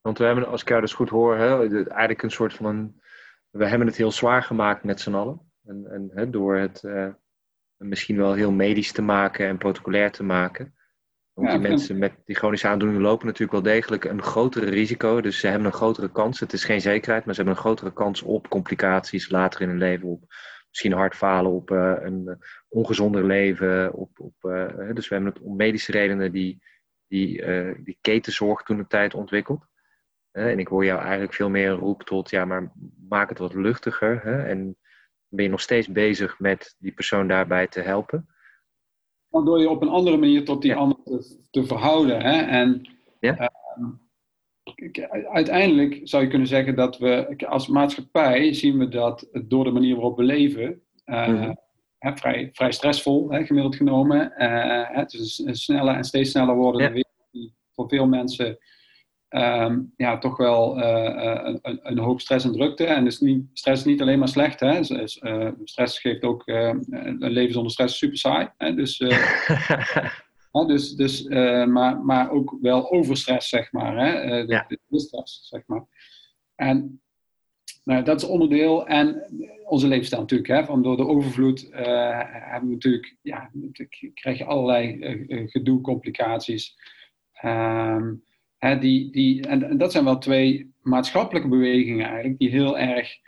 want 0.01 0.19
we 0.19 0.25
hebben, 0.25 0.47
als 0.47 0.63
ik 0.63 0.69
jou 0.69 0.81
dus 0.81 0.93
goed 0.93 1.09
hoor, 1.09 1.37
hè, 1.37 1.67
eigenlijk 1.75 2.23
een 2.23 2.31
soort 2.31 2.55
van 2.55 2.67
een, 2.67 3.01
we 3.51 3.67
hebben 3.67 3.87
het 3.87 3.97
heel 3.97 4.11
zwaar 4.11 4.43
gemaakt 4.43 4.85
met 4.85 5.01
z'n 5.01 5.15
allen. 5.15 5.53
En, 5.65 5.87
en 5.91 6.11
hè, 6.15 6.31
door 6.31 6.57
het 6.57 6.83
uh, 6.83 7.09
misschien 7.83 8.17
wel 8.17 8.33
heel 8.33 8.53
medisch 8.53 8.93
te 8.93 9.03
maken 9.03 9.47
en 9.47 9.59
protocolair 9.59 10.11
te 10.11 10.23
maken. 10.23 10.75
Want 11.33 11.51
die 11.51 11.59
mensen 11.59 11.99
met 11.99 12.13
die 12.25 12.37
chronische 12.37 12.69
aandoeningen 12.69 13.03
lopen 13.03 13.27
natuurlijk 13.27 13.53
wel 13.53 13.73
degelijk 13.73 14.05
een 14.05 14.23
grotere 14.23 14.71
risico. 14.71 15.21
Dus 15.21 15.39
ze 15.39 15.47
hebben 15.47 15.67
een 15.67 15.73
grotere 15.73 16.13
kans. 16.13 16.41
Het 16.41 16.53
is 16.53 16.65
geen 16.65 16.81
zekerheid, 16.81 17.25
maar 17.25 17.35
ze 17.35 17.41
hebben 17.41 17.59
een 17.59 17.65
grotere 17.65 17.93
kans 17.93 18.23
op 18.23 18.49
complicaties 18.49 19.31
later 19.31 19.61
in 19.61 19.69
hun 19.69 19.79
leven. 19.79 20.09
Op 20.09 20.25
misschien 20.69 20.93
hartfalen, 20.93 21.51
op 21.51 21.71
uh, 21.71 21.95
een 22.01 22.39
ongezonder 22.69 23.25
leven. 23.27 23.93
Op, 23.93 24.21
op, 24.21 24.35
uh, 24.43 24.95
dus 24.95 25.09
we 25.09 25.15
hebben 25.15 25.33
het 25.33 25.43
om 25.43 25.57
medische 25.57 25.93
redenen 25.93 26.33
die, 26.33 26.63
die, 27.09 27.45
die 27.85 27.99
ketenzorg 28.01 28.63
toen 28.63 28.77
de 28.77 28.87
tijd 28.87 29.15
ontwikkeld. 29.15 29.67
en 30.31 30.59
ik 30.59 30.69
hoor 30.69 30.85
jou 30.85 31.01
eigenlijk 31.01 31.35
veel 31.35 31.51
meer 31.51 31.71
een 31.71 31.79
roep 31.79 32.03
tot, 32.03 32.31
ja, 32.31 32.45
maar 32.45 32.73
maak 33.09 33.29
het 33.29 33.39
wat 33.39 33.55
luchtiger. 33.55 34.21
Hè? 34.23 34.43
En 34.43 34.77
ben 35.33 35.45
je 35.45 35.51
nog 35.51 35.61
steeds 35.61 35.89
bezig 35.89 36.39
met 36.39 36.77
die 36.79 36.93
persoon 36.93 37.29
daarbij 37.29 37.67
te 37.67 37.81
helpen. 37.81 38.27
Door 39.31 39.61
je 39.61 39.71
op 39.71 39.83
een 39.83 39.89
andere 39.89 40.17
manier 40.17 40.45
tot 40.45 40.63
die 40.63 40.71
ja. 40.71 40.77
ander 40.77 40.99
te, 41.05 41.39
te, 41.51 41.65
verhouden. 41.65 42.23
Hè? 42.23 42.41
En 42.41 42.89
ja? 43.21 43.41
uh, 43.41 43.49
uiteindelijk 45.33 46.01
zou 46.05 46.23
je 46.23 46.29
kunnen 46.29 46.49
zeggen 46.49 46.75
dat 46.75 46.99
we 46.99 47.45
als 47.47 47.67
maatschappij 47.67 48.53
zien 48.53 48.79
we 48.79 48.89
dat 48.89 49.29
door 49.45 49.65
de 49.65 49.71
manier 49.71 49.95
waarop 49.95 50.17
we 50.17 50.23
leven, 50.23 50.83
uh, 51.07 51.29
mm-hmm. 51.29 51.59
hè, 51.99 52.17
vrij, 52.17 52.51
vrij 52.53 52.73
stressvol 52.73 53.31
hè, 53.31 53.45
gemiddeld 53.45 53.77
genomen. 53.77 54.35
Uh, 54.39 54.89
het 54.89 55.13
is 55.13 55.43
een 55.45 55.57
snelle 55.57 55.93
en 55.93 56.05
steeds 56.05 56.31
sneller 56.31 56.55
wordende 56.55 56.87
ja. 56.87 56.93
wereld 56.93 57.29
die 57.31 57.55
voor 57.71 57.89
veel 57.89 58.07
mensen 58.07 58.59
um, 59.33 59.93
ja, 59.97 60.19
toch 60.19 60.37
wel 60.37 60.79
uh, 60.79 61.57
een, 61.63 61.81
een, 61.83 61.99
hoop 61.99 62.21
stress 62.21 62.45
en 62.45 62.53
drukte. 62.53 62.85
En 62.85 63.05
dus 63.05 63.21
niet, 63.21 63.45
stress 63.53 63.81
is 63.81 63.87
niet 63.87 64.01
alleen 64.01 64.19
maar 64.19 64.29
slecht. 64.29 64.61
Hè. 64.61 64.79
Uh, 64.79 65.51
stress 65.65 65.99
geeft 65.99 66.23
ook 66.23 66.43
een 66.47 67.17
leven 67.19 67.53
zonder 67.53 67.73
stress 67.73 67.99
super 67.99 68.19
saai. 68.19 68.49
Hè. 68.57 68.75
Dus 68.75 68.97
dus, 70.67 70.95
dus, 70.95 71.29
maar, 71.67 72.01
maar 72.01 72.31
ook 72.31 72.57
wel 72.61 72.91
overstress, 72.91 73.49
zeg 73.49 73.73
maar. 73.73 73.97
Hè? 73.97 74.47
de, 74.47 74.79
de 74.89 75.01
stress, 75.01 75.49
zeg 75.49 75.63
maar. 75.67 75.85
En 76.55 77.01
nou, 77.85 78.05
dat 78.05 78.23
is 78.23 78.29
onderdeel. 78.29 78.87
En 78.87 79.23
onze 79.65 79.89
levensstijl 79.89 80.21
natuurlijk. 80.21 80.51
Hè, 80.51 80.65
van 80.65 80.83
door 80.83 80.97
de 80.97 81.07
overvloed 81.07 81.71
uh, 81.71 81.79
hebben 82.23 82.69
we 82.69 82.75
natuurlijk, 82.75 83.17
ja, 83.23 83.51
krijg 84.15 84.39
je 84.39 84.45
allerlei 84.45 84.99
gedoe, 85.49 85.81
complicaties. 85.81 86.77
Um, 87.45 88.25
hè, 88.65 88.79
die, 88.79 89.13
die, 89.13 89.47
en, 89.47 89.63
en, 89.63 89.79
dat 89.79 89.93
zijn 89.93 90.05
wel 90.05 90.19
twee 90.19 90.75
maatschappelijke 90.81 91.49
bewegingen 91.49 92.07
eigenlijk, 92.07 92.39
die 92.39 92.51
heel 92.51 92.79
erg 92.79 93.19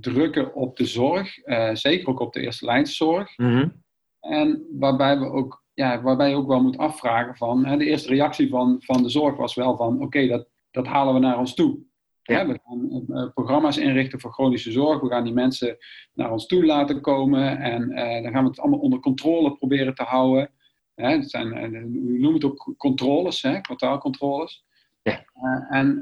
drukken 0.00 0.54
op 0.54 0.76
de 0.76 0.86
zorg. 0.86 1.46
Uh, 1.46 1.74
zeker 1.74 2.08
ook 2.08 2.20
op 2.20 2.32
de 2.32 2.40
eerste 2.40 2.64
lijnszorg. 2.64 3.36
Mm 3.36 3.82
En 4.20 4.66
waarbij 4.78 5.18
we 5.18 5.30
ook, 5.30 5.64
ja, 5.74 6.02
waarbij 6.02 6.28
je 6.28 6.36
ook 6.36 6.48
wel 6.48 6.62
moet 6.62 6.78
afvragen 6.78 7.36
van, 7.36 7.66
hè, 7.66 7.76
de 7.76 7.84
eerste 7.84 8.08
reactie 8.08 8.48
van, 8.48 8.76
van 8.78 9.02
de 9.02 9.08
zorg 9.08 9.36
was 9.36 9.54
wel 9.54 9.76
van, 9.76 10.02
oké, 10.02 10.26
dat, 10.26 10.48
dat 10.70 10.86
halen 10.86 11.14
we 11.14 11.20
naar 11.20 11.38
ons 11.38 11.54
toe. 11.54 11.78
Ja. 12.22 12.46
we 12.46 12.58
gaan 12.64 13.04
uh, 13.08 13.32
programma's 13.34 13.76
inrichten 13.76 14.20
voor 14.20 14.32
chronische 14.32 14.70
zorg. 14.70 15.00
We 15.00 15.08
gaan 15.08 15.24
die 15.24 15.32
mensen 15.32 15.76
naar 16.12 16.32
ons 16.32 16.46
toe 16.46 16.64
laten 16.64 17.00
komen. 17.00 17.58
En 17.58 17.90
uh, 17.90 18.22
dan 18.22 18.32
gaan 18.32 18.42
we 18.42 18.48
het 18.48 18.60
allemaal 18.60 18.78
onder 18.78 19.00
controle 19.00 19.56
proberen 19.56 19.94
te 19.94 20.02
houden. 20.02 20.50
Hè, 20.94 21.08
het 21.08 21.30
zijn, 21.30 21.74
uh, 21.74 21.82
noemen 21.92 22.32
het 22.32 22.44
ook 22.44 22.74
controles, 22.76 23.42
hè, 23.42 23.60
kwartaalcontroles. 23.60 24.64
Ja. 25.02 25.26
en, 25.68 25.98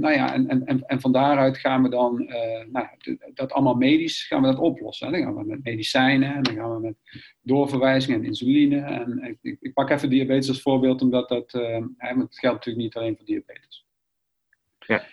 nou 0.00 0.12
ja, 0.12 0.34
en, 0.34 0.66
en, 0.66 0.86
en 0.86 1.00
van 1.00 1.12
daaruit 1.12 1.58
gaan 1.58 1.82
we 1.82 1.88
dan 1.88 2.32
nou, 2.70 2.86
dat 3.34 3.52
allemaal 3.52 3.74
medisch 3.74 4.26
gaan 4.26 4.42
we 4.42 4.46
dat 4.46 4.58
oplossen. 4.58 5.06
Hè. 5.06 5.12
Dan 5.12 5.22
gaan 5.22 5.34
we 5.34 5.44
met 5.44 5.64
medicijnen 5.64 6.34
en 6.34 6.42
dan 6.42 6.54
gaan 6.54 6.74
we 6.74 6.80
met 6.80 6.96
doorverwijzing 7.40 8.16
en 8.16 8.24
insuline. 8.24 8.80
En 8.80 9.38
ik, 9.42 9.56
ik 9.60 9.72
pak 9.72 9.90
even 9.90 10.10
diabetes 10.10 10.48
als 10.48 10.62
voorbeeld, 10.62 11.02
omdat 11.02 11.28
dat, 11.28 11.52
hè, 11.52 11.80
het 11.98 12.38
geldt 12.38 12.56
natuurlijk 12.56 12.76
niet 12.76 12.96
alleen 12.96 13.16
voor 13.16 13.26
diabetes. 13.26 13.86
Ja. 14.86 15.04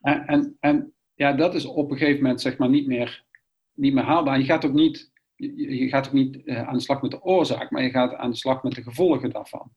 En, 0.00 0.26
en, 0.26 0.56
en, 0.60 0.94
ja, 1.14 1.32
dat 1.32 1.54
is 1.54 1.64
op 1.64 1.90
een 1.90 1.96
gegeven 1.96 2.22
moment 2.22 2.40
zeg 2.40 2.58
maar 2.58 2.68
niet 2.68 2.86
meer, 2.86 3.24
niet 3.74 3.94
meer 3.94 4.04
haalbaar. 4.04 4.38
Je 4.38 4.44
gaat 4.44 4.64
ook 4.64 4.72
niet, 4.72 5.12
je, 5.36 5.76
je 5.76 5.88
gaat 5.88 6.06
ook 6.06 6.12
niet 6.12 6.40
uh, 6.44 6.68
aan 6.68 6.74
de 6.74 6.80
slag 6.80 7.02
met 7.02 7.10
de 7.10 7.22
oorzaak, 7.22 7.70
maar 7.70 7.82
je 7.82 7.90
gaat 7.90 8.14
aan 8.14 8.30
de 8.30 8.36
slag 8.36 8.62
met 8.62 8.74
de 8.74 8.82
gevolgen 8.82 9.30
daarvan. 9.30 9.72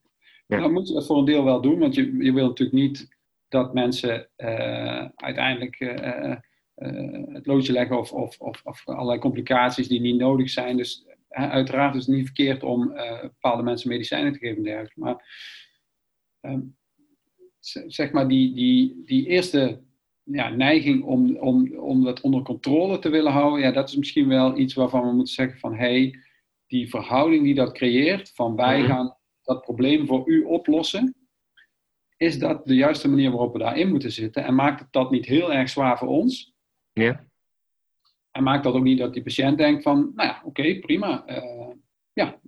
Ja. 0.46 0.60
Dan 0.60 0.72
moet 0.72 0.88
je 0.88 0.94
dat 0.94 1.06
voor 1.06 1.18
een 1.18 1.24
deel 1.24 1.44
wel 1.44 1.60
doen, 1.60 1.78
want 1.78 1.94
je, 1.94 2.16
je 2.16 2.32
wil 2.32 2.46
natuurlijk 2.46 2.78
niet 2.78 3.16
dat 3.48 3.74
mensen 3.74 4.28
uh, 4.36 5.04
uiteindelijk 5.14 5.80
uh, 5.80 6.36
het 7.32 7.46
loodje 7.46 7.72
leggen 7.72 7.98
of, 7.98 8.12
of, 8.12 8.38
of, 8.38 8.60
of, 8.64 8.86
allerlei 8.86 9.18
complicaties 9.18 9.88
die 9.88 10.00
niet 10.00 10.18
nodig 10.18 10.50
zijn. 10.50 10.76
Dus 10.76 11.06
uiteraard 11.28 11.94
is 11.94 12.06
het 12.06 12.14
niet 12.14 12.24
verkeerd 12.24 12.62
om 12.62 12.92
bepaalde 13.20 13.62
mensen 13.62 13.88
medicijnen 13.88 14.32
te 14.32 14.38
geven 14.38 14.56
en 14.56 14.62
dergelijke. 14.62 15.00
Maar 15.00 15.24
ehm, 16.40 16.60
zeg 17.86 18.12
maar 18.12 18.28
die, 18.28 18.54
die, 18.54 19.02
die 19.04 19.26
eerste 19.26 19.82
ja, 20.30 20.48
neiging 20.48 21.04
om, 21.04 21.36
om, 21.36 21.76
om 21.76 22.04
dat 22.04 22.20
onder 22.20 22.42
controle 22.42 22.98
te 22.98 23.08
willen 23.08 23.32
houden, 23.32 23.60
ja, 23.60 23.70
dat 23.70 23.88
is 23.88 23.96
misschien 23.96 24.28
wel 24.28 24.58
iets 24.58 24.74
waarvan 24.74 25.06
we 25.06 25.12
moeten 25.12 25.34
zeggen 25.34 25.58
van 25.58 25.74
hé, 25.74 25.78
hey, 25.78 26.18
die 26.66 26.88
verhouding 26.88 27.44
die 27.44 27.54
dat 27.54 27.72
creëert, 27.72 28.32
van 28.34 28.56
wij 28.56 28.78
mhm. 28.78 28.88
gaan 28.88 29.16
dat 29.42 29.60
probleem 29.60 30.06
voor 30.06 30.28
u 30.28 30.42
oplossen, 30.42 31.14
is 32.16 32.38
dat 32.38 32.66
de 32.66 32.74
juiste 32.74 33.08
manier 33.08 33.30
waarop 33.30 33.52
we 33.52 33.58
daarin 33.58 33.88
moeten 33.88 34.12
zitten? 34.12 34.44
En 34.44 34.54
maakt 34.54 34.80
het 34.80 34.92
dat 34.92 35.10
niet 35.10 35.26
heel 35.26 35.52
erg 35.52 35.68
zwaar 35.68 35.98
voor 35.98 36.08
ons? 36.08 36.54
Ja. 36.92 37.26
En 38.30 38.42
maakt 38.42 38.64
dat 38.64 38.74
ook 38.74 38.82
niet 38.82 38.98
dat 38.98 39.14
die 39.14 39.22
patiënt 39.22 39.58
denkt 39.58 39.82
van, 39.82 40.12
nou 40.14 40.28
ja, 40.28 40.42
oké, 40.44 40.78
prima. 40.78 41.24
Uh, 41.28 41.68
ja, 42.12 42.38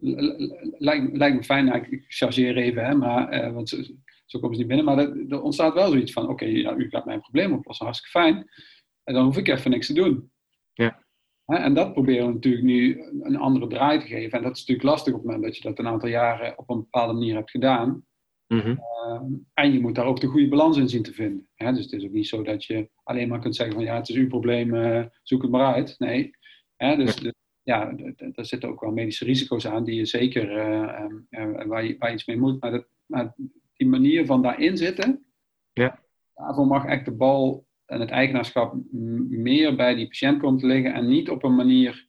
lijkt, 0.79 1.17
lijkt 1.17 1.37
me 1.37 1.45
fijn. 1.45 1.65
Nou, 1.65 1.87
ik 1.91 2.05
chargeer 2.09 2.57
even, 2.57 2.85
hè, 2.85 2.95
maar, 2.95 3.45
uh, 3.47 3.53
want 3.53 3.93
zo 4.31 4.39
komen 4.39 4.57
ze 4.57 4.61
niet 4.61 4.75
binnen. 4.75 4.87
Maar 4.87 4.99
er, 4.99 5.25
er 5.29 5.43
ontstaat 5.43 5.75
wel 5.75 5.91
zoiets 5.91 6.13
van: 6.13 6.29
oké, 6.29 6.45
ja, 6.45 6.75
u 6.75 6.89
gaat 6.89 7.05
mijn 7.05 7.21
probleem 7.21 7.53
oplossen, 7.53 7.87
hartstikke 7.87 8.19
fijn. 8.19 8.51
En 9.05 9.15
dan 9.15 9.25
hoef 9.25 9.37
ik 9.37 9.49
even 9.49 9.71
niks 9.71 9.87
te 9.87 9.93
doen. 9.93 10.33
Ja. 10.73 11.05
En 11.47 11.75
dat 11.75 11.93
proberen 11.93 12.27
we 12.27 12.33
natuurlijk 12.33 12.65
nu 12.65 13.03
een 13.21 13.37
andere 13.37 13.67
draai 13.67 13.99
te 13.99 14.07
geven. 14.07 14.39
En 14.39 14.45
dat 14.45 14.53
is 14.53 14.59
natuurlijk 14.59 14.89
lastig 14.89 15.13
op 15.13 15.19
het 15.19 15.27
moment 15.27 15.45
dat 15.45 15.57
je 15.57 15.63
dat 15.63 15.79
een 15.79 15.87
aantal 15.87 16.09
jaren 16.09 16.59
op 16.59 16.71
een 16.71 16.79
bepaalde 16.79 17.13
manier 17.13 17.35
hebt 17.35 17.51
gedaan. 17.51 18.05
Mm 18.47 18.61
-hmm. 18.61 19.47
en 19.55 19.73
je 19.73 19.81
moet 19.81 19.95
daar 19.95 20.07
ook 20.07 20.21
de 20.21 20.27
goede 20.27 20.49
balans 20.49 20.77
in 20.77 20.89
zien 20.89 21.03
te 21.03 21.13
vinden. 21.13 21.49
dus 21.57 21.85
het 21.85 21.93
is 21.93 22.05
ook 22.05 22.13
niet 22.13 22.29
zo 22.29 22.43
dat 22.43 22.65
je 22.65 22.91
alleen 23.03 23.29
maar 23.29 23.41
kunt 23.41 23.57
zeggen 23.57 23.75
van 23.75 23.85
ja, 23.85 23.97
het 23.97 24.09
is 24.09 24.17
uw 24.17 24.29
probleem, 24.29 24.75
uh, 24.75 25.05
zoek 25.23 25.43
het 25.43 25.51
maar 25.51 25.75
uit. 25.75 25.95
Nee. 25.99 26.31
dus, 26.77 27.19
ja. 27.19 27.33
ja, 27.63 28.13
daar 28.17 28.45
zitten 28.45 28.69
ook 28.69 28.81
wel 28.81 28.93
medische 28.93 29.25
risico's 29.25 29.67
aan 29.67 29.85
die 29.85 29.95
je 29.95 30.07
zeker, 30.07 30.51
uh, 30.51 31.67
waar, 31.67 31.85
je, 31.85 31.97
waar 31.99 32.09
je 32.09 32.15
iets 32.15 32.27
mee 32.27 32.39
moet. 32.39 32.61
Maar, 32.61 32.71
dat, 32.71 32.87
maar 33.07 33.35
die 33.81 33.89
manier 33.89 34.27
van 34.27 34.43
daarin 34.43 34.77
zitten, 34.77 35.25
ja. 35.73 36.01
daarvoor 36.35 36.67
mag 36.67 36.85
echt 36.85 37.05
de 37.05 37.13
bal 37.13 37.67
en 37.87 38.01
het 38.01 38.11
eigenaarschap 38.11 38.75
meer 39.29 39.77
bij 39.77 39.95
die 39.95 40.07
patiënt 40.07 40.41
komen 40.41 40.61
te 40.61 40.67
liggen 40.67 40.95
en 40.95 41.09
niet 41.09 41.31
op 41.31 41.45
een 41.45 41.55
manier, 41.55 42.09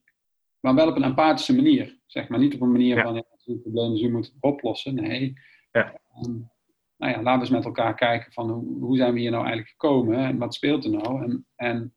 maar 0.60 0.76
wel 0.76 0.88
op 0.88 0.96
een 0.96 1.04
empathische 1.04 1.56
manier. 1.56 2.00
Zeg 2.06 2.28
maar 2.28 2.40
niet 2.40 2.54
op 2.54 2.62
een 2.62 2.72
manier 2.72 3.02
van, 3.02 3.16
ja, 3.16 3.24
het 3.46 3.62
probleem 3.62 3.96
u 3.96 4.12
moet 4.12 4.26
het 4.26 4.36
oplossen. 4.40 4.96
Nee. 4.96 5.34
Ja. 5.72 6.00
Um, 6.26 6.50
nou 6.98 7.12
ja, 7.12 7.22
laten 7.22 7.34
we 7.34 7.40
eens 7.40 7.50
met 7.50 7.66
elkaar 7.66 7.96
kijken 7.96 8.32
van 8.32 8.50
hoe, 8.50 8.80
hoe 8.80 8.98
zijn 8.98 9.14
we 9.14 9.20
hier 9.20 9.32
nou 9.32 9.44
eigenlijk 9.46 9.72
gekomen 9.72 10.18
en 10.18 10.38
wat 10.38 10.54
speelt 10.54 10.84
er 10.84 10.92
nou 10.92 11.24
en, 11.24 11.46
en, 11.56 11.94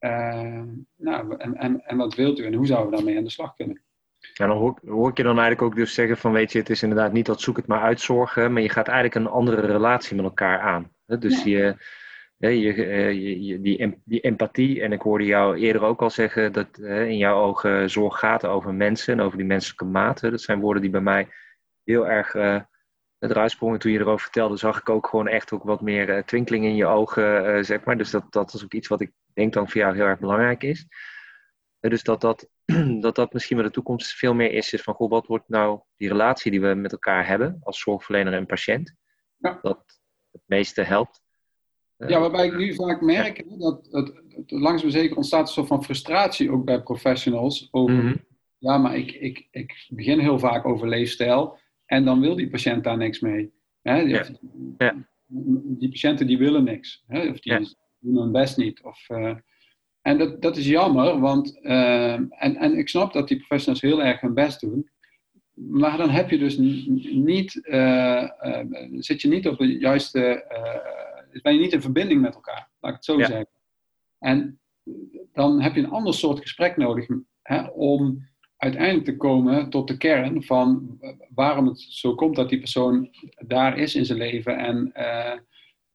uh, 0.00 0.62
nou, 0.96 1.36
en, 1.36 1.56
en, 1.56 1.84
en 1.84 1.96
wat 1.96 2.14
wilt 2.14 2.38
u 2.38 2.44
en 2.44 2.54
hoe 2.54 2.66
zouden 2.66 2.90
we 2.90 2.96
daarmee 2.96 3.16
aan 3.16 3.24
de 3.24 3.30
slag 3.30 3.54
kunnen. 3.54 3.82
Ja, 4.32 4.46
dan 4.46 4.56
hoor, 4.56 4.78
hoor, 4.86 5.08
ik 5.10 5.16
je 5.16 5.22
dan 5.22 5.38
eigenlijk 5.38 5.62
ook 5.62 5.76
dus 5.76 5.94
zeggen 5.94 6.16
van 6.16 6.32
weet 6.32 6.52
je, 6.52 6.58
het 6.58 6.70
is 6.70 6.82
inderdaad 6.82 7.12
niet 7.12 7.26
dat 7.26 7.40
zoek 7.40 7.56
het 7.56 7.66
maar 7.66 7.82
uitzorgen, 7.82 8.52
maar 8.52 8.62
je 8.62 8.68
gaat 8.68 8.88
eigenlijk 8.88 9.26
een 9.26 9.32
andere 9.32 9.60
relatie 9.60 10.16
met 10.16 10.24
elkaar 10.24 10.60
aan. 10.60 10.90
Dus 11.06 11.42
je, 11.42 11.76
je, 12.36 12.60
je, 13.42 13.60
die, 13.60 14.00
die 14.04 14.20
empathie, 14.20 14.82
en 14.82 14.92
ik 14.92 15.02
hoorde 15.02 15.24
jou 15.24 15.56
eerder 15.56 15.82
ook 15.82 16.02
al 16.02 16.10
zeggen 16.10 16.52
dat 16.52 16.78
in 16.78 17.16
jouw 17.16 17.42
ogen 17.42 17.90
zorg 17.90 18.18
gaat 18.18 18.46
over 18.46 18.74
mensen 18.74 19.12
en 19.12 19.20
over 19.24 19.38
die 19.38 19.46
menselijke 19.46 19.84
maten. 19.84 20.30
Dat 20.30 20.40
zijn 20.40 20.60
woorden 20.60 20.82
die 20.82 20.90
bij 20.90 21.00
mij 21.00 21.28
heel 21.84 22.08
erg 22.08 22.34
uh, 22.34 22.60
eruit 23.18 23.50
sprongen. 23.50 23.78
Toen 23.78 23.92
je 23.92 23.98
erover 23.98 24.20
vertelde, 24.20 24.56
zag 24.56 24.78
ik 24.78 24.88
ook 24.88 25.06
gewoon 25.06 25.28
echt 25.28 25.52
ook 25.52 25.62
wat 25.62 25.80
meer 25.80 26.08
uh, 26.08 26.22
twinkeling 26.22 26.64
in 26.64 26.76
je 26.76 26.86
ogen, 26.86 27.56
uh, 27.56 27.62
zeg 27.62 27.84
maar. 27.84 27.98
Dus 27.98 28.10
dat, 28.10 28.32
dat 28.32 28.54
is 28.54 28.64
ook 28.64 28.72
iets 28.72 28.88
wat 28.88 29.00
ik 29.00 29.10
denk 29.34 29.52
dan 29.52 29.68
voor 29.68 29.80
jou 29.80 29.94
heel 29.94 30.06
erg 30.06 30.18
belangrijk 30.18 30.62
is. 30.62 30.86
Dus 31.90 32.02
dat 32.02 32.20
dat 32.20 32.48
dat 33.00 33.14
dat 33.14 33.32
misschien 33.32 33.56
wel 33.56 33.66
de 33.66 33.72
toekomst 33.72 34.12
veel 34.12 34.34
meer 34.34 34.52
is, 34.52 34.72
is 34.72 34.82
van 34.82 34.94
goh, 34.94 35.10
wat 35.10 35.26
wordt 35.26 35.48
nou 35.48 35.80
die 35.96 36.08
relatie 36.08 36.50
die 36.50 36.60
we 36.60 36.74
met 36.74 36.92
elkaar 36.92 37.26
hebben 37.26 37.58
als 37.62 37.80
zorgverlener 37.80 38.32
en 38.32 38.46
patiënt, 38.46 38.94
ja. 39.38 39.58
dat 39.62 40.00
het 40.30 40.42
meeste 40.46 40.82
helpt. 40.82 41.22
Ja, 41.96 42.06
eh, 42.06 42.20
waarbij 42.20 42.46
ik 42.46 42.56
nu 42.56 42.74
vaak 42.74 43.00
merk 43.00 43.44
dat 43.58 43.88
het, 43.90 44.12
het, 44.28 44.50
langzaam 44.50 44.90
zeker 44.90 45.16
ontstaat 45.16 45.40
een 45.40 45.52
soort 45.52 45.66
van 45.66 45.84
frustratie 45.84 46.50
ook 46.50 46.64
bij 46.64 46.82
professionals 46.82 47.68
over, 47.70 47.94
mhm. 47.94 48.16
ja, 48.58 48.78
maar 48.78 48.96
ik, 48.96 49.12
ik, 49.12 49.48
ik 49.50 49.86
begin 49.88 50.18
heel 50.18 50.38
vaak 50.38 50.64
over 50.64 50.88
leefstijl 50.88 51.58
en 51.86 52.04
dan 52.04 52.20
wil 52.20 52.36
die 52.36 52.50
patiënt 52.50 52.84
daar 52.84 52.96
niks 52.96 53.20
mee. 53.20 53.52
Hè? 53.82 54.04
Die, 54.04 54.18
ja. 54.78 55.06
die 55.78 55.88
patiënten 55.88 56.26
die 56.26 56.38
willen 56.38 56.64
niks, 56.64 57.04
hè? 57.06 57.28
of 57.28 57.40
die 57.40 57.76
doen 57.98 58.16
hun 58.16 58.32
best 58.32 58.56
niet. 58.56 58.82
Of, 58.82 59.08
uh, 59.08 59.34
en 60.02 60.18
dat, 60.18 60.42
dat 60.42 60.56
is 60.56 60.66
jammer, 60.66 61.20
want 61.20 61.58
uh, 61.62 62.12
en, 62.12 62.56
en 62.56 62.78
ik 62.78 62.88
snap 62.88 63.12
dat 63.12 63.28
die 63.28 63.36
professionals 63.36 63.80
heel 63.80 64.02
erg 64.02 64.20
hun 64.20 64.34
best 64.34 64.60
doen. 64.60 64.90
Maar 65.54 65.96
dan 65.96 66.10
heb 66.10 66.30
je 66.30 66.38
dus 66.38 66.56
niet, 67.12 67.60
uh, 67.62 68.28
uh, 68.42 68.60
zit 68.90 69.22
je 69.22 69.28
niet 69.28 69.48
op 69.48 69.58
de 69.58 69.78
juiste, 69.78 70.44
ben 71.42 71.54
je 71.54 71.60
niet 71.60 71.72
in 71.72 71.80
verbinding 71.80 72.20
met 72.20 72.34
elkaar, 72.34 72.70
laat 72.80 72.90
ik 72.90 72.96
het 72.96 73.04
zo 73.04 73.18
zeggen. 73.18 73.48
En 74.18 74.60
dan 75.32 75.60
heb 75.60 75.74
je 75.74 75.80
een 75.80 75.90
ander 75.90 76.14
soort 76.14 76.40
gesprek 76.40 76.76
nodig 76.76 77.06
hè, 77.42 77.62
om 77.66 78.28
uiteindelijk 78.56 79.04
te 79.04 79.16
komen 79.16 79.70
tot 79.70 79.88
de 79.88 79.96
kern 79.96 80.42
van 80.42 80.98
waarom 81.34 81.66
het 81.66 81.80
zo 81.80 82.14
komt 82.14 82.36
dat 82.36 82.48
die 82.48 82.58
persoon 82.58 83.10
daar 83.46 83.78
is 83.78 83.94
in 83.94 84.04
zijn 84.04 84.18
leven 84.18 84.58
en 84.58 84.92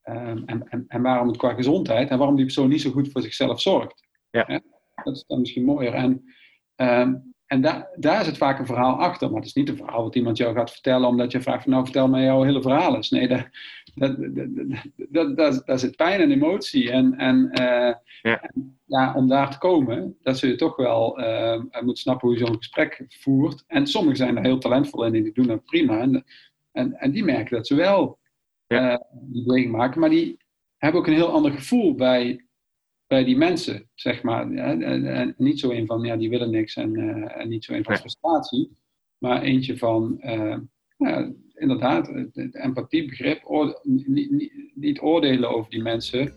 Ehm, 0.07 0.41
en, 0.45 0.67
en, 0.69 0.85
en, 0.87 1.01
waarom 1.01 1.27
het 1.27 1.37
qua 1.37 1.53
gezondheid 1.53 2.09
en 2.09 2.17
waarom 2.17 2.35
die 2.35 2.45
persoon 2.45 2.69
niet 2.69 2.81
zo 2.81 2.91
goed 2.91 3.11
voor 3.11 3.21
zichzelf 3.21 3.61
zorgt. 3.61 4.07
Ja. 4.29 4.61
Dat 5.03 5.15
is 5.15 5.23
dan 5.27 5.39
misschien 5.39 5.63
mooier. 5.63 5.93
En, 5.93 6.23
ehm, 6.75 7.15
en 7.45 7.61
da 7.61 7.89
daar 7.95 8.21
is 8.21 8.27
het 8.27 8.37
vaak 8.37 8.59
een 8.59 8.65
verhaal 8.65 8.99
achter, 8.99 9.27
maar 9.27 9.37
het 9.37 9.47
is 9.47 9.53
niet 9.53 9.69
een 9.69 9.77
verhaal 9.77 10.03
wat 10.03 10.15
iemand 10.15 10.37
jou 10.37 10.55
gaat 10.55 10.71
vertellen 10.71 11.07
omdat 11.07 11.31
je 11.31 11.41
vraagt 11.41 11.63
van 11.63 11.71
nou 11.71 11.83
vertel 11.83 12.07
mij 12.07 12.23
jouw 12.23 12.43
hele 12.43 12.61
verhaal 12.61 12.95
eens. 12.95 13.09
Nee, 13.09 13.27
daar, 13.27 13.51
dat, 15.09 15.37
dat, 15.65 15.79
zit 15.79 15.95
pijn 15.95 16.21
en 16.21 16.31
emotie. 16.31 16.91
En, 16.91 17.17
en, 17.17 17.49
uh, 17.51 17.93
ja. 18.21 18.41
en, 18.41 18.79
ja. 18.85 19.13
om 19.13 19.27
daar 19.27 19.51
te 19.51 19.57
komen, 19.57 20.17
dat 20.21 20.37
zul 20.37 20.49
je 20.49 20.55
toch 20.55 20.75
wel 20.75 21.19
uh, 21.19 21.61
moeten 21.61 21.95
snappen 21.95 22.27
hoe 22.27 22.37
je 22.37 22.45
zo'n 22.45 22.57
gesprek 22.57 23.05
voert. 23.07 23.63
En 23.67 23.87
sommigen 23.87 24.17
zijn 24.17 24.37
er 24.37 24.43
heel 24.43 24.57
talentvol 24.57 25.05
in 25.05 25.15
en 25.15 25.23
die 25.23 25.33
doen 25.33 25.47
dat 25.47 25.65
prima. 25.65 25.99
En, 25.99 26.25
en, 26.71 26.93
en 26.93 27.11
die 27.11 27.23
merken 27.23 27.55
dat 27.55 27.67
ze 27.67 27.75
wel 27.75 28.19
ja. 28.67 28.91
uh, 28.91 28.97
die 29.11 29.43
beweging 29.43 29.71
maken. 29.71 29.99
Maar 29.99 30.09
die 30.09 30.37
hebben 30.77 31.01
ook 31.01 31.07
een 31.07 31.13
heel 31.13 31.31
ander 31.31 31.51
gevoel 31.51 31.95
bij, 31.95 32.45
bij 33.07 33.23
die 33.23 33.37
mensen, 33.37 33.89
zeg 33.93 34.23
maar. 34.23 34.51
En, 34.51 34.83
en, 35.05 35.33
niet 35.37 35.59
zo 35.59 35.71
een 35.71 35.85
van, 35.85 36.01
ja, 36.01 36.15
die 36.15 36.29
willen 36.29 36.49
niks 36.49 36.75
en, 36.75 36.99
uh, 36.99 37.37
en 37.37 37.49
niet 37.49 37.63
zo 37.63 37.73
een 37.73 37.83
van 37.83 37.97
frustratie. 37.97 38.77
Maar 39.17 39.41
eentje 39.41 39.77
van, 39.77 40.17
uh, 40.19 40.57
ja, 40.97 41.31
inderdaad, 41.53 42.05
de, 42.05 42.49
empathie, 42.51 43.05
begrip, 43.05 43.41
niet, 43.83 44.07
niet, 44.07 44.53
niet, 44.73 45.01
oordelen 45.01 45.49
over 45.49 45.71
die 45.71 45.81
mensen. 45.81 46.33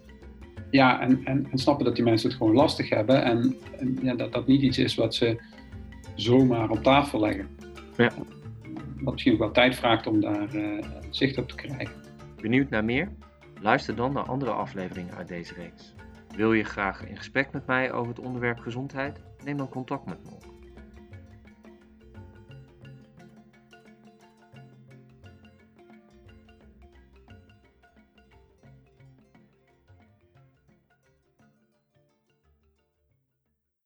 Ja, 0.70 1.00
en, 1.00 1.24
en, 1.24 1.46
en, 1.50 1.58
snappen 1.58 1.84
dat 1.84 1.94
die 1.94 2.04
mensen 2.04 2.28
het 2.28 2.38
gewoon 2.38 2.54
lastig 2.54 2.88
hebben 2.88 3.24
en, 3.24 3.56
en 3.78 3.98
ja, 4.02 4.14
dat 4.14 4.32
dat 4.32 4.46
niet 4.46 4.62
iets 4.62 4.78
is 4.78 4.94
wat 4.94 5.14
ze 5.14 5.40
zomaar 6.14 6.70
op 6.70 6.82
tafel 6.82 7.20
leggen. 7.20 7.48
Ja. 7.96 8.12
Wat 9.00 9.12
misschien 9.12 9.32
ook 9.32 9.38
wel 9.38 9.52
tijd 9.52 9.74
vraagt 9.74 10.06
om 10.06 10.20
daar 10.20 10.54
uh, 10.54 10.82
zicht 11.10 11.38
op 11.38 11.48
te 11.48 11.54
krijgen. 11.54 11.99
Benieuwd 12.40 12.70
naar 12.70 12.84
meer? 12.84 13.12
Luister 13.60 13.96
dan 13.96 14.12
naar 14.12 14.24
andere 14.24 14.50
afleveringen 14.50 15.14
uit 15.14 15.28
deze 15.28 15.54
reeks. 15.54 15.94
Wil 16.36 16.52
je 16.52 16.64
graag 16.64 17.06
in 17.06 17.16
gesprek 17.16 17.52
met 17.52 17.66
mij 17.66 17.92
over 17.92 18.08
het 18.08 18.24
onderwerp 18.24 18.58
gezondheid? 18.58 19.20
Neem 19.44 19.56
dan 19.56 19.68
contact 19.68 20.06
met 20.06 20.24
me 20.24 20.30
op. 20.30 20.49